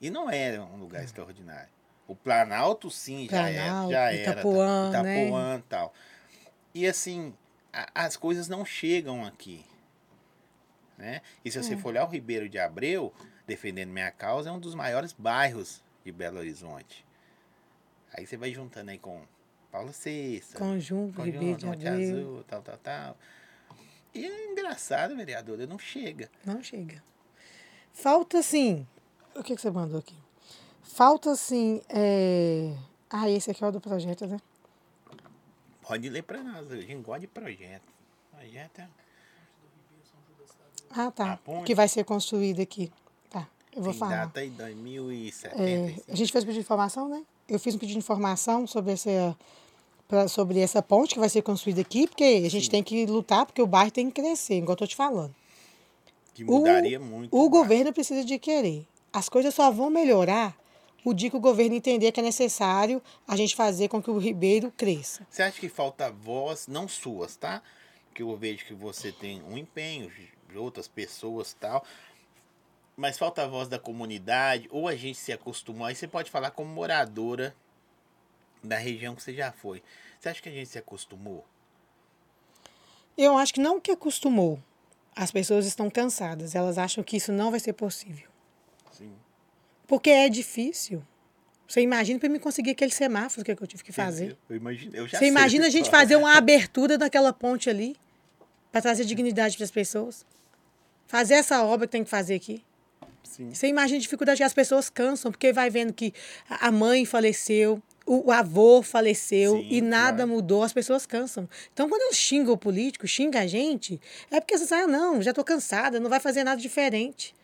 [0.00, 1.68] E não era um lugar extraordinário.
[2.06, 4.12] O Planalto, sim, já Planalto, era.
[4.12, 4.32] Já era.
[4.32, 5.22] Itapuã, tá- né?
[5.24, 5.94] Itapuã e tal.
[6.74, 7.34] E assim,
[7.72, 9.64] a- as coisas não chegam aqui.
[10.96, 11.20] Né?
[11.44, 11.78] E se você Hum.
[11.78, 13.12] for olhar o Ribeiro de Abreu,
[13.46, 17.04] defendendo minha causa, é um dos maiores bairros de Belo Horizonte.
[18.12, 19.22] Aí você vai juntando aí com
[19.70, 22.18] Paulo Cesta, Conjunto, Conjunto, Ribeiro de Monte Abreu.
[22.18, 23.18] Azul, tal, tal, tal.
[24.14, 26.30] E é engraçado, vereadora, não chega.
[26.44, 27.02] Não chega.
[27.92, 28.86] Falta, assim.
[29.38, 30.14] O que, que você mandou aqui?
[30.82, 31.80] Falta, assim.
[31.88, 32.74] É...
[33.10, 34.38] Ah, esse aqui é o do projeto, né?
[35.82, 37.82] Pode ler para nós, a gente gosta de projeto.
[38.36, 38.88] Projeto é...
[40.90, 41.38] Ah, tá.
[41.64, 42.90] Que vai ser construído aqui.
[43.30, 43.46] Tá.
[43.74, 44.26] Eu vou Tem falar.
[44.26, 45.62] data aí, 2070.
[45.62, 47.22] É, a gente fez pedido de informação, né?
[47.48, 49.36] Eu fiz um pedido de informação sobre essa,
[50.06, 52.70] pra- sobre essa ponte que vai ser construída aqui, porque a gente Sim.
[52.70, 55.34] tem que lutar, porque o bairro tem que crescer, igual eu tô te falando.
[56.34, 57.34] que mudaria muito.
[57.34, 57.50] O bairro.
[57.50, 58.86] governo precisa de querer.
[59.12, 60.56] As coisas só vão melhorar
[61.04, 64.18] o dia que o governo entender que é necessário a gente fazer com que o
[64.18, 65.26] Ribeiro cresça.
[65.30, 67.62] Você acha que falta voz, não suas, tá?
[68.08, 71.84] Porque eu vejo que você tem um empenho de outras pessoas tal.
[72.96, 75.86] Mas falta a voz da comunidade, ou a gente se acostumou.
[75.86, 77.54] Aí você pode falar como moradora
[78.62, 79.82] da região que você já foi.
[80.18, 81.44] Você acha que a gente se acostumou?
[83.16, 84.60] Eu acho que não que acostumou.
[85.14, 86.54] As pessoas estão cansadas.
[86.54, 88.27] Elas acham que isso não vai ser possível.
[88.98, 89.12] Sim.
[89.86, 91.02] Porque é difícil.
[91.66, 94.36] Você imagina para mim conseguir aquele semáforo que eu tive que fazer.
[94.48, 96.06] Eu imagino, eu já Você imagina a gente história.
[96.06, 97.94] fazer uma abertura daquela ponte ali
[98.72, 100.26] para trazer dignidade para as pessoas?
[101.06, 102.64] Fazer essa obra que tem que fazer aqui.
[103.22, 103.52] Sim.
[103.52, 106.14] Você imagina a dificuldade que as pessoas cansam, porque vai vendo que
[106.48, 110.30] a mãe faleceu, o avô faleceu Sim, e nada claro.
[110.30, 111.46] mudou, as pessoas cansam.
[111.72, 114.00] Então, quando eu xingo o político, xinga a gente,
[114.30, 117.34] é porque você sabe, ah, não, já tô cansada, não vai fazer nada diferente.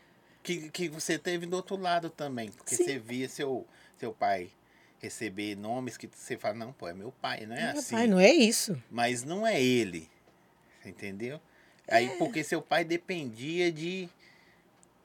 [0.45, 2.53] Que, que você teve do outro lado também.
[2.53, 2.85] Porque Sim.
[2.85, 3.67] você via seu,
[3.99, 4.51] seu pai
[5.01, 7.97] receber nomes que você fala, não, pô, é meu pai, não é Meu assim.
[7.97, 8.81] pai, não é isso.
[8.91, 10.09] Mas não é ele.
[10.85, 11.41] Entendeu?
[11.89, 14.09] Aí porque seu pai dependia de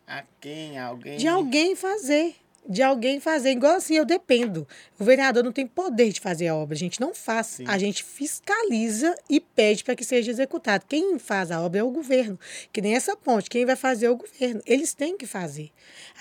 [0.08, 1.18] a quem, alguém.
[1.18, 2.36] De alguém fazer.
[2.70, 3.50] De alguém fazer.
[3.50, 4.68] Igual assim, eu dependo.
[5.00, 6.76] O vereador não tem poder de fazer a obra.
[6.76, 7.48] A gente não faz.
[7.48, 7.66] Sim.
[7.68, 10.86] A gente fiscaliza e pede para que seja executado.
[10.88, 12.40] Quem faz a obra é o governo.
[12.72, 13.50] Que nem essa ponte.
[13.50, 14.62] Quem vai fazer é o governo.
[14.66, 15.72] Eles têm que fazer.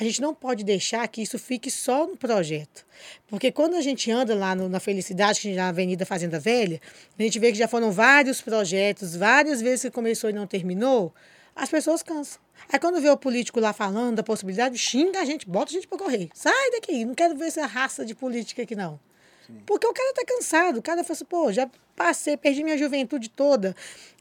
[0.01, 2.87] A gente não pode deixar que isso fique só no projeto.
[3.29, 6.81] Porque quando a gente anda lá no- na Felicidade, que na Avenida Fazenda Velha,
[7.19, 11.13] a gente vê que já foram vários projetos, várias vezes que começou e não terminou,
[11.55, 12.41] as pessoas cansam.
[12.73, 15.87] Aí quando vê o político lá falando da possibilidade, xinga a gente, bota a gente
[15.87, 16.29] para correr.
[16.35, 18.99] Sai daqui, não quero ver essa raça de política aqui não.
[19.65, 23.31] Porque o cara tá cansado, o cara fala assim, pô, já passei, perdi minha juventude
[23.31, 23.75] toda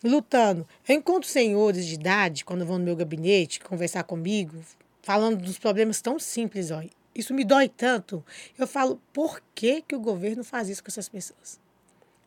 [0.03, 0.65] lutando.
[0.87, 4.57] Eu encontro senhores de idade, quando vão no meu gabinete conversar comigo,
[5.01, 6.81] falando dos problemas tão simples, ó.
[7.13, 8.23] Isso me dói tanto.
[8.57, 11.59] Eu falo, por que, que o governo faz isso com essas pessoas?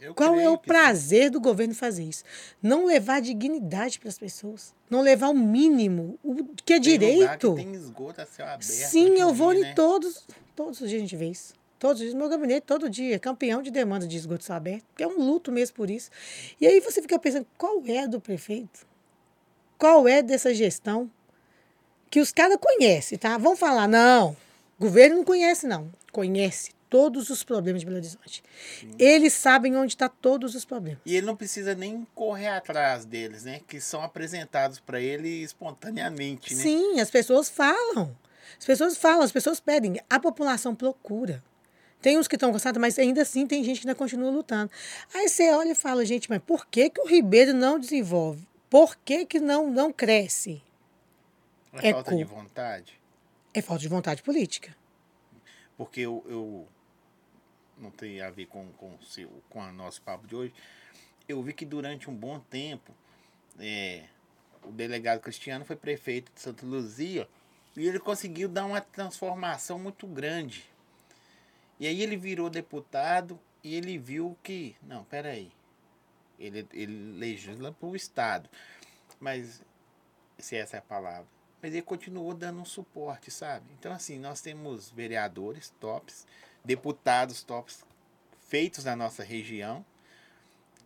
[0.00, 2.24] Eu Qual é o que prazer do governo fazer isso?
[2.62, 4.74] Não levar dignidade para as pessoas.
[4.88, 7.54] Não levar o mínimo, o que é tem direito.
[7.54, 8.64] que tem esgoto a céu aberto.
[8.64, 9.74] Sim, eu vou dia, em né?
[9.74, 11.52] todos, todos os dias a gente vê isso.
[11.78, 15.06] Todos os dias, meu gabinete, todo dia, campeão de demanda de esgoto céu aberto, é
[15.06, 16.10] um luto mesmo por isso.
[16.58, 18.86] E aí você fica pensando, qual é do prefeito?
[19.78, 21.10] Qual é dessa gestão?
[22.10, 23.36] Que os caras conhecem, tá?
[23.36, 24.36] Vão falar, não,
[24.78, 25.90] governo não conhece, não.
[26.10, 28.42] Conhece todos os problemas de Belo Horizonte.
[28.98, 31.00] Eles sabem onde estão todos os problemas.
[31.06, 33.60] E ele não precisa nem correr atrás deles, né?
[33.66, 36.62] Que são apresentados para ele espontaneamente, né?
[36.62, 38.14] Sim, as pessoas falam.
[38.58, 40.00] As pessoas falam, as pessoas pedem.
[40.10, 41.42] A população procura.
[42.02, 44.70] Tem uns que estão cansados, mas ainda assim tem gente que ainda continua lutando.
[45.14, 48.48] Aí você olha e fala, gente, mas por que, que o Ribeiro não desenvolve?
[48.68, 50.62] Por que, que não, não cresce?
[51.74, 53.00] É É falta de vontade.
[53.52, 54.74] É falta de vontade política.
[55.76, 56.68] Porque eu, eu
[57.80, 60.54] não tem a ver com, com, seu, com o nosso papo de hoje.
[61.28, 62.92] Eu vi que durante um bom tempo
[63.58, 64.04] é,
[64.62, 67.28] o delegado Cristiano foi prefeito de Santa Luzia
[67.76, 70.64] e ele conseguiu dar uma transformação muito grande.
[71.78, 75.50] E aí ele virou deputado e ele viu que, não, peraí,
[76.38, 78.48] ele, ele legisla para o Estado,
[79.18, 79.62] mas
[80.38, 81.26] se essa é a palavra.
[81.62, 83.66] Mas ele continuou dando um suporte, sabe?
[83.78, 86.26] Então, assim, nós temos vereadores tops,
[86.64, 87.84] deputados tops
[88.48, 89.84] feitos na nossa região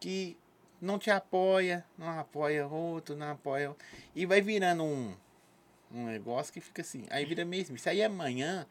[0.01, 0.37] que
[0.81, 3.85] não te apoia, não apoia outro, não apoia outro.
[4.15, 5.15] E vai virando um,
[5.93, 7.07] um negócio que fica assim.
[7.11, 7.75] Aí vira mesmo.
[7.77, 8.67] Isso aí amanhã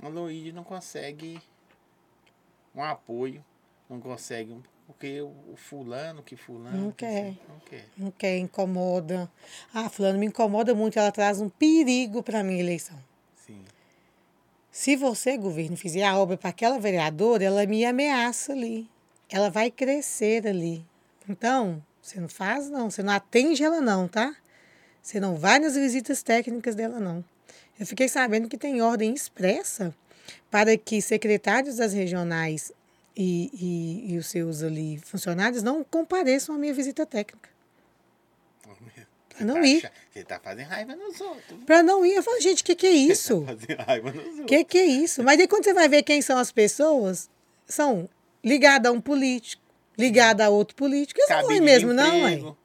[0.00, 1.40] a Luíde não consegue
[2.74, 3.44] um apoio,
[3.88, 4.52] não consegue.
[4.52, 6.76] um- Porque o, fulano, que fulano.
[6.76, 7.34] Não que quer.
[7.48, 7.84] Não quer.
[7.96, 9.30] Não quer, incomoda.
[9.74, 12.98] Ah, fulano me incomoda muito, ela traz um perigo para a minha eleição.
[13.36, 13.64] Sim.
[14.80, 18.88] Se você, governo, fizer a obra para aquela vereadora, ela me ameaça ali.
[19.28, 20.82] Ela vai crescer ali.
[21.28, 22.90] Então, você não faz, não.
[22.90, 24.34] Você não atende ela, não, tá?
[25.02, 27.22] Você não vai nas visitas técnicas dela, não.
[27.78, 29.94] Eu fiquei sabendo que tem ordem expressa
[30.50, 32.72] para que secretários das regionais
[33.14, 37.50] e, e, e os seus ali funcionários não compareçam à minha visita técnica.
[39.44, 39.90] Não tá ir.
[40.12, 41.64] Você tá fazendo raiva nos outros.
[41.64, 43.40] Para não ir, eu falo, gente, o que, que é isso?
[43.42, 44.46] Tá fazendo raiva nos outros.
[44.46, 45.22] Que que é isso?
[45.22, 47.28] Mas aí quando você vai ver quem são as pessoas,
[47.66, 48.08] são
[48.44, 49.62] ligadas a um político,
[49.98, 51.20] ligadas a outro político.
[51.20, 52.56] Eles não vão mesmo, não.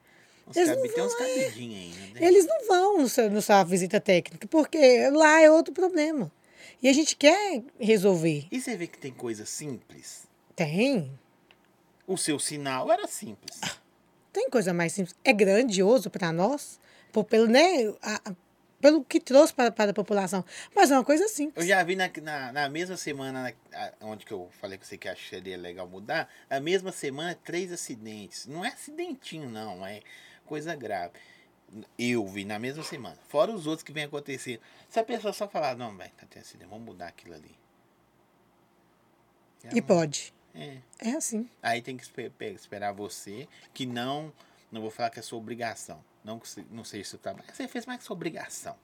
[0.48, 2.20] Uns Eles não cabi- Tem uns vão, ainda.
[2.20, 2.28] né?
[2.28, 6.32] Eles não vão no seu, na sua visita técnica, porque lá é outro problema.
[6.84, 8.46] E a gente quer resolver.
[8.52, 10.28] E você vê que tem coisa simples.
[10.56, 11.12] Tem.
[12.06, 13.60] O seu sinal era simples.
[14.36, 15.16] Tem coisa mais simples.
[15.24, 16.78] É grandioso para nós,
[17.14, 18.36] por, pelo, né, a- a-
[18.82, 20.44] pelo que trouxe para, para a população.
[20.76, 21.64] Mas é uma coisa simples.
[21.64, 24.84] Eu já vi na, na, na mesma semana, na- a- onde que eu falei com
[24.84, 28.46] você que acharia legal mudar, na mesma semana, três acidentes.
[28.46, 30.02] Não é acidentinho, não, é
[30.46, 31.14] coisa grave.
[31.98, 33.18] Eu vi na mesma semana.
[33.30, 34.60] Fora os outros que vem acontecer.
[34.90, 37.56] Se a pessoa só falar, não, velho, tá tendo acidente, vamos mudar aquilo ali.
[39.74, 40.34] E pode.
[40.56, 40.78] É.
[41.00, 41.50] É assim.
[41.62, 44.32] Aí tem que espe- pe- esperar você, que não,
[44.72, 46.00] não vou falar que é sua obrigação.
[46.24, 47.46] Não, se- não seja seu trabalho.
[47.54, 48.76] Você fez mais que sua obrigação.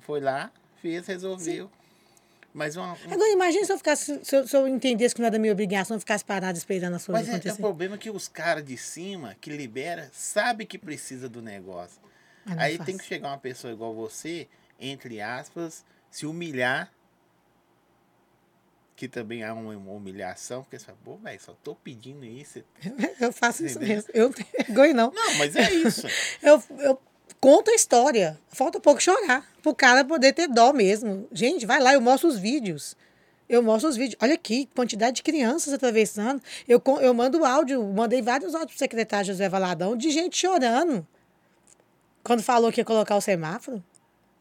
[0.00, 0.50] Foi lá,
[0.82, 1.70] fez, resolveu.
[2.52, 5.26] Mas, uma, um- Agora, imagine se eu, ficasse, se, eu, se eu entendesse que não
[5.26, 8.10] era minha obrigação, eu ficasse parado esperando as coisas mas é, é o problema que
[8.10, 12.00] os caras de cima, que libera, sabe que precisa do negócio.
[12.46, 12.86] Não Aí faz.
[12.86, 14.46] tem que chegar uma pessoa igual você,
[14.78, 16.92] entre aspas, se humilhar.
[18.96, 22.62] Que também é uma humilhação, porque você fala, pô, velho, só tô pedindo isso.
[23.20, 23.96] Eu faço isso Entendeu?
[23.96, 24.10] mesmo.
[24.14, 25.10] Eu não tenho vergonha, não.
[25.10, 26.06] Não, mas é isso.
[26.40, 27.00] Eu, eu
[27.40, 28.38] conto a história.
[28.48, 29.44] Falta pouco chorar.
[29.62, 31.26] Pro cara poder ter dó mesmo.
[31.32, 32.96] Gente, vai lá, eu mostro os vídeos.
[33.48, 34.16] Eu mostro os vídeos.
[34.22, 36.40] Olha aqui, quantidade de crianças atravessando.
[36.68, 41.06] Eu, eu mando áudio, mandei vários áudios pro secretário José Valadão de gente chorando.
[42.22, 43.82] Quando falou que ia colocar o semáforo.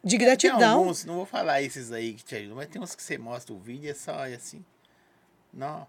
[0.04, 0.80] De Tem gratidão.
[0.80, 3.54] alguns, não vou falar esses aí que te ajudam, mas tem uns que você mostra
[3.54, 4.64] o vídeo e é só olha assim.
[5.54, 5.88] Não.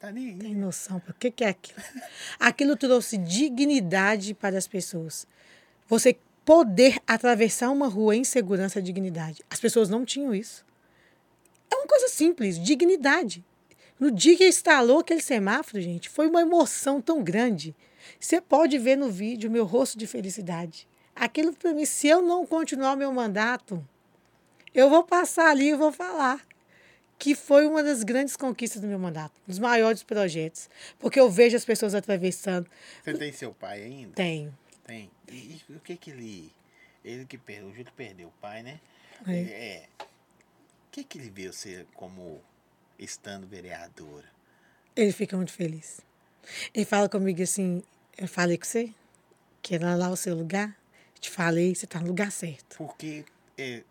[0.00, 0.36] Tá nem.
[0.38, 1.80] Tem noção para o que, que é aquilo?
[2.40, 5.26] Aquilo trouxe dignidade para as pessoas.
[5.88, 9.44] Você poder atravessar uma rua em segurança é dignidade.
[9.50, 10.64] As pessoas não tinham isso.
[11.70, 13.44] É uma coisa simples, dignidade.
[13.98, 17.74] No dia que instalou aquele semáforo, gente, foi uma emoção tão grande.
[18.18, 20.88] Você pode ver no vídeo meu rosto de felicidade.
[21.14, 23.86] Aquilo para mim, se eu não continuar o meu mandato,
[24.74, 26.40] eu vou passar ali e vou falar
[27.18, 30.68] que foi uma das grandes conquistas do meu mandato, um dos maiores projetos,
[30.98, 32.68] porque eu vejo as pessoas atravessando.
[33.04, 34.14] Você tem seu pai ainda?
[34.14, 34.58] Tenho.
[34.84, 35.08] Tem.
[35.30, 36.52] E, e o que que ele.
[37.04, 38.80] Ele que perdeu, o Júlio perdeu o pai, né?
[39.26, 39.38] É.
[39.40, 39.88] É.
[40.00, 40.06] O
[40.90, 42.40] que que ele vê você como
[42.98, 44.26] estando vereadora?
[44.96, 46.00] Ele fica muito feliz.
[46.74, 47.82] Ele fala comigo assim:
[48.18, 48.92] eu falei com você
[49.62, 50.76] que era lá o seu lugar.
[51.22, 52.76] Te falei, você tá no lugar certo.
[52.76, 53.24] Porque
[53.56, 53.84] é,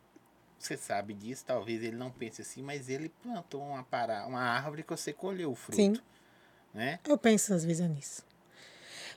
[0.59, 4.83] você sabe disso, talvez ele não pense assim, mas ele plantou uma, para, uma árvore
[4.83, 5.77] que você colheu o fruto.
[5.77, 5.93] Sim.
[6.73, 6.99] Né?
[7.07, 8.25] Eu penso às vezes nisso.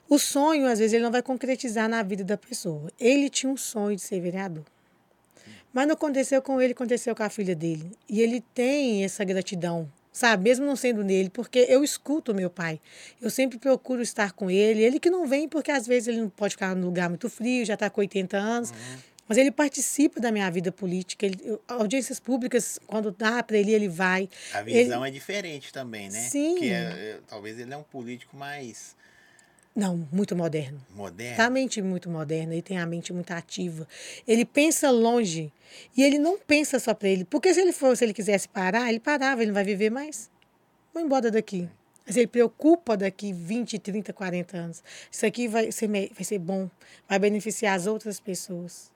[0.07, 2.89] O sonho, às vezes, ele não vai concretizar na vida da pessoa.
[2.97, 4.63] Ele tinha um sonho de ser vereador.
[5.73, 7.91] Mas não aconteceu com ele, aconteceu com a filha dele.
[8.07, 10.45] E ele tem essa gratidão, sabe?
[10.45, 12.79] Mesmo não sendo nele, porque eu escuto meu pai.
[13.21, 14.81] Eu sempre procuro estar com ele.
[14.81, 17.65] Ele que não vem, porque às vezes ele não pode ficar num lugar muito frio,
[17.65, 18.73] já está com 80 anos.
[19.27, 21.25] Mas ele participa da minha vida política.
[21.25, 24.29] Ele, eu- audiências públicas, quando dá para ele, ele vai.
[24.53, 26.19] A Ele- visão é diferente também, né?
[26.21, 26.55] Sim.
[26.59, 28.95] Que é, é, talvez ele é um político mais
[29.75, 30.81] Não, muito moderno.
[30.91, 31.35] moderno.
[31.35, 33.85] Tá a mente muito moderna, ele tem a mente muito ativa.
[34.25, 35.51] Ele pensa longe
[35.97, 37.25] e ele não pensa só para ele.
[37.25, 40.29] Porque se ele fosse, se ele quisesse parar, ele parava, ele não vai viver mais.
[40.93, 41.69] Vou embora daqui.
[42.07, 44.81] Mas ele preocupa daqui 20, 30, 40 anos.
[45.11, 46.69] Isso aqui vai ser, vai ser bom,
[47.09, 48.89] vai beneficiar as outras pessoas.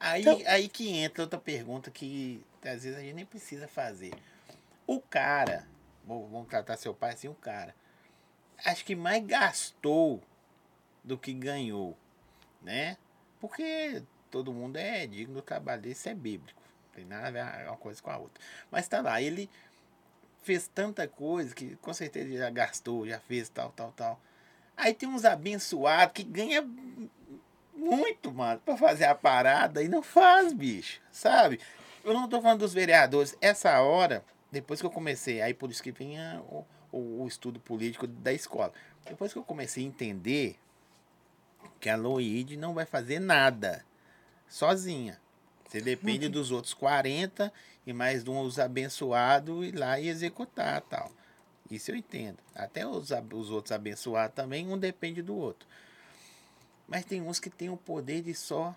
[0.00, 4.12] Aí, Então- aí que entra outra pergunta que às vezes a gente nem precisa fazer.
[4.86, 5.66] O cara,
[6.06, 7.74] vamos tratar seu pai assim, o cara,
[8.64, 10.22] acho que mais gastou
[11.02, 11.96] do que ganhou,
[12.62, 12.96] né?
[13.40, 16.60] Porque todo mundo é digno do trabalho isso é bíblico.
[16.88, 18.42] Não tem nada a ver uma coisa com a outra.
[18.70, 19.48] Mas tá lá, ele
[20.42, 24.20] fez tanta coisa que com certeza já gastou, já fez tal, tal, tal.
[24.76, 26.66] Aí tem uns abençoados que ganha
[27.74, 31.60] muito, mano, pra fazer a parada e não faz, bicho, sabe?
[32.04, 33.36] Eu não tô falando dos vereadores.
[33.40, 37.60] Essa hora, depois que eu comecei, aí por isso que vinha o, o, o estudo
[37.60, 38.72] político da escola.
[39.04, 40.58] Depois que eu comecei a entender
[41.80, 43.84] que a Loide não vai fazer nada
[44.48, 45.20] sozinha.
[45.66, 47.52] Você depende dos outros 40
[47.86, 51.12] e mais de uns abençoados ir lá e executar tal.
[51.70, 52.38] Isso eu entendo.
[52.54, 55.68] Até os, os outros abençoados também, um depende do outro.
[56.86, 58.74] Mas tem uns que tem o poder de só.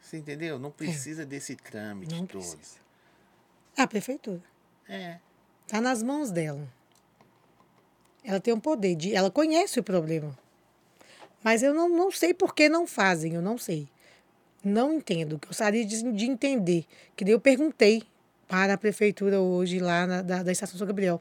[0.00, 0.58] Você entendeu?
[0.58, 2.40] Não precisa desse trâmite Não todo.
[2.40, 2.78] precisa.
[3.76, 4.42] A prefeitura.
[4.88, 5.18] É.
[5.66, 6.66] Está nas mãos dela.
[8.24, 9.14] Ela tem o poder de.
[9.14, 10.36] Ela conhece o problema.
[11.42, 13.88] Mas eu não, não sei por que não fazem, eu não sei.
[14.64, 15.40] Não entendo.
[15.46, 16.84] Gostaria de, de entender.
[17.14, 18.02] Que daí eu perguntei
[18.48, 21.20] para a prefeitura hoje, lá na, da, da Estação São Gabriel.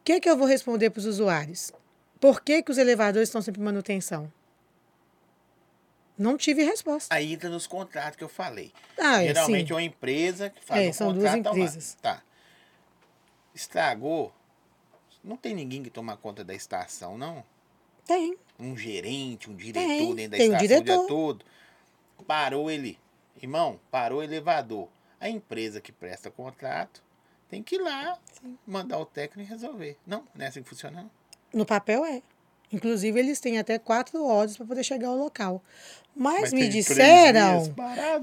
[0.00, 1.72] O que, é que eu vou responder para os usuários?
[2.20, 4.32] Por que, que os elevadores estão sempre em manutenção?
[6.16, 7.14] Não tive resposta.
[7.14, 8.72] Aí entra nos contratos que eu falei.
[8.98, 9.72] Ah, é, Geralmente sim.
[9.72, 11.36] é uma empresa que faz É, o são duas lá.
[11.38, 11.96] empresas.
[12.00, 12.22] Tá.
[13.56, 14.32] Estragou.
[15.24, 17.42] Não tem ninguém que toma conta da estação, não?
[18.04, 18.36] Tem.
[18.60, 21.06] Um gerente, um diretor Tem, dentro da tem um estação o dia diretor.
[21.08, 21.44] todo.
[22.26, 22.98] Parou ele.
[23.40, 24.88] Irmão, parou o elevador.
[25.18, 27.02] A empresa que presta contrato
[27.48, 28.18] tem que ir lá
[28.66, 29.96] mandar o técnico resolver.
[30.06, 31.10] Não, não é assim que funciona, não.
[31.52, 32.22] No papel é.
[32.72, 35.62] Inclusive, eles têm até quatro horas para poder chegar ao local.
[36.18, 37.74] Mas, Mas me disseram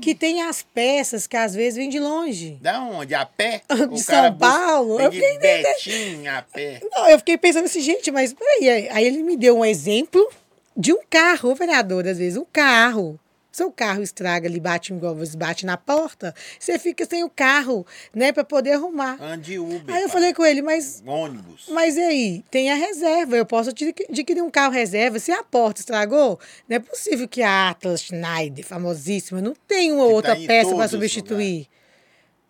[0.01, 2.57] que tem as peças que às vezes vêm de longe.
[2.59, 3.13] Da onde?
[3.13, 3.61] A pé?
[3.69, 4.99] De O São Paulo?
[4.99, 6.81] Eu de fiquei Betim a pé.
[6.91, 8.89] Não, eu fiquei pensando assim, gente, mas peraí.
[8.89, 10.27] Aí ele me deu um exemplo
[10.75, 13.19] de um carro, vereador, às vezes, um carro.
[13.55, 17.85] Seu carro estraga ali, bate igual você bate na porta, você fica sem o carro,
[18.11, 19.21] né, para poder arrumar.
[19.21, 19.93] Ande Uber.
[19.95, 20.13] Aí eu pai.
[20.13, 21.67] falei com ele, mas Ônibus.
[21.69, 22.43] Mas e aí?
[22.49, 23.37] Tem a reserva.
[23.37, 25.19] Eu posso adqui- adquirir um carro reserva.
[25.19, 30.07] Se a porta estragou, não é possível que a Atlas Schneider, famosíssima, não tem uma
[30.07, 31.67] Que outra tá peça para substituir.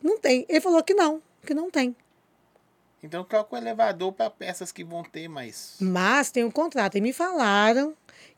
[0.01, 0.45] Não tem.
[0.47, 1.93] Ele falou que não, que não tem.
[3.03, 5.75] Então troca o elevador para peças que vão ter mais.
[5.81, 6.97] Mas tem um contrato.
[6.97, 7.93] E me falaram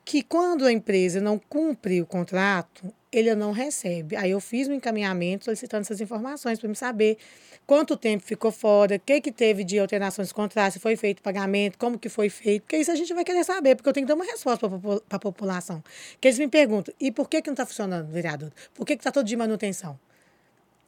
[0.05, 4.15] que quando a empresa não cumpre o contrato, ele não recebe.
[4.15, 7.17] Aí eu fiz um encaminhamento solicitando essas informações para me saber
[7.65, 11.23] quanto tempo ficou fora, o que, que teve de alterações de contrato, se foi feito
[11.23, 14.05] pagamento, como que foi feito, porque isso a gente vai querer saber, porque eu tenho
[14.05, 15.83] que dar uma resposta para a população.
[16.21, 18.51] Que eles me perguntam, e por que, que não está funcionando, vereador?
[18.75, 19.99] Por que está todo de manutenção?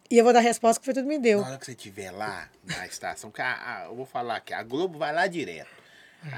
[0.09, 1.41] E eu vou dar a resposta que foi tudo me deu.
[1.41, 4.53] Na hora que você estiver lá na estação, que a, a, eu vou falar que
[4.53, 5.86] a Globo vai lá direto.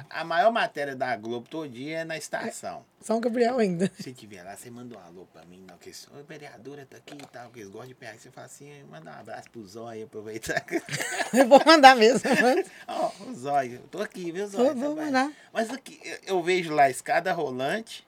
[0.09, 2.85] A, maior matéria da Globo todo dia é na estação.
[3.01, 3.89] São Gabriel ainda.
[3.99, 7.15] Se estiver lá, você manda um alô pra mim, não, que a vereadora tá aqui
[7.15, 8.17] e tal, que eles gostam de pegar.
[8.17, 10.63] Você fala assim, manda um abraço pro Zóio, aproveitar.
[11.33, 12.21] eu vou mandar mesmo.
[12.87, 14.75] Ó, oh, o Zóio, eu tô aqui, viu, Zóio?
[14.75, 15.31] Vou, vou mandar.
[15.53, 18.05] Mas aqui, eu vejo lá a escada rolante,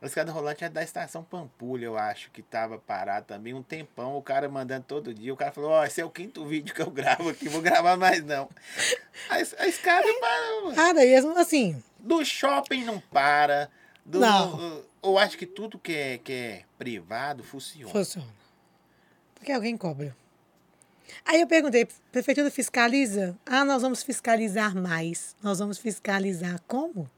[0.00, 4.16] a escada rolante é da estação Pampulha, eu acho, que tava parado também um tempão,
[4.16, 5.34] o cara mandando todo dia.
[5.34, 7.60] O cara falou, ó, oh, esse é o quinto vídeo que eu gravo aqui, vou
[7.60, 8.48] gravar mais não.
[9.28, 10.74] A, a escada para.
[10.74, 11.82] Para, e assim.
[11.98, 13.68] Do shopping não para.
[14.04, 14.84] Do, não.
[15.02, 17.92] eu acho que tudo que é, que é privado funciona.
[17.92, 18.32] Funciona.
[19.34, 20.16] Porque alguém cobra.
[21.24, 23.36] Aí eu perguntei, prefeitura fiscaliza?
[23.44, 25.34] Ah, nós vamos fiscalizar mais.
[25.42, 27.10] Nós vamos fiscalizar como?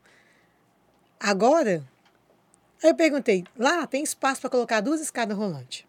[1.19, 1.85] Agora?
[2.83, 5.85] Aí eu perguntei, lá tem espaço para colocar duas escadas rolantes.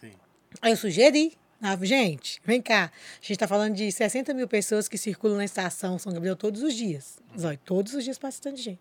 [0.00, 0.12] Sim.
[0.60, 2.84] Aí eu sugeri, ah, gente, vem cá.
[2.84, 6.62] A gente está falando de 60 mil pessoas que circulam na estação São Gabriel todos
[6.62, 7.18] os dias.
[7.38, 8.80] Zói, todos os dias passa de gente.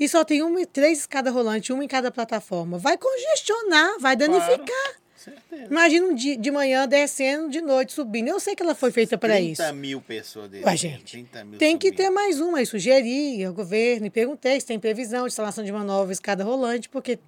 [0.00, 2.76] E só tem uma, três escadas rolantes, uma em cada plataforma.
[2.76, 4.66] Vai congestionar, vai danificar.
[4.66, 5.07] Claro.
[5.18, 5.64] Certeza.
[5.64, 8.28] Imagina um dia de manhã descendo, de noite subindo.
[8.28, 9.60] Eu sei que ela foi feita para isso.
[9.60, 10.76] 30 mil pessoas descendo.
[10.76, 11.26] gente,
[11.58, 12.60] tem que ter mais uma.
[12.62, 16.44] Eu sugeri ao governo e perguntei se tem previsão de instalação de uma nova escada
[16.44, 17.18] rolante, porque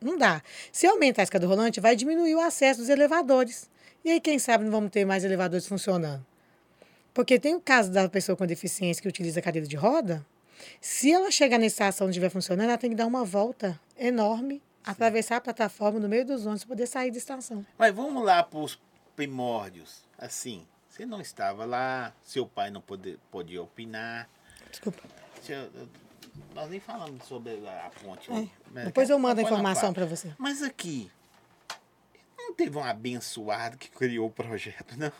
[0.00, 0.40] não dá.
[0.70, 3.68] Se aumentar a escada rolante, vai diminuir o acesso dos elevadores.
[4.04, 6.24] E aí, quem sabe, não vamos ter mais elevadores funcionando.
[7.12, 10.24] Porque tem o caso da pessoa com deficiência que utiliza a cadeira de roda.
[10.80, 14.62] Se ela chegar na estação e estiver funcionando, ela tem que dar uma volta enorme
[14.84, 17.64] atravessar a plataforma no meio dos ônibus para poder sair da estação.
[17.78, 18.78] Mas vamos lá para os
[19.14, 20.04] primórdios.
[20.18, 24.28] Assim, você não estava lá, seu pai não poder, podia opinar.
[24.70, 25.02] Desculpa.
[26.54, 28.30] Nós nem falamos sobre a ponte.
[28.30, 28.48] É.
[28.70, 28.84] Né?
[28.86, 30.32] Depois eu mando a informação para você.
[30.38, 31.10] Mas aqui,
[32.46, 35.12] não teve um abençoado que criou o projeto, não.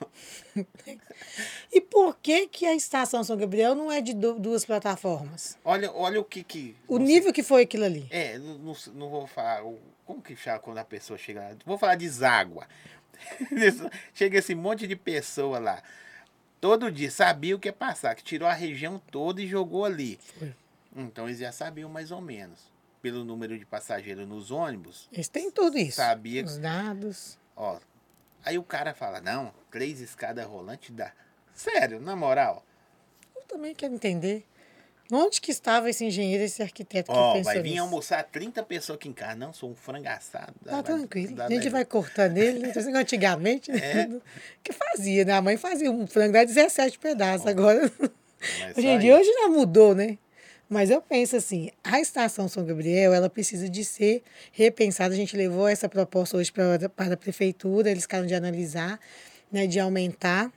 [1.72, 5.56] e por que que a estação São Gabriel não é de duas plataformas?
[5.64, 6.76] Olha, olha o que que...
[6.88, 8.06] O nível que foi aquilo ali.
[8.10, 9.62] É, não, não vou falar...
[10.04, 11.56] Como que chama quando a pessoa chega lá?
[11.64, 12.66] Vou falar de zágua.
[14.12, 15.82] chega esse monte de pessoa lá.
[16.60, 20.18] Todo dia sabia o que ia passar, que tirou a região toda e jogou ali.
[20.38, 20.54] Foi.
[20.94, 22.71] Então eles já sabiam mais ou menos
[23.02, 25.08] pelo número de passageiros nos ônibus.
[25.12, 25.96] Eles têm tudo isso.
[25.96, 26.44] Sabia.
[26.44, 27.36] Os dados.
[27.56, 27.78] Ó,
[28.44, 31.12] aí o cara fala, não, três escadas rolantes dá.
[31.52, 32.64] Sério, na moral.
[33.36, 34.46] Eu também quero entender.
[35.14, 37.82] Onde que estava esse engenheiro, esse arquiteto que pensou vai vir nisso?
[37.82, 39.34] almoçar 30 pessoas aqui em casa.
[39.34, 40.54] Não, sou um frango assado.
[40.64, 41.34] Tá vai, tranquilo.
[41.34, 42.70] Dá, a gente vai cortando ele.
[42.70, 43.78] Assim, antigamente, né?
[43.78, 44.08] É.
[44.64, 45.34] que fazia, né?
[45.34, 47.44] A mãe fazia um frango de 17 pedaços.
[47.46, 47.92] Ó, Agora,
[48.74, 50.16] hoje em dia, hoje já mudou, né?
[50.72, 54.22] Mas eu penso assim, a estação São Gabriel, ela precisa de ser
[54.52, 55.12] repensada.
[55.12, 58.98] A gente levou essa proposta hoje para, para a prefeitura, eles ficaram de analisar,
[59.52, 60.50] né, de aumentar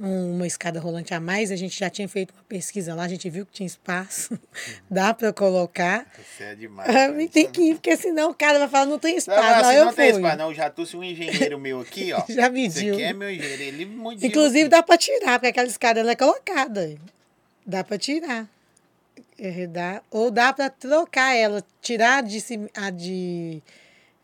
[0.00, 1.52] uma escada rolante a mais.
[1.52, 4.38] A gente já tinha feito uma pesquisa lá, a gente viu que tinha espaço,
[4.88, 6.10] dá para colocar.
[6.16, 6.90] Você é demais.
[7.30, 9.42] tem que ir, porque senão o cara vai falar, não tem espaço.
[9.42, 10.04] Não, não, assim, eu não fui.
[10.04, 10.54] tem espaço, não.
[10.54, 12.24] Já trouxe um engenheiro meu aqui, ó.
[12.32, 12.94] já mediu.
[12.94, 13.62] Você quer meu engenheiro?
[13.62, 14.26] Ele mediu.
[14.26, 16.96] Inclusive dá para tirar, porque aquela escada ela é colocada.
[17.66, 18.48] Dá para tirar.
[20.10, 22.38] Ou dá para trocar ela, tirar de,
[22.74, 23.62] a de,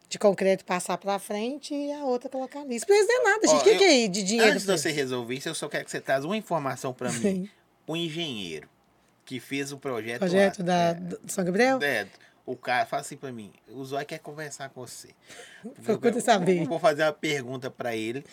[0.08, 2.76] de concreto, passar para frente e a outra colocar ali.
[2.76, 3.60] Isso não é nada, gente.
[3.60, 4.50] O que, que é de dinheiro?
[4.50, 7.48] Antes de você resolver isso, eu só quero que você traga uma informação para mim.
[7.86, 8.68] O engenheiro
[9.24, 10.20] que fez o projeto.
[10.20, 11.78] Projeto lá, da, é, do São Gabriel?
[11.82, 12.06] É,
[12.46, 15.08] o cara fala assim para mim: o Zói quer conversar com você.
[15.84, 16.62] Procura saber.
[16.62, 18.24] Eu vou fazer uma pergunta para ele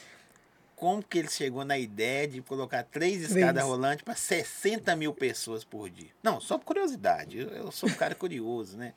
[0.82, 5.64] como que ele chegou na ideia de colocar três escadas rolantes para 60 mil pessoas
[5.64, 6.10] por dia?
[6.24, 7.38] Não, só por curiosidade.
[7.38, 8.92] Eu, eu sou um cara curioso, né?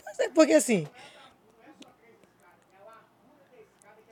[0.00, 0.86] Pois é, porque assim.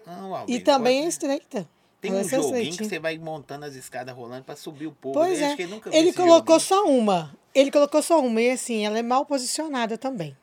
[0.05, 1.07] Não, e também pode...
[1.07, 1.69] é estreita.
[2.01, 5.15] Tem um joguinho que você vai montando as escadas rolantes para subir o povo.
[5.15, 5.47] Pois é.
[5.47, 7.33] Acho que ele ele colocou só uma.
[7.55, 10.37] Ele colocou só uma e assim, ela é mal posicionada também.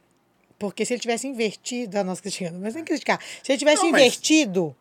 [0.57, 3.19] Porque se ele tivesse invertido, a nossa criticando, mas nem criticar.
[3.43, 4.02] Se ele tivesse não, mas...
[4.02, 4.73] invertido,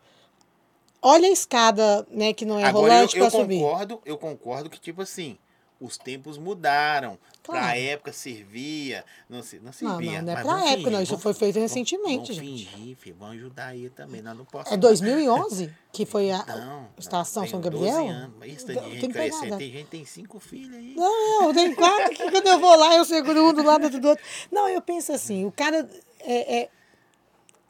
[1.01, 3.59] Olha a escada, né, que não é Agora, rolante eu, eu para subir.
[3.59, 5.37] Concordo, eu concordo que, tipo assim,
[5.79, 7.17] os tempos mudaram.
[7.41, 7.79] Pra Claro.
[7.79, 10.21] época servia, não, se, não Não, servia.
[10.21, 10.75] não, não é pra época, não.
[10.99, 12.69] fingir, Isso vamos- foi feito recentemente, vamos gente.
[12.69, 14.21] fingir, filho, vamos ajudar aí também.
[14.21, 17.95] Nós não posso É 2011 que foi a Não, estação não, São tem Gabriel?
[17.97, 18.35] 12 anos.
[18.37, 19.57] Mas Isso Eu tem gente data.
[19.57, 20.93] tem gente tem cinco filhos aí.
[20.95, 24.07] Não, eu tenho quatro que quando eu vou lá eu seguro um do lado do
[24.07, 24.23] outro.
[24.51, 26.69] Não, eu penso assim, o cara é, é,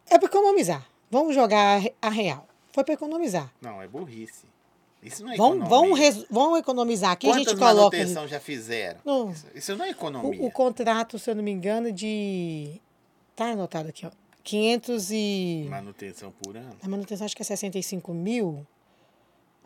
[0.10, 0.86] é para economizar.
[1.10, 2.46] Vamos jogar a real.
[2.72, 3.52] Foi para economizar.
[3.62, 4.46] Não, é burrice.
[5.04, 5.96] Isso não é economia.
[5.96, 7.12] res- vamos economizar.
[7.12, 7.76] Aqui a Quantas gente coloca.
[7.98, 9.00] manutenção já fizeram?
[9.04, 9.32] Não.
[9.32, 10.42] Isso, isso não é economia.
[10.42, 12.80] O, o contrato, se eu não me engano, de.
[13.36, 14.12] Tá anotado aqui, ó.
[14.44, 15.66] 500 e.
[15.70, 16.76] Manutenção por ano.
[16.84, 18.66] A manutenção acho que é 65 mil.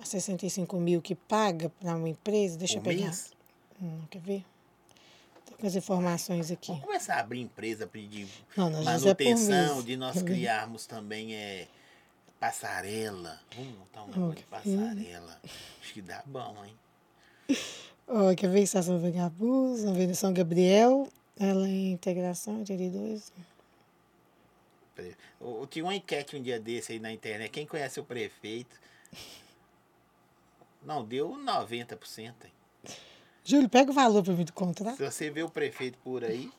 [0.01, 2.57] A 65 mil que paga para uma empresa.
[2.57, 3.05] Deixa Por eu pegar.
[3.07, 3.31] mês?
[3.81, 4.43] Hum, quer ver?
[5.45, 6.67] Tô com as informações aqui.
[6.69, 8.27] Vamos começar a abrir empresa pedir
[8.57, 9.85] Não, já é manutenção, mês.
[9.85, 11.67] de nós criarmos também é,
[12.49, 13.39] passarela.
[13.55, 15.39] Vamos montar um negócio de passarela.
[15.81, 17.57] Acho que dá bom, hein?
[18.07, 18.61] Ó, quer ver?
[18.61, 21.07] Estação Vagabus, Avenida São Gabriel.
[21.39, 23.33] Ela é integração, 82.
[24.93, 27.49] Pre- Eu, tinha uma enquete um dia desse aí na internet.
[27.51, 28.79] Quem conhece o prefeito?
[30.83, 32.19] Não, deu 90%.
[32.19, 32.33] hein?
[33.43, 34.97] Júlio, pega o valor para mim do contrato.
[34.97, 36.51] Se você vê o prefeito por aí.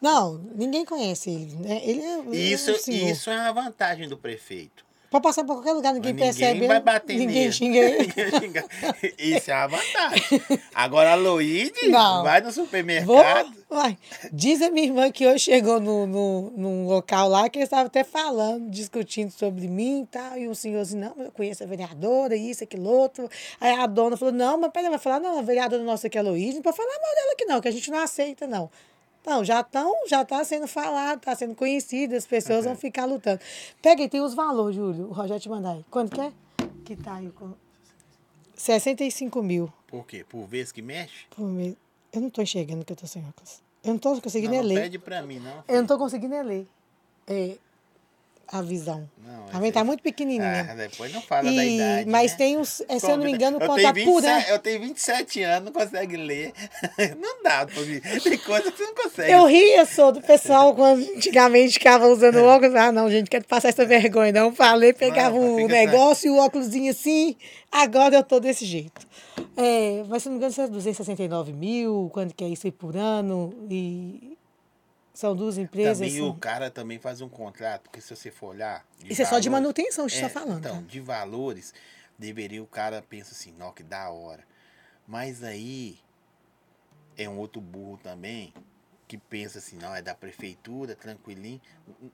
[0.00, 1.54] Não, ninguém conhece ele.
[1.56, 1.80] Né?
[1.86, 3.08] Ele é, é Isso, senhor.
[3.10, 4.84] isso é uma vantagem do prefeito.
[5.12, 6.54] Pode passar por qualquer lugar, ninguém Mas percebe.
[6.54, 7.52] ninguém vai bater Ninguém nele.
[7.52, 7.98] xinga ele.
[8.06, 8.64] Ninguém xinga.
[9.18, 10.42] Isso é uma vantagem.
[10.74, 11.16] Agora a
[11.90, 12.22] Não.
[12.22, 13.52] vai no Vou, supermercado.
[13.68, 13.98] vai.
[14.32, 17.86] Diz a minha irmã que hoje chegou no, no, num local lá que eles estavam
[17.86, 20.38] até falando, discutindo sobre mim e tal.
[20.38, 23.28] E o senhor assim, não, mas eu conheço a vereadora, isso, aquilo, outro.
[23.60, 26.20] Aí a dona falou, não, mas peraí, vai falar, não, a vereadora nossa aqui é
[26.22, 28.70] a Luísa, não pode falar mal dela aqui não, que a gente não aceita, não.
[29.24, 33.40] Não, já estão, já está sendo falado, está sendo conhecido, as pessoas vão ficar lutando.
[33.80, 35.08] Pega aí, tem os valores, Júlio.
[35.08, 35.84] O Rogério te mandar aí.
[35.90, 36.32] Quanto que é?
[36.84, 37.30] Que tá aí.
[37.30, 37.52] com-
[38.56, 40.24] 65 mil Por quê?
[40.28, 41.26] Por vez que mexe?
[41.30, 41.74] por mês.
[42.12, 43.60] Eu não estou enxergando que eu estou sem óculos.
[43.82, 44.82] Eu não estou conseguindo Não, não ler.
[44.82, 45.64] pede pra mim, não.
[45.66, 46.68] Eu não estou conseguindo ler.
[47.26, 47.56] É,
[48.48, 49.08] a visão.
[49.24, 50.68] Não, a minha está muito pequenininha.
[50.70, 52.08] Ah, depois não fala da E- idade.
[52.10, 52.38] mas né?
[52.38, 54.44] tem uns, é, se eu não me engano, eu tenho, por 27, ano.
[54.48, 56.52] eu tenho 27 anos, não consegue ler.
[57.18, 58.00] Não dá mim.
[58.22, 59.32] Tem coisa que você não consegue.
[59.32, 62.74] Eu ria só do pessoal quando antigamente ficava usando óculos.
[62.74, 64.32] Ah, não, gente, quero passar essa vergonha.
[64.32, 67.36] Não falei, pegava Não, o negócio e o óculosinho assim.
[67.70, 69.06] Agora eu tô desse jeito.
[69.56, 72.96] É, mas se não me engano, são 269 mil, quanto que é isso aí por
[72.96, 73.52] ano?
[73.70, 74.36] E
[75.22, 75.98] são duas empresas.
[75.98, 76.20] Também assim.
[76.28, 78.86] o cara também faz um contrato, porque se você for olhar.
[79.04, 80.58] Isso é só de manutenção, a gente É, está falando.
[80.58, 80.86] Então, tá?
[80.86, 81.72] de valores,
[82.18, 84.44] deveria o cara pensa assim, não, que da hora.
[85.06, 85.98] Mas aí
[87.16, 88.52] é um outro burro também
[89.08, 91.60] que pensa assim, não, é da prefeitura, tranquilinho,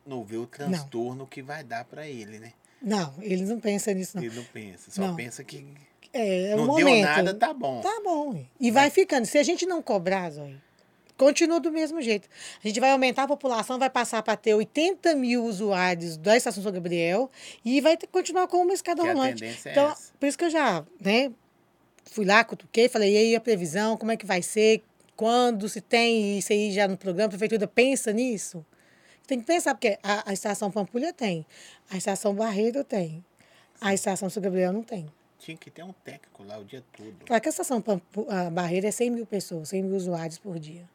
[0.06, 2.52] não vê o transtorno que vai dar pra ele, né?
[2.82, 4.24] Não, eles não pensam nisso, não.
[4.24, 5.16] Ele não pensa, só Não.
[5.16, 5.66] pensa que
[6.12, 6.86] É, é um não momento.
[6.86, 7.80] deu nada, tá bom.
[7.80, 8.44] Tá bom.
[8.58, 9.26] E vai ficando.
[9.26, 10.60] Se a gente não cobrar, Zóio,
[11.18, 12.26] continua do mesmo jeito.
[12.64, 16.62] A gente vai aumentar a população, vai passar para ter 80 mil usuários da Estação
[16.62, 17.30] São Gabriel
[17.64, 19.44] e vai continuar com uma escada Que rolante.
[19.44, 20.12] é então, essa.
[20.18, 21.30] por isso que eu já, né,
[22.04, 24.82] fui lá, cutuquei, falei, e aí a previsão, como é que vai ser?
[25.16, 28.64] Quando, se tem isso aí já no programa, a prefeitura pensa nisso?
[29.26, 31.44] Tem que pensar, porque a, a estação Pampulha tem,
[31.90, 33.22] a estação Barreiro tem,
[33.80, 35.06] a estação São Gabriel não tem.
[35.40, 37.12] Tinha que ter um técnico lá o dia todo.
[37.26, 40.58] Claro que a estação Pampu- a Barreira é 100 mil pessoas, 100 mil usuários por
[40.58, 40.88] dia.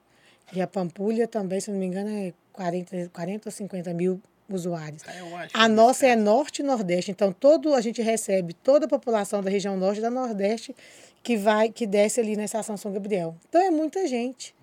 [0.55, 5.01] E a Pampulha também, se não me engano, é 40, 40 ou 50 mil usuários.
[5.07, 8.89] Acho A que nossa é norte e nordeste, então todo a gente recebe toda a
[8.89, 10.75] população da região norte e da nordeste
[11.23, 13.35] que vai, que desce ali na estação São Gabriel.
[13.49, 14.53] Então é muita gente.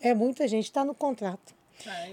[0.00, 1.54] É muita gente, está no contrato.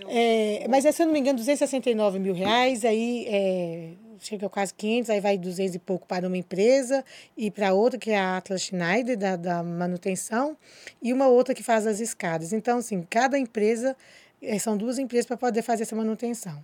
[0.02, 3.90] eu- É, mas é, se eu não me engano, 269 mil reais, aí é,
[4.20, 7.04] chega a quase 500, aí vai 200 e pouco para uma empresa
[7.38, 10.58] e para outra, que é a Atlas Schneider, da, da manutenção,
[11.02, 12.54] e uma outra que faz as escadas.
[12.54, 13.96] Então, assim, cada empresa,
[14.42, 16.64] é, são duas empresas para poder fazer essa manutenção.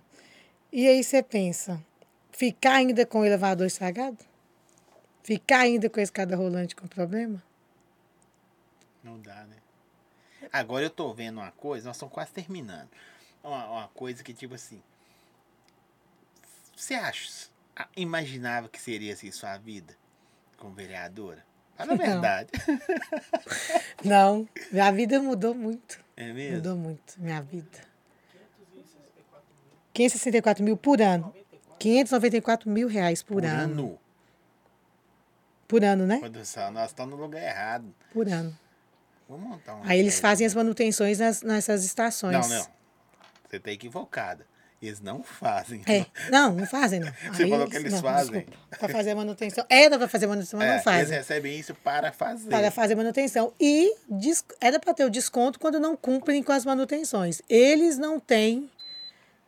[0.72, 1.82] E aí você pensa,
[2.30, 4.18] ficar ainda com o elevador estragado?
[5.22, 7.42] Ficar ainda com a escada rolante com problema?
[9.02, 9.56] Não dá, né?
[10.52, 12.88] Agora eu tô vendo uma coisa, nós estamos quase terminando.
[13.42, 14.82] Uma, uma coisa que, tipo assim.
[16.76, 17.48] Você acha,
[17.96, 19.96] imaginava que seria assim sua vida
[20.58, 21.42] como vereadora?
[21.74, 22.50] Fala a verdade.
[24.04, 25.98] Não, minha vida mudou muito.
[26.16, 26.56] É mesmo?
[26.56, 27.78] Mudou muito, minha vida.
[29.94, 31.34] 564 mil por ano.
[31.78, 33.62] 594 mil reais por, Por ano.
[33.62, 33.98] ano.
[35.66, 36.18] Por ano, né?
[36.18, 37.94] Produção, nós estamos no lugar errado.
[38.12, 38.56] Por ano.
[39.28, 39.82] Vamos montar um.
[39.84, 42.48] Aí eles fazem as manutenções nas, nessas estações.
[42.48, 42.66] Não, não.
[43.48, 44.46] Você tá equivocada.
[44.80, 45.82] Eles não fazem.
[45.86, 47.10] É, não, não fazem, não.
[47.32, 48.46] Você Aí falou que eles não, fazem.
[48.78, 49.64] Pra fazer manutenção.
[49.70, 51.00] Era pra fazer manutenção, mas É, não fazem.
[51.00, 52.50] Eles recebem isso para fazer.
[52.50, 53.52] Para fazer manutenção.
[53.58, 53.94] E
[54.60, 57.40] era para ter o desconto quando não cumprem com as manutenções.
[57.48, 58.70] Eles não têm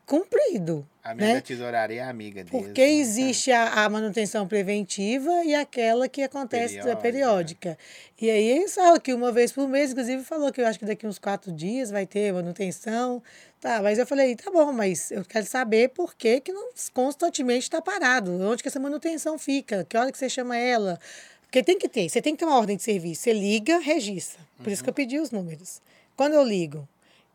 [0.06, 0.88] cumprido.
[1.04, 1.40] A minha né?
[1.40, 2.50] tesouraria é amiga deles.
[2.50, 2.92] Porque né?
[2.92, 7.02] existe a, a manutenção preventiva e aquela que acontece Periódica.
[7.02, 7.78] periódica.
[8.20, 10.86] E aí eles falam que uma vez por mês, inclusive falou que eu acho que
[10.86, 13.22] daqui uns quatro dias vai ter manutenção.
[13.60, 17.64] Tá, mas eu falei, tá bom, mas eu quero saber por que, que não constantemente
[17.64, 18.30] está parado.
[18.40, 19.84] Onde que essa manutenção fica?
[19.84, 21.00] Que hora que você chama ela?
[21.42, 23.22] Porque tem que ter, você tem que ter uma ordem de serviço.
[23.22, 24.40] Você liga, registra.
[24.62, 25.80] Por isso que eu pedi os números.
[26.16, 26.86] Quando eu ligo,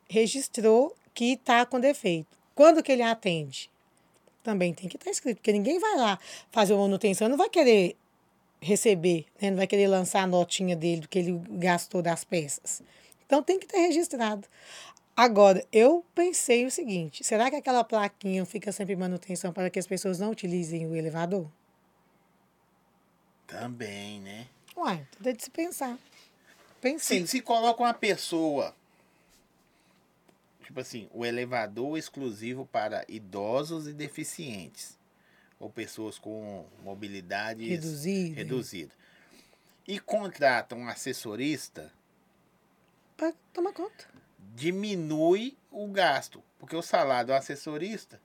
[0.09, 2.37] registrou que está com defeito.
[2.55, 3.69] Quando que ele atende?
[4.43, 6.19] Também tem que estar escrito, porque ninguém vai lá
[6.51, 7.95] fazer uma manutenção, não vai querer
[8.61, 9.49] receber, né?
[9.49, 12.81] não vai querer lançar a notinha dele do que ele gastou das peças.
[13.25, 14.47] Então tem que ter registrado.
[15.15, 19.77] Agora, eu pensei o seguinte: será que aquela plaquinha fica sempre em manutenção para que
[19.79, 21.49] as pessoas não utilizem o elevador?
[23.45, 24.47] Também, né?
[24.75, 25.97] Uai, tudo é de se pensar.
[26.81, 27.21] Pensei.
[27.21, 28.75] Se, se coloca uma pessoa,
[30.63, 34.97] tipo assim, o elevador exclusivo para idosos e deficientes,
[35.59, 38.35] ou pessoas com mobilidade Reduzida.
[38.35, 38.91] reduzida,
[39.87, 41.93] e contrata um assessorista,
[43.15, 44.12] Para tomar conta.
[44.53, 48.21] Diminui o gasto, porque o salário do assessorista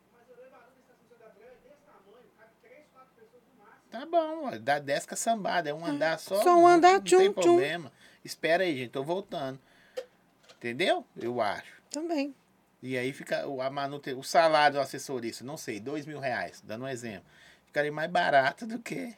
[3.91, 6.43] Tá bom, ó, dá 10 caçambada, é um andar só.
[6.43, 7.43] só um não- andar, não tchum, tem tchum.
[7.43, 7.91] problema.
[8.23, 9.59] Espera aí, gente, tô voltando.
[10.57, 11.07] Entendeu?
[11.17, 11.73] Eu acho.
[11.91, 12.35] Também.
[12.83, 14.13] E aí fica o, a manute...
[14.13, 17.25] o salário do assessorista, não sei, dois mil reais, dando um exemplo.
[17.65, 19.15] Ficaria mais barato do que.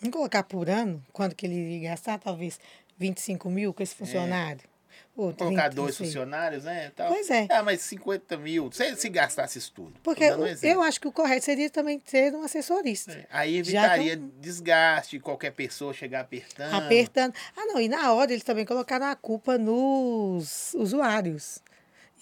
[0.00, 2.18] Vamos colocar por ano, quanto que ele ia gastar?
[2.18, 2.60] Talvez
[2.96, 4.62] 25 mil com esse funcionário.
[5.16, 6.92] Ou Colocar 30, dois funcionários, né?
[6.94, 7.08] Tal.
[7.08, 7.46] Pois é.
[7.50, 9.94] Ah, mas 50 mil, se, se gastasse isso tudo.
[10.02, 13.12] Porque um eu acho que o correto seria também ter um assessorista.
[13.12, 16.74] É, Aí evitaria desgaste, qualquer pessoa chegar apertando.
[16.74, 17.32] Apertando.
[17.56, 21.60] Ah, não, e na hora eles também colocaram a culpa nos usuários.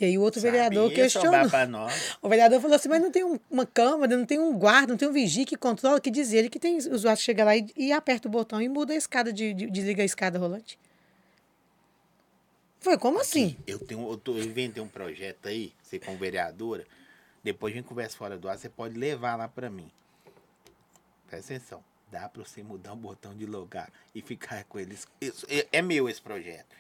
[0.01, 1.51] E aí o outro vereador Sabia sobrar questionou.
[1.51, 2.17] pra nós.
[2.23, 4.97] O vereador falou assim, mas não tem um- uma câmera, não tem um guarda, não
[4.97, 7.67] tem um vigia que controla, que diz ele que tem usuário que chega lá e,
[7.77, 10.79] e aperta o botão e muda a escada, de, de- desliga a escada rolante.
[12.85, 13.57] Foi, como assim?
[13.67, 16.87] Eu, tenho, eu, tô, eu inventei um projeto aí, você como vereadora.
[17.43, 19.91] Depois a gente conversa fora do ar, você pode levar lá pra mim.
[21.27, 21.83] Presta atenção.
[22.13, 25.07] Dá pra você mudar o botão de logar e ficar com eles.
[25.19, 26.77] Isso, é, é meu esse projeto.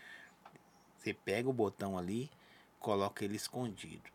[0.98, 2.30] Você pega o botão ali,
[2.78, 4.10] coloca ele escondido.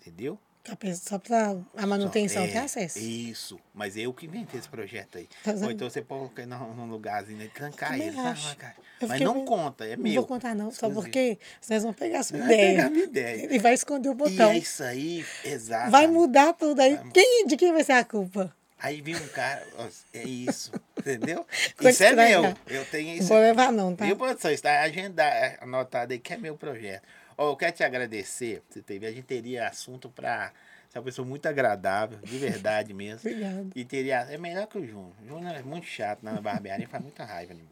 [0.00, 0.36] Entendeu?
[0.76, 2.98] Pe- Só para a manutenção Só- ter é, acesso.
[2.98, 3.58] Isso.
[3.74, 5.28] Mas eu que inventei esse projeto aí.
[5.44, 8.16] Tá Ou então você pode colocar num, lugarzinho e trancar Também ele.
[8.16, 10.14] Mas não conta, é Não meu.
[10.14, 12.70] vou contar não, só porque vocês vão pegar a sua ideia.
[12.72, 13.44] pegar a minha ideia.
[13.44, 14.50] Ele vai esconder o E botão.
[14.50, 15.90] é isso aí, exato.
[15.90, 16.96] Vai mudar tudo aí.
[16.96, 18.52] Vai- Quem, de quem vai ser a culpa?
[18.80, 19.66] Aí vem um cara,
[20.14, 21.44] é isso, entendeu?
[21.80, 22.54] Isso é meu.
[22.68, 23.26] Eu tenho Não isso.
[23.26, 24.04] vou levar não, tá?
[24.04, 24.52] Viu, produção?
[24.52, 27.02] Está agendado, anotado aí, que é meu projeto.
[27.38, 28.62] Ó, eu quero te agradecer.
[28.68, 30.52] Você teve, a gente teria assunto para.
[30.88, 33.30] Você é uma pessoa muito agradável, de verdade mesmo.
[33.30, 33.70] Obrigada.
[33.76, 34.22] E teria.
[34.22, 35.14] É melhor que o Júnior.
[35.22, 37.68] O Júnior é muito chato na barbearia, faz muita raiva mim.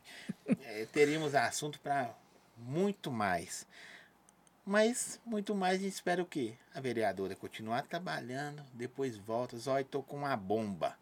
[0.62, 2.14] É, teríamos assunto para
[2.56, 3.66] muito mais.
[4.64, 6.54] Mas, muito mais, a gente espera o quê?
[6.74, 10.96] A vereadora continuar trabalhando, depois volta, só tô com uma bomba.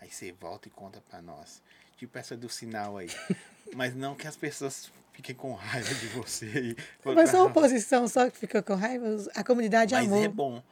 [0.00, 1.62] Aí você volta e conta para nós.
[1.96, 3.08] Tipo essa do sinal aí.
[3.74, 4.90] Mas não que as pessoas
[5.22, 6.46] fiquem com raiva de você.
[6.46, 6.76] aí.
[7.14, 10.24] Mas só a oposição só que fica com raiva, a comunidade Mas amou.
[10.24, 10.62] é bom.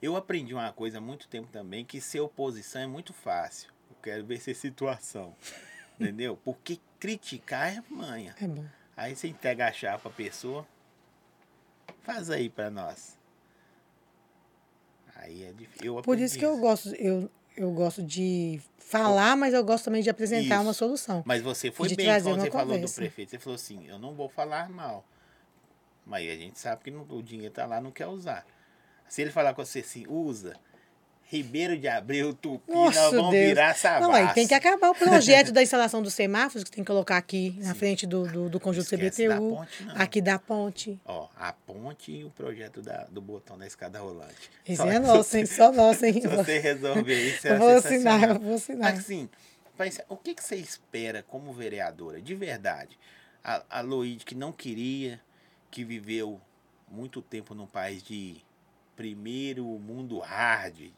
[0.00, 3.70] Eu aprendi uma coisa há muito tempo também, que ser oposição é muito fácil.
[3.90, 5.34] Eu quero ver ser situação.
[5.98, 6.38] Entendeu?
[6.44, 8.34] Porque criticar é manha.
[8.40, 8.64] É bom.
[8.96, 10.66] Aí você entrega a chave pra pessoa.
[12.02, 13.18] Faz aí pra nós.
[15.16, 15.96] Aí é difícil.
[15.96, 20.02] Eu Por isso que eu gosto, eu, eu gosto de falar, mas eu gosto também
[20.02, 20.62] de apresentar Isso.
[20.62, 21.22] uma solução.
[21.26, 23.00] Mas você foi bem quando você falou do conversa.
[23.00, 23.30] prefeito.
[23.30, 25.04] Você falou assim, eu não vou falar mal.
[26.04, 28.46] Mas a gente sabe que não- o dinheiro tá lá, não quer usar.
[29.08, 30.56] Se ele falar com você assim, usa.
[31.28, 33.48] Ribeiro de Abreu, Tupi, nós Nossa, vamos Deus.
[33.48, 34.02] virar Savassi.
[34.02, 37.16] Não, aí tem que acabar o projeto da instalação dos semáforos, que tem que colocar
[37.16, 39.96] aqui na frente do, do, do conjunto Esquece da CBTU, ponte, não.
[39.96, 41.00] aqui da ponte.
[41.04, 44.48] Ó, a ponte e o projeto da, do botão da escada rolante.
[44.64, 45.46] Esse Só- é nosso, hein?
[45.46, 46.20] Só nosso, hein?
[46.20, 48.92] Se você resolver isso, é vou assinar, eu vou assinar.
[48.94, 49.28] Assim,
[49.76, 52.96] mas o que, que você espera como vereadora, de verdade?
[53.42, 55.20] A, a Loide, que não queria,
[55.72, 56.40] que viveu
[56.88, 58.36] muito tempo num país de
[58.94, 60.90] primeiro mundo hard.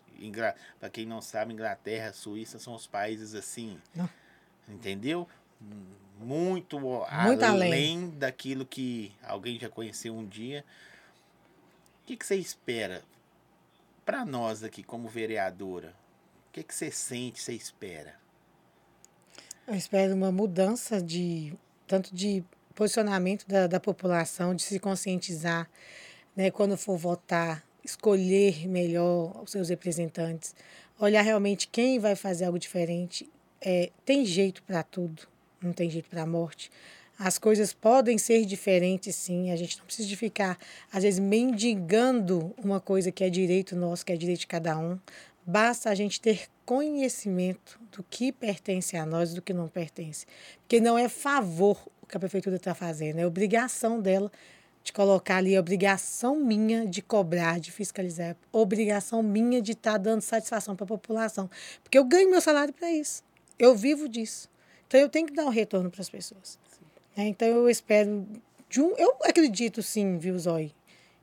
[0.78, 3.80] Para quem não sabe, Inglaterra, Suíça são os países assim.
[3.94, 4.08] Não.
[4.68, 5.28] Entendeu?
[6.18, 8.10] Muito, Muito além, além.
[8.10, 10.64] daquilo que alguém já conheceu um dia.
[12.02, 13.02] O que, que você espera
[14.04, 15.94] para nós aqui, como vereadora,
[16.48, 18.14] o que, que você sente, você espera?
[19.66, 21.52] Eu espero uma mudança de
[21.86, 22.42] tanto de
[22.74, 25.68] posicionamento da, da população, de se conscientizar,
[26.34, 30.54] né, quando for votar, escolher melhor os seus representantes,
[31.00, 33.28] olhar realmente quem vai fazer algo diferente.
[33.60, 35.22] É, tem jeito para tudo,
[35.60, 36.70] não tem jeito para a morte.
[37.18, 39.50] As coisas podem ser diferentes, sim.
[39.50, 40.56] A gente não precisa de ficar,
[40.92, 44.98] às vezes, mendigando uma coisa que é direito nosso, que é direito de cada um.
[45.44, 50.26] Basta a gente ter conhecimento do que pertence a nós e do que não pertence.
[50.60, 54.30] Porque não é favor o que a prefeitura está fazendo, é obrigação dela
[54.82, 60.22] de colocar ali, obrigação minha de cobrar, de fiscalizar, obrigação minha de estar tá dando
[60.22, 61.50] satisfação para a população.
[61.82, 63.22] Porque eu ganho meu salário para isso.
[63.58, 64.48] Eu vivo disso.
[64.86, 66.58] Então eu tenho que dar um retorno para as pessoas.
[67.16, 68.26] É, então eu espero
[68.68, 70.72] de um, eu acredito sim, viu, Zói,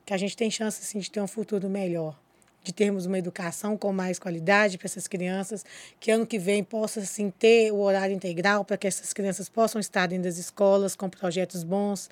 [0.06, 2.19] que a gente tem chance de ter um futuro melhor,
[2.65, 5.63] de termos uma educação com mais qualidade para essas crianças,
[5.99, 9.79] que ano que vem possa assim ter o horário integral para que essas crianças possam
[9.79, 12.09] estar dentro das escolas com projetos bons,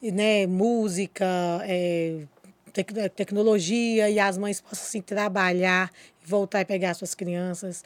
[0.00, 1.26] né, música,
[1.64, 2.20] é,
[2.72, 5.90] tec tecnologia e as mães possam assim, trabalhar,
[6.24, 7.82] voltar e pegar suas crianças.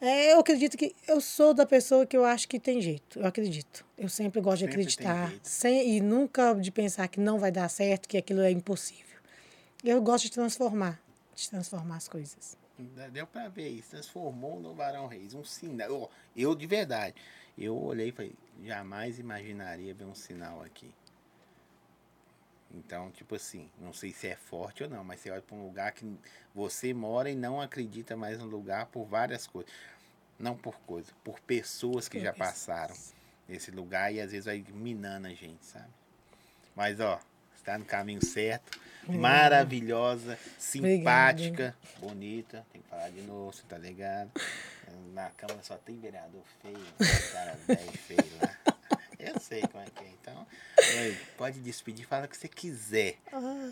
[0.00, 3.18] É, eu acredito que eu sou da pessoa que eu acho que tem jeito.
[3.18, 3.84] Eu acredito.
[3.98, 7.68] Eu sempre gosto sempre de acreditar sem, e nunca de pensar que não vai dar
[7.68, 9.02] certo, que aquilo é impossível.
[9.82, 10.98] Eu gosto de transformar,
[11.34, 12.56] de transformar as coisas.
[13.12, 13.90] Deu para ver isso.
[13.90, 15.34] Transformou no Barão Reis.
[15.34, 15.88] Um sinal.
[15.88, 17.14] Eu, eu, de verdade,
[17.56, 18.32] eu olhei e falei,
[18.64, 20.92] jamais imaginaria ver um sinal aqui.
[22.72, 25.64] Então, tipo assim, não sei se é forte ou não, mas você olha para um
[25.64, 26.18] lugar que
[26.52, 29.72] você mora e não acredita mais no lugar por várias coisas.
[30.36, 32.96] Não por coisa, por pessoas que já passaram
[33.48, 35.88] nesse lugar e às vezes vai minando a gente, sabe?
[36.74, 37.20] Mas ó,
[37.64, 38.78] está no caminho certo.
[39.08, 42.14] Maravilhosa, simpática, Obrigada.
[42.14, 42.66] bonita.
[42.72, 44.30] Tem que falar de novo, você tá ligado?
[45.12, 46.86] Na Câmara só tem vereador feio,
[47.32, 48.73] cara velho feio lá.
[49.26, 50.08] Eu sei como é que é.
[50.20, 50.46] Então,
[51.36, 53.16] pode despedir, fala o que você quiser.
[53.32, 53.70] Ah,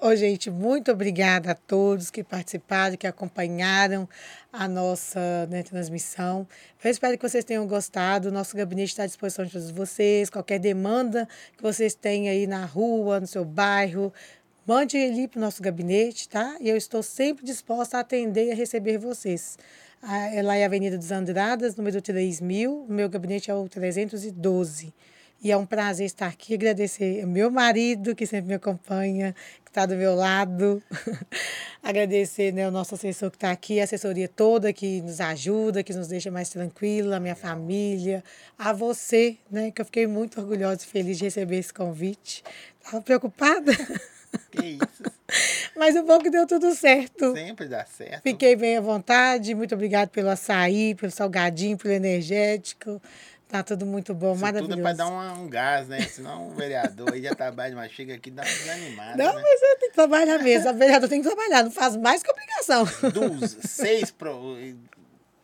[0.00, 4.08] Ô, gente, muito obrigada a todos que participaram, que acompanharam
[4.52, 6.46] a nossa né, transmissão.
[6.82, 8.28] Eu espero que vocês tenham gostado.
[8.28, 10.30] O nosso gabinete está à disposição de todos vocês.
[10.30, 14.12] Qualquer demanda que vocês tenham aí na rua, no seu bairro,
[14.66, 16.56] mande ele para o nosso gabinete, tá?
[16.60, 19.58] E eu estou sempre disposta a atender e a receber vocês.
[20.06, 22.84] É lá é a Avenida dos Andradas, número 3000.
[22.86, 24.92] O meu gabinete é o 312.
[25.42, 29.70] E é um prazer estar aqui, agradecer ao meu marido, que sempre me acompanha, que
[29.70, 30.82] está do meu lado.
[31.82, 35.94] agradecer né, o nosso assessor que está aqui, a assessoria toda que nos ajuda, que
[35.94, 38.22] nos deixa mais tranquila, a minha família,
[38.58, 42.44] a você, né, que eu fiquei muito orgulhosa e feliz de receber esse convite.
[42.78, 43.72] Estava preocupada?
[44.50, 45.13] Que isso.
[45.76, 47.32] Mas o bom que deu tudo certo.
[47.32, 48.22] Sempre dá certo.
[48.22, 49.54] Fiquei bem à vontade.
[49.54, 53.00] Muito obrigado pelo açaí, pelo salgadinho, pelo energético.
[53.48, 54.70] Tá tudo muito bom, Isso maravilhoso.
[54.70, 56.00] Tudo é para dar um, um, gás, né?
[56.00, 59.16] Senão o vereador aí já trabalha, mas chega aqui e dá uma desanimada.
[59.16, 59.42] Não, né?
[59.42, 60.70] mas eu tenho que trabalhar mesmo.
[60.70, 62.84] O vereador tem que trabalhar, não faz mais que obrigação.
[63.12, 64.56] Dos seis pro,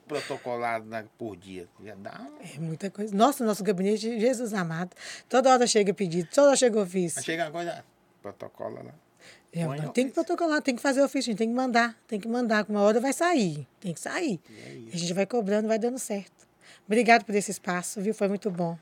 [0.08, 1.68] protocolados por dia.
[1.84, 2.42] Já dá um...
[2.42, 3.14] É muita coisa.
[3.14, 4.90] Nossa, nosso gabinete, Jesus amado.
[5.28, 7.22] Toda hora chega pedido, toda hora chega ofício.
[7.22, 7.84] Chega uma coisa,
[8.22, 9.09] protocola lá.
[9.52, 12.82] É, tem que protocolar, tem que fazer ofício, tem que mandar, tem que mandar, uma
[12.82, 14.40] hora vai sair, tem que sair.
[14.48, 16.48] É a gente vai cobrando, vai dando certo.
[16.86, 18.14] Obrigado por esse espaço, viu?
[18.14, 18.78] Foi muito bom.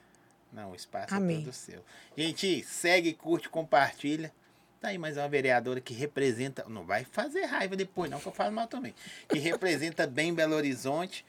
[0.53, 1.41] Não, o espaço Amém.
[1.41, 1.83] é todo seu.
[2.17, 4.33] Gente, segue, curte, compartilha.
[4.81, 8.33] Tá aí mais uma vereadora que representa, não vai fazer raiva depois não, que eu
[8.33, 8.95] falo mal também,
[9.29, 11.25] que representa bem Belo Horizonte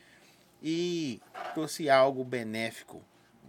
[0.62, 1.20] e
[1.56, 3.02] trouxe algo benéfico,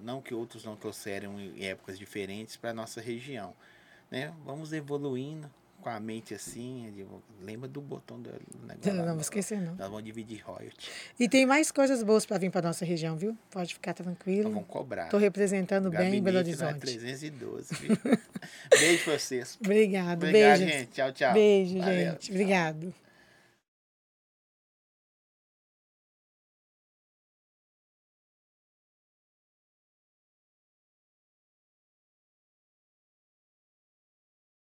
[0.03, 3.55] não que outros não trouxeram em épocas diferentes para nossa região,
[4.11, 4.33] né?
[4.43, 8.31] Vamos evoluindo, com a mente assim, digo, lembra do botão do
[8.67, 8.93] negócio.
[8.95, 9.75] Não, não vou esquecer, não.
[9.75, 10.91] Nós vamos dividir royalty.
[11.19, 13.37] E tem mais coisas boas para vir para nossa região, viu?
[13.51, 14.45] Pode ficar tranquilo.
[14.45, 15.05] Nós vamos cobrar.
[15.05, 16.81] Estou representando bem Belo Horizonte.
[16.81, 17.97] 312, viu?
[18.79, 19.59] Beijo vocês.
[19.61, 20.25] Obrigado.
[20.25, 20.73] Obrigado, Beijo.
[20.73, 20.91] gente.
[20.93, 21.33] Tchau, tchau.
[21.33, 22.13] Beijo, Valeu.
[22.13, 22.31] gente.
[22.31, 22.95] Obrigado.